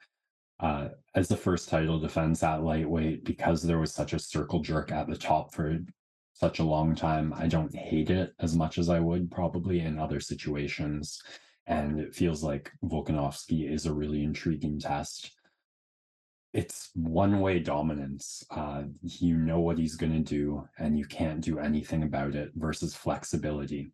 uh, 0.60 0.90
as 1.16 1.28
the 1.28 1.36
first 1.36 1.70
title 1.70 2.00
defense 2.00 2.44
at 2.44 2.64
lightweight, 2.64 3.26
because 3.26 3.62
there 3.62 3.80
was 3.80 3.94
such 3.94 4.14
a 4.14 4.20
circle 4.20 4.62
jerk 4.62 4.92
at 4.92 5.08
the 5.08 5.18
top 5.18 5.54
for 5.54 5.78
such 6.34 6.60
a 6.60 6.64
long 6.64 6.96
time, 6.96 7.34
I 7.36 7.48
don't 7.48 7.76
hate 7.76 8.10
it 8.10 8.34
as 8.40 8.56
much 8.56 8.78
as 8.78 8.90
I 8.90 9.00
would 9.00 9.30
probably 9.30 9.82
in 9.82 10.00
other 10.00 10.20
situations. 10.20 11.22
And 11.66 12.00
it 12.00 12.16
feels 12.16 12.44
like 12.44 12.72
Volkanovski 12.86 13.70
is 13.70 13.86
a 13.86 13.94
really 13.94 14.24
intriguing 14.24 14.80
test 14.80 15.32
it's 16.54 16.90
one 16.96 17.40
way 17.40 17.60
dominance. 17.60 18.44
Uh, 18.50 18.84
you 19.02 19.38
know 19.38 19.60
what 19.60 19.78
he's 19.78 19.96
going 19.96 20.14
to 20.14 20.20
do, 20.20 20.68
and 20.80 20.98
you 20.98 21.06
can't 21.06 21.42
do 21.42 21.60
anything 21.60 22.04
about 22.04 22.34
it, 22.36 22.52
versus 22.56 22.96
flexibility, 22.96 23.92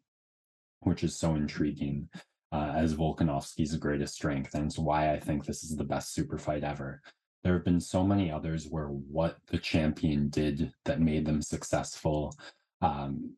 which 0.85 1.03
is 1.03 1.15
so 1.15 1.35
intriguing 1.35 2.09
uh, 2.51 2.71
as 2.75 2.95
Volkanovski's 2.95 3.75
greatest 3.77 4.15
strength. 4.15 4.53
And 4.53 4.65
it's 4.65 4.77
why 4.77 5.11
I 5.11 5.19
think 5.19 5.45
this 5.45 5.63
is 5.63 5.75
the 5.75 5.83
best 5.83 6.13
super 6.13 6.37
fight 6.37 6.63
ever. 6.63 7.01
There 7.43 7.53
have 7.53 7.65
been 7.65 7.81
so 7.81 8.03
many 8.03 8.31
others 8.31 8.67
where 8.69 8.87
what 8.87 9.37
the 9.47 9.57
champion 9.57 10.29
did 10.29 10.71
that 10.85 11.01
made 11.01 11.25
them 11.25 11.41
successful, 11.41 12.35
um, 12.81 13.33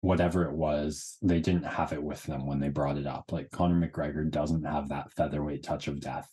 whatever 0.00 0.44
it 0.44 0.52
was, 0.52 1.16
they 1.22 1.40
didn't 1.40 1.64
have 1.64 1.92
it 1.92 2.02
with 2.02 2.22
them 2.24 2.46
when 2.46 2.60
they 2.60 2.68
brought 2.68 2.98
it 2.98 3.06
up. 3.06 3.32
Like 3.32 3.50
Conor 3.50 3.88
McGregor 3.88 4.30
doesn't 4.30 4.64
have 4.64 4.88
that 4.90 5.12
featherweight 5.12 5.64
touch 5.64 5.88
of 5.88 6.00
death 6.00 6.28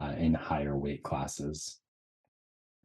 uh, 0.00 0.12
in 0.18 0.34
higher 0.34 0.76
weight 0.76 1.02
classes. 1.02 1.80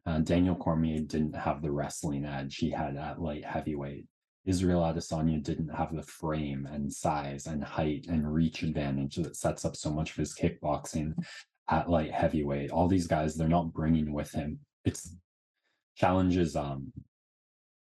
Uh, 0.06 0.18
Daniel 0.20 0.54
Cormier 0.54 1.00
didn't 1.00 1.34
have 1.34 1.60
the 1.60 1.70
wrestling 1.70 2.24
edge 2.24 2.56
he 2.56 2.70
had 2.70 2.96
at 2.96 3.20
light 3.20 3.44
heavyweight. 3.44 4.06
Israel 4.44 4.80
Adesanya 4.80 5.42
didn't 5.42 5.68
have 5.68 5.94
the 5.94 6.02
frame 6.02 6.66
and 6.70 6.92
size 6.92 7.46
and 7.46 7.62
height 7.62 8.06
and 8.08 8.32
reach 8.32 8.62
advantage 8.62 9.16
that 9.16 9.36
sets 9.36 9.64
up 9.64 9.76
so 9.76 9.90
much 9.90 10.10
of 10.10 10.16
his 10.16 10.34
kickboxing 10.34 11.14
at 11.68 11.90
light 11.90 12.12
heavyweight. 12.12 12.70
All 12.70 12.88
these 12.88 13.06
guys, 13.06 13.34
they're 13.34 13.48
not 13.48 13.72
bringing 13.72 14.12
with 14.12 14.32
him. 14.32 14.58
It's 14.84 15.14
challenges 15.96 16.56
um, 16.56 16.92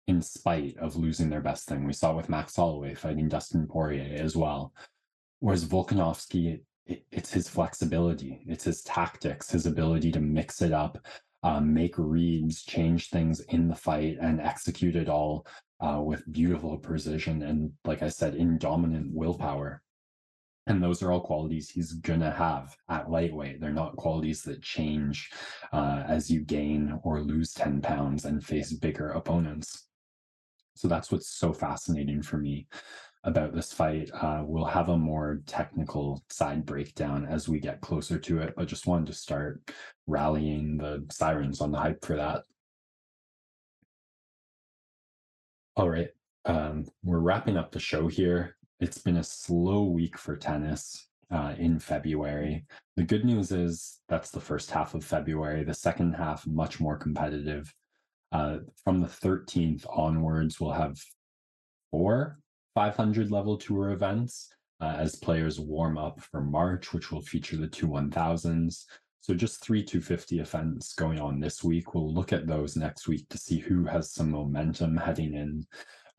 in 0.07 0.21
spite 0.21 0.77
of 0.77 0.97
losing 0.97 1.31
their 1.31 1.41
best 1.41 1.67
thing. 1.69 1.85
We 1.85 1.93
saw 1.93 2.15
with 2.15 2.29
Max 2.29 2.55
Holloway 2.57 2.95
fighting 2.95 3.29
Dustin 3.29 3.67
Poirier 3.67 4.23
as 4.23 4.37
well. 4.37 4.73
Whereas 5.41 5.65
Volkanovski 5.65 6.61
it, 6.87 7.05
it's 7.11 7.33
his 7.33 7.49
flexibility, 7.49 8.43
it's 8.47 8.65
his 8.65 8.83
tactics, 8.83 9.51
his 9.51 9.67
ability 9.67 10.13
to 10.13 10.21
mix 10.21 10.63
it 10.63 10.73
up, 10.73 10.99
um, 11.43 11.73
make 11.73 11.99
reads, 11.99 12.63
change 12.63 13.11
things 13.11 13.41
in 13.49 13.69
the 13.69 13.75
fight, 13.75 14.19
and 14.21 14.41
execute 14.41 14.97
it 14.97 15.09
all 15.09 15.47
uh, 15.81 16.01
with 16.01 16.31
beautiful 16.33 16.79
precision 16.79 17.43
and, 17.43 17.73
like 17.85 18.03
I 18.03 18.09
said, 18.09 18.35
indominant 18.35 19.13
willpower. 19.13 19.83
And 20.69 20.81
those 20.81 21.03
are 21.03 21.11
all 21.11 21.21
qualities 21.21 21.69
he's 21.69 21.93
gonna 21.95 22.31
have 22.31 22.77
at 22.89 23.11
lightweight. 23.11 23.61
They're 23.61 23.73
not 23.73 23.97
qualities 23.97 24.43
that 24.43 24.63
change 24.63 25.29
uh, 25.73 26.05
as 26.07 26.31
you 26.31 26.41
gain 26.41 27.01
or 27.03 27.21
lose 27.21 27.53
10 27.53 27.83
pounds 27.83 28.25
and 28.27 28.45
face 28.45 28.73
bigger 28.73 29.11
opponents. 29.11 29.89
So 30.75 30.87
that's 30.87 31.11
what's 31.11 31.37
so 31.37 31.53
fascinating 31.53 32.23
for 32.23 32.39
me 32.39 32.69
about 33.25 33.55
this 33.55 33.73
fight. 33.73 34.11
Uh, 34.13 34.43
we'll 34.45 34.65
have 34.65 34.89
a 34.89 34.97
more 34.97 35.41
technical 35.47 36.23
side 36.29 36.67
breakdown 36.67 37.27
as 37.29 37.49
we 37.49 37.61
get 37.61 37.81
closer 37.81 38.19
to 38.19 38.39
it, 38.41 38.55
but 38.57 38.67
just 38.67 38.87
wanted 38.87 39.07
to 39.07 39.13
start 39.13 39.61
rallying 40.07 40.77
the 40.77 41.05
sirens 41.11 41.61
on 41.61 41.71
the 41.71 41.79
hype 41.79 42.05
for 42.05 42.17
that. 42.17 42.43
All 45.77 45.89
right, 45.89 46.09
um, 46.45 46.87
we're 47.05 47.19
wrapping 47.19 47.57
up 47.57 47.71
the 47.71 47.81
show 47.81 48.09
here. 48.09 48.57
It's 48.81 48.99
been 48.99 49.19
a 49.19 49.25
slow 49.25 49.85
week 49.85 50.19
for 50.19 50.37
tennis 50.37 51.09
uh, 51.31 51.55
in 51.59 51.79
February. 51.79 52.67
The 52.97 53.05
good 53.05 53.25
news 53.25 53.53
is 53.53 54.01
that's 54.09 54.31
the 54.31 54.41
first 54.41 54.71
half 54.71 54.95
of 54.95 55.05
February. 55.05 55.65
The 55.65 55.73
second 55.73 56.15
half, 56.15 56.47
much 56.47 56.81
more 56.81 56.97
competitive. 56.97 57.73
Uh, 58.33 58.59
from 58.83 59.01
the 59.01 59.07
13th 59.07 59.87
onwards, 59.95 60.59
we'll 60.59 60.73
have 60.73 60.99
four 61.91 62.39
500 62.75 63.31
level 63.31 63.57
tour 63.57 63.91
events 63.91 64.49
uh, 64.81 64.97
as 64.99 65.15
players 65.17 65.61
warm 65.61 65.97
up 65.97 66.21
for 66.21 66.41
March, 66.41 66.93
which 66.93 67.13
will 67.13 67.23
feature 67.23 67.57
the 67.57 67.69
two 67.69 67.89
1000s. 67.89 68.85
So 69.21 69.35
just 69.35 69.63
three 69.63 69.85
250 69.85 70.41
events 70.41 70.95
going 70.95 71.21
on 71.21 71.39
this 71.39 71.63
week. 71.63 71.95
We'll 71.95 72.13
look 72.13 72.33
at 72.33 72.49
those 72.49 72.77
next 72.77 73.07
week 73.07 73.29
to 73.29 73.39
see 73.39 73.59
who 73.59 73.85
has 73.85 74.13
some 74.13 74.33
momentum 74.33 74.97
heading 74.97 75.35
in 75.35 75.65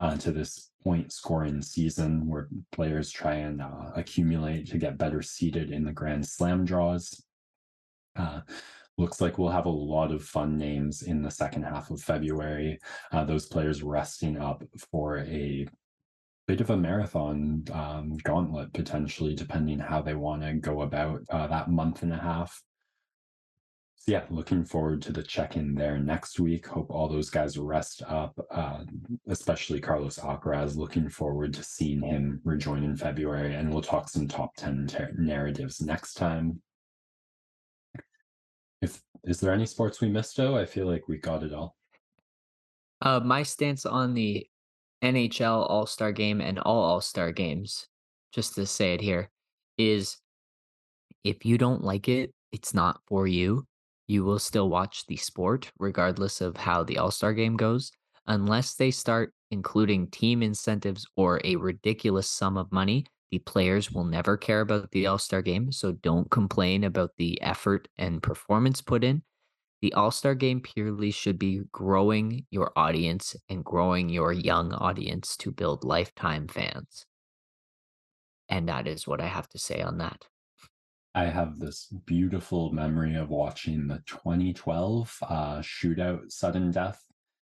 uh, 0.00 0.16
to 0.16 0.32
this 0.32 0.70
point 0.82 1.12
scoring 1.12 1.60
season 1.60 2.26
where 2.26 2.48
players 2.72 3.10
try 3.10 3.34
and 3.34 3.60
uh, 3.60 3.90
accumulate 3.94 4.70
to 4.70 4.78
get 4.78 4.98
better 4.98 5.20
seated 5.20 5.70
in 5.70 5.84
the 5.84 5.92
Grand 5.92 6.26
Slam 6.26 6.64
draws. 6.64 7.22
Uh, 8.16 8.40
looks 8.96 9.20
like 9.20 9.38
we'll 9.38 9.48
have 9.48 9.66
a 9.66 9.70
lot 9.70 10.10
of 10.10 10.24
fun 10.24 10.56
names 10.56 11.02
in 11.02 11.20
the 11.20 11.30
second 11.30 11.64
half 11.64 11.90
of 11.90 12.00
February. 12.00 12.78
Uh, 13.12 13.24
those 13.24 13.46
players 13.46 13.82
resting 13.82 14.38
up 14.38 14.62
for 14.90 15.18
a 15.18 15.66
bit 16.46 16.60
of 16.60 16.70
a 16.70 16.76
marathon 16.76 17.64
um, 17.72 18.16
gauntlet 18.22 18.72
potentially, 18.72 19.34
depending 19.34 19.78
how 19.78 20.02
they 20.02 20.14
want 20.14 20.42
to 20.42 20.54
go 20.54 20.82
about 20.82 21.20
uh, 21.30 21.46
that 21.46 21.70
month 21.70 22.02
and 22.02 22.12
a 22.12 22.18
half. 22.18 22.62
So 23.96 24.12
yeah, 24.12 24.24
looking 24.28 24.66
forward 24.66 25.00
to 25.02 25.12
the 25.12 25.22
check-in 25.22 25.74
there 25.74 25.96
next 25.98 26.38
week. 26.38 26.66
Hope 26.66 26.90
all 26.90 27.08
those 27.08 27.30
guys 27.30 27.56
rest 27.56 28.02
up, 28.06 28.38
uh, 28.50 28.84
especially 29.28 29.80
Carlos 29.80 30.18
Alcaraz. 30.18 30.76
Looking 30.76 31.08
forward 31.08 31.54
to 31.54 31.62
seeing 31.62 32.02
him 32.02 32.42
rejoin 32.44 32.84
in 32.84 32.96
February, 32.98 33.54
and 33.54 33.72
we'll 33.72 33.80
talk 33.80 34.10
some 34.10 34.28
top 34.28 34.54
ten 34.56 34.86
ter- 34.86 35.14
narratives 35.16 35.80
next 35.80 36.14
time. 36.14 36.60
If 38.82 39.00
is 39.24 39.40
there 39.40 39.54
any 39.54 39.64
sports 39.64 40.02
we 40.02 40.10
missed? 40.10 40.38
Oh, 40.38 40.54
I 40.54 40.66
feel 40.66 40.86
like 40.86 41.08
we 41.08 41.16
got 41.16 41.42
it 41.42 41.54
all. 41.54 41.74
Uh, 43.00 43.20
my 43.20 43.42
stance 43.42 43.86
on 43.86 44.12
the 44.12 44.46
NHL 45.04 45.68
All-Star 45.68 46.12
Game 46.12 46.40
and 46.40 46.58
all 46.58 46.82
All-Star 46.82 47.30
games, 47.30 47.86
just 48.32 48.54
to 48.54 48.64
say 48.64 48.94
it 48.94 49.02
here, 49.02 49.28
is 49.76 50.16
if 51.24 51.44
you 51.44 51.58
don't 51.58 51.84
like 51.84 52.08
it, 52.08 52.32
it's 52.52 52.72
not 52.72 53.00
for 53.06 53.26
you. 53.26 53.66
You 54.08 54.24
will 54.24 54.38
still 54.38 54.70
watch 54.70 55.04
the 55.06 55.16
sport 55.16 55.70
regardless 55.78 56.40
of 56.40 56.56
how 56.56 56.84
the 56.84 56.96
All-Star 56.96 57.34
Game 57.34 57.56
goes, 57.56 57.92
unless 58.28 58.76
they 58.76 58.90
start 58.90 59.34
including 59.50 60.08
team 60.08 60.42
incentives 60.42 61.06
or 61.16 61.38
a 61.44 61.56
ridiculous 61.56 62.28
sum 62.30 62.56
of 62.56 62.72
money. 62.72 63.04
The 63.30 63.40
players 63.40 63.92
will 63.92 64.04
never 64.04 64.38
care 64.38 64.62
about 64.62 64.90
the 64.90 65.06
All-Star 65.06 65.42
Game, 65.42 65.70
so 65.70 65.92
don't 65.92 66.30
complain 66.30 66.84
about 66.84 67.10
the 67.18 67.40
effort 67.42 67.88
and 67.98 68.22
performance 68.22 68.80
put 68.80 69.04
in 69.04 69.22
the 69.84 69.92
All 69.92 70.10
Star 70.10 70.34
game 70.34 70.62
purely 70.62 71.10
should 71.10 71.38
be 71.38 71.60
growing 71.70 72.46
your 72.50 72.72
audience 72.74 73.36
and 73.50 73.62
growing 73.62 74.08
your 74.08 74.32
young 74.32 74.72
audience 74.72 75.36
to 75.36 75.52
build 75.52 75.84
lifetime 75.84 76.48
fans. 76.48 77.04
And 78.48 78.66
that 78.70 78.88
is 78.88 79.06
what 79.06 79.20
I 79.20 79.26
have 79.26 79.46
to 79.50 79.58
say 79.58 79.82
on 79.82 79.98
that. 79.98 80.24
I 81.14 81.24
have 81.24 81.58
this 81.58 81.92
beautiful 82.06 82.72
memory 82.72 83.14
of 83.16 83.28
watching 83.28 83.86
the 83.86 84.02
2012 84.06 85.18
uh, 85.20 85.58
shootout 85.58 86.32
sudden 86.32 86.70
death, 86.70 87.04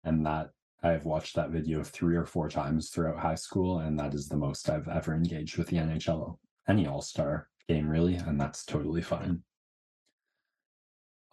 and 0.03 0.25
that 0.25 0.49
I've 0.81 1.05
watched 1.05 1.35
that 1.35 1.51
video 1.51 1.83
three 1.83 2.15
or 2.15 2.25
four 2.25 2.49
times 2.49 2.89
throughout 2.89 3.19
high 3.19 3.35
school, 3.35 3.81
and 3.81 3.99
that 3.99 4.15
is 4.15 4.27
the 4.27 4.37
most 4.37 4.71
I've 4.71 4.87
ever 4.87 5.13
engaged 5.13 5.59
with 5.59 5.67
the 5.67 5.77
NHL, 5.77 6.39
any 6.67 6.87
All 6.87 7.03
Star 7.03 7.49
game, 7.69 7.87
really, 7.87 8.15
and 8.15 8.41
that's 8.41 8.65
totally 8.65 9.03
fine. 9.03 9.43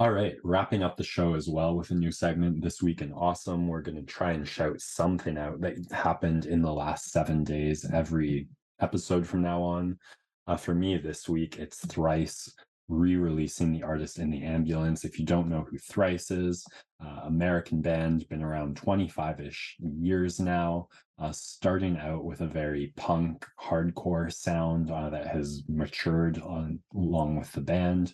All 0.00 0.12
right, 0.12 0.36
wrapping 0.42 0.82
up 0.82 0.96
the 0.96 1.04
show 1.04 1.34
as 1.34 1.46
well 1.46 1.76
with 1.76 1.90
a 1.90 1.94
new 1.94 2.10
segment 2.10 2.62
this 2.62 2.80
week 2.80 3.02
in 3.02 3.12
awesome. 3.12 3.68
We're 3.68 3.82
going 3.82 3.98
to 3.98 4.02
try 4.02 4.32
and 4.32 4.48
shout 4.48 4.80
something 4.80 5.36
out 5.36 5.60
that 5.60 5.76
happened 5.92 6.46
in 6.46 6.62
the 6.62 6.72
last 6.72 7.10
seven 7.10 7.44
days 7.44 7.84
every 7.92 8.48
episode 8.80 9.26
from 9.26 9.42
now 9.42 9.62
on. 9.62 9.98
Uh, 10.46 10.56
for 10.56 10.74
me 10.74 10.96
this 10.96 11.28
week, 11.28 11.58
it's 11.58 11.84
Thrice 11.84 12.50
re-releasing 12.88 13.72
the 13.72 13.82
artist 13.82 14.18
in 14.18 14.30
the 14.30 14.42
ambulance 14.42 15.04
if 15.04 15.16
you 15.18 15.24
don't 15.24 15.48
know 15.48 15.64
who 15.70 15.78
thrice 15.78 16.32
is 16.32 16.66
uh, 17.00 17.20
american 17.26 17.80
band 17.80 18.28
been 18.28 18.42
around 18.42 18.74
25ish 18.74 19.74
years 19.78 20.40
now 20.40 20.88
uh, 21.20 21.30
starting 21.30 21.96
out 21.98 22.24
with 22.24 22.40
a 22.40 22.46
very 22.48 22.92
punk 22.96 23.46
hardcore 23.62 24.32
sound 24.32 24.90
uh, 24.90 25.08
that 25.08 25.26
has 25.26 25.62
matured 25.68 26.40
on, 26.42 26.80
along 26.96 27.36
with 27.36 27.52
the 27.52 27.60
band 27.60 28.12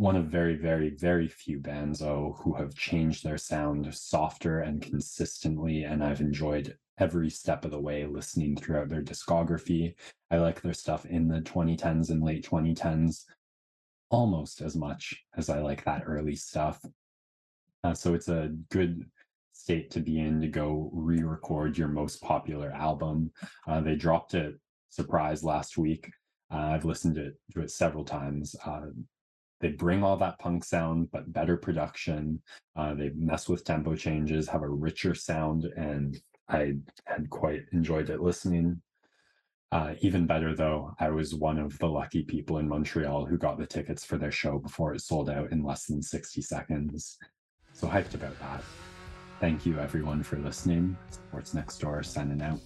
one 0.00 0.16
of 0.16 0.26
very 0.26 0.56
very 0.56 0.90
very 0.90 1.28
few 1.28 1.58
bands 1.58 2.00
oh, 2.00 2.34
who 2.40 2.54
have 2.54 2.74
changed 2.74 3.22
their 3.22 3.38
sound 3.38 3.92
softer 3.94 4.60
and 4.60 4.80
consistently 4.80 5.84
and 5.84 6.02
i've 6.02 6.20
enjoyed 6.20 6.76
every 6.98 7.30
step 7.30 7.64
of 7.64 7.70
the 7.70 7.80
way 7.80 8.06
listening 8.06 8.56
throughout 8.56 8.88
their 8.88 9.02
discography 9.02 9.94
i 10.30 10.36
like 10.36 10.60
their 10.62 10.72
stuff 10.74 11.04
in 11.06 11.28
the 11.28 11.40
2010s 11.40 12.10
and 12.10 12.22
late 12.22 12.48
2010s 12.48 13.24
almost 14.10 14.60
as 14.60 14.76
much 14.76 15.24
as 15.36 15.48
I 15.48 15.60
like 15.60 15.84
that 15.84 16.02
early 16.04 16.36
stuff. 16.36 16.84
Uh, 17.82 17.94
so 17.94 18.14
it's 18.14 18.28
a 18.28 18.50
good 18.70 19.04
state 19.52 19.90
to 19.92 20.00
be 20.00 20.18
in 20.18 20.40
to 20.40 20.48
go 20.48 20.90
re-record 20.92 21.78
your 21.78 21.88
most 21.88 22.20
popular 22.20 22.70
album. 22.72 23.30
Uh, 23.66 23.80
they 23.80 23.94
dropped 23.94 24.34
it 24.34 24.54
surprise 24.90 25.42
last 25.44 25.78
week. 25.78 26.10
Uh, 26.52 26.72
I've 26.74 26.84
listened 26.84 27.14
to 27.14 27.26
it, 27.26 27.34
to 27.54 27.62
it 27.62 27.70
several 27.70 28.04
times. 28.04 28.56
They 29.60 29.68
bring 29.68 30.02
all 30.02 30.16
that 30.18 30.38
punk 30.38 30.64
sound, 30.64 31.10
but 31.10 31.32
better 31.32 31.56
production. 31.56 32.40
Uh, 32.76 32.94
they 32.94 33.10
mess 33.14 33.48
with 33.48 33.64
tempo 33.64 33.94
changes, 33.94 34.48
have 34.48 34.62
a 34.62 34.68
richer 34.68 35.14
sound, 35.14 35.64
and 35.76 36.20
I 36.48 36.76
had 37.04 37.28
quite 37.30 37.64
enjoyed 37.72 38.10
it 38.10 38.20
listening 38.20 38.80
uh, 39.72 39.94
even 40.00 40.26
better, 40.26 40.54
though, 40.54 40.94
I 40.98 41.10
was 41.10 41.34
one 41.34 41.58
of 41.58 41.78
the 41.78 41.86
lucky 41.86 42.24
people 42.24 42.58
in 42.58 42.68
Montreal 42.68 43.24
who 43.26 43.38
got 43.38 43.56
the 43.56 43.66
tickets 43.66 44.04
for 44.04 44.18
their 44.18 44.32
show 44.32 44.58
before 44.58 44.94
it 44.94 45.00
sold 45.00 45.30
out 45.30 45.52
in 45.52 45.62
less 45.62 45.86
than 45.86 46.02
60 46.02 46.42
seconds. 46.42 47.18
So 47.72 47.86
hyped 47.86 48.14
about 48.14 48.38
that. 48.40 48.64
Thank 49.38 49.64
you, 49.64 49.78
everyone, 49.78 50.24
for 50.24 50.38
listening. 50.38 50.96
Sports 51.10 51.54
Next 51.54 51.78
Door 51.78 52.02
signing 52.02 52.42
out. 52.42 52.58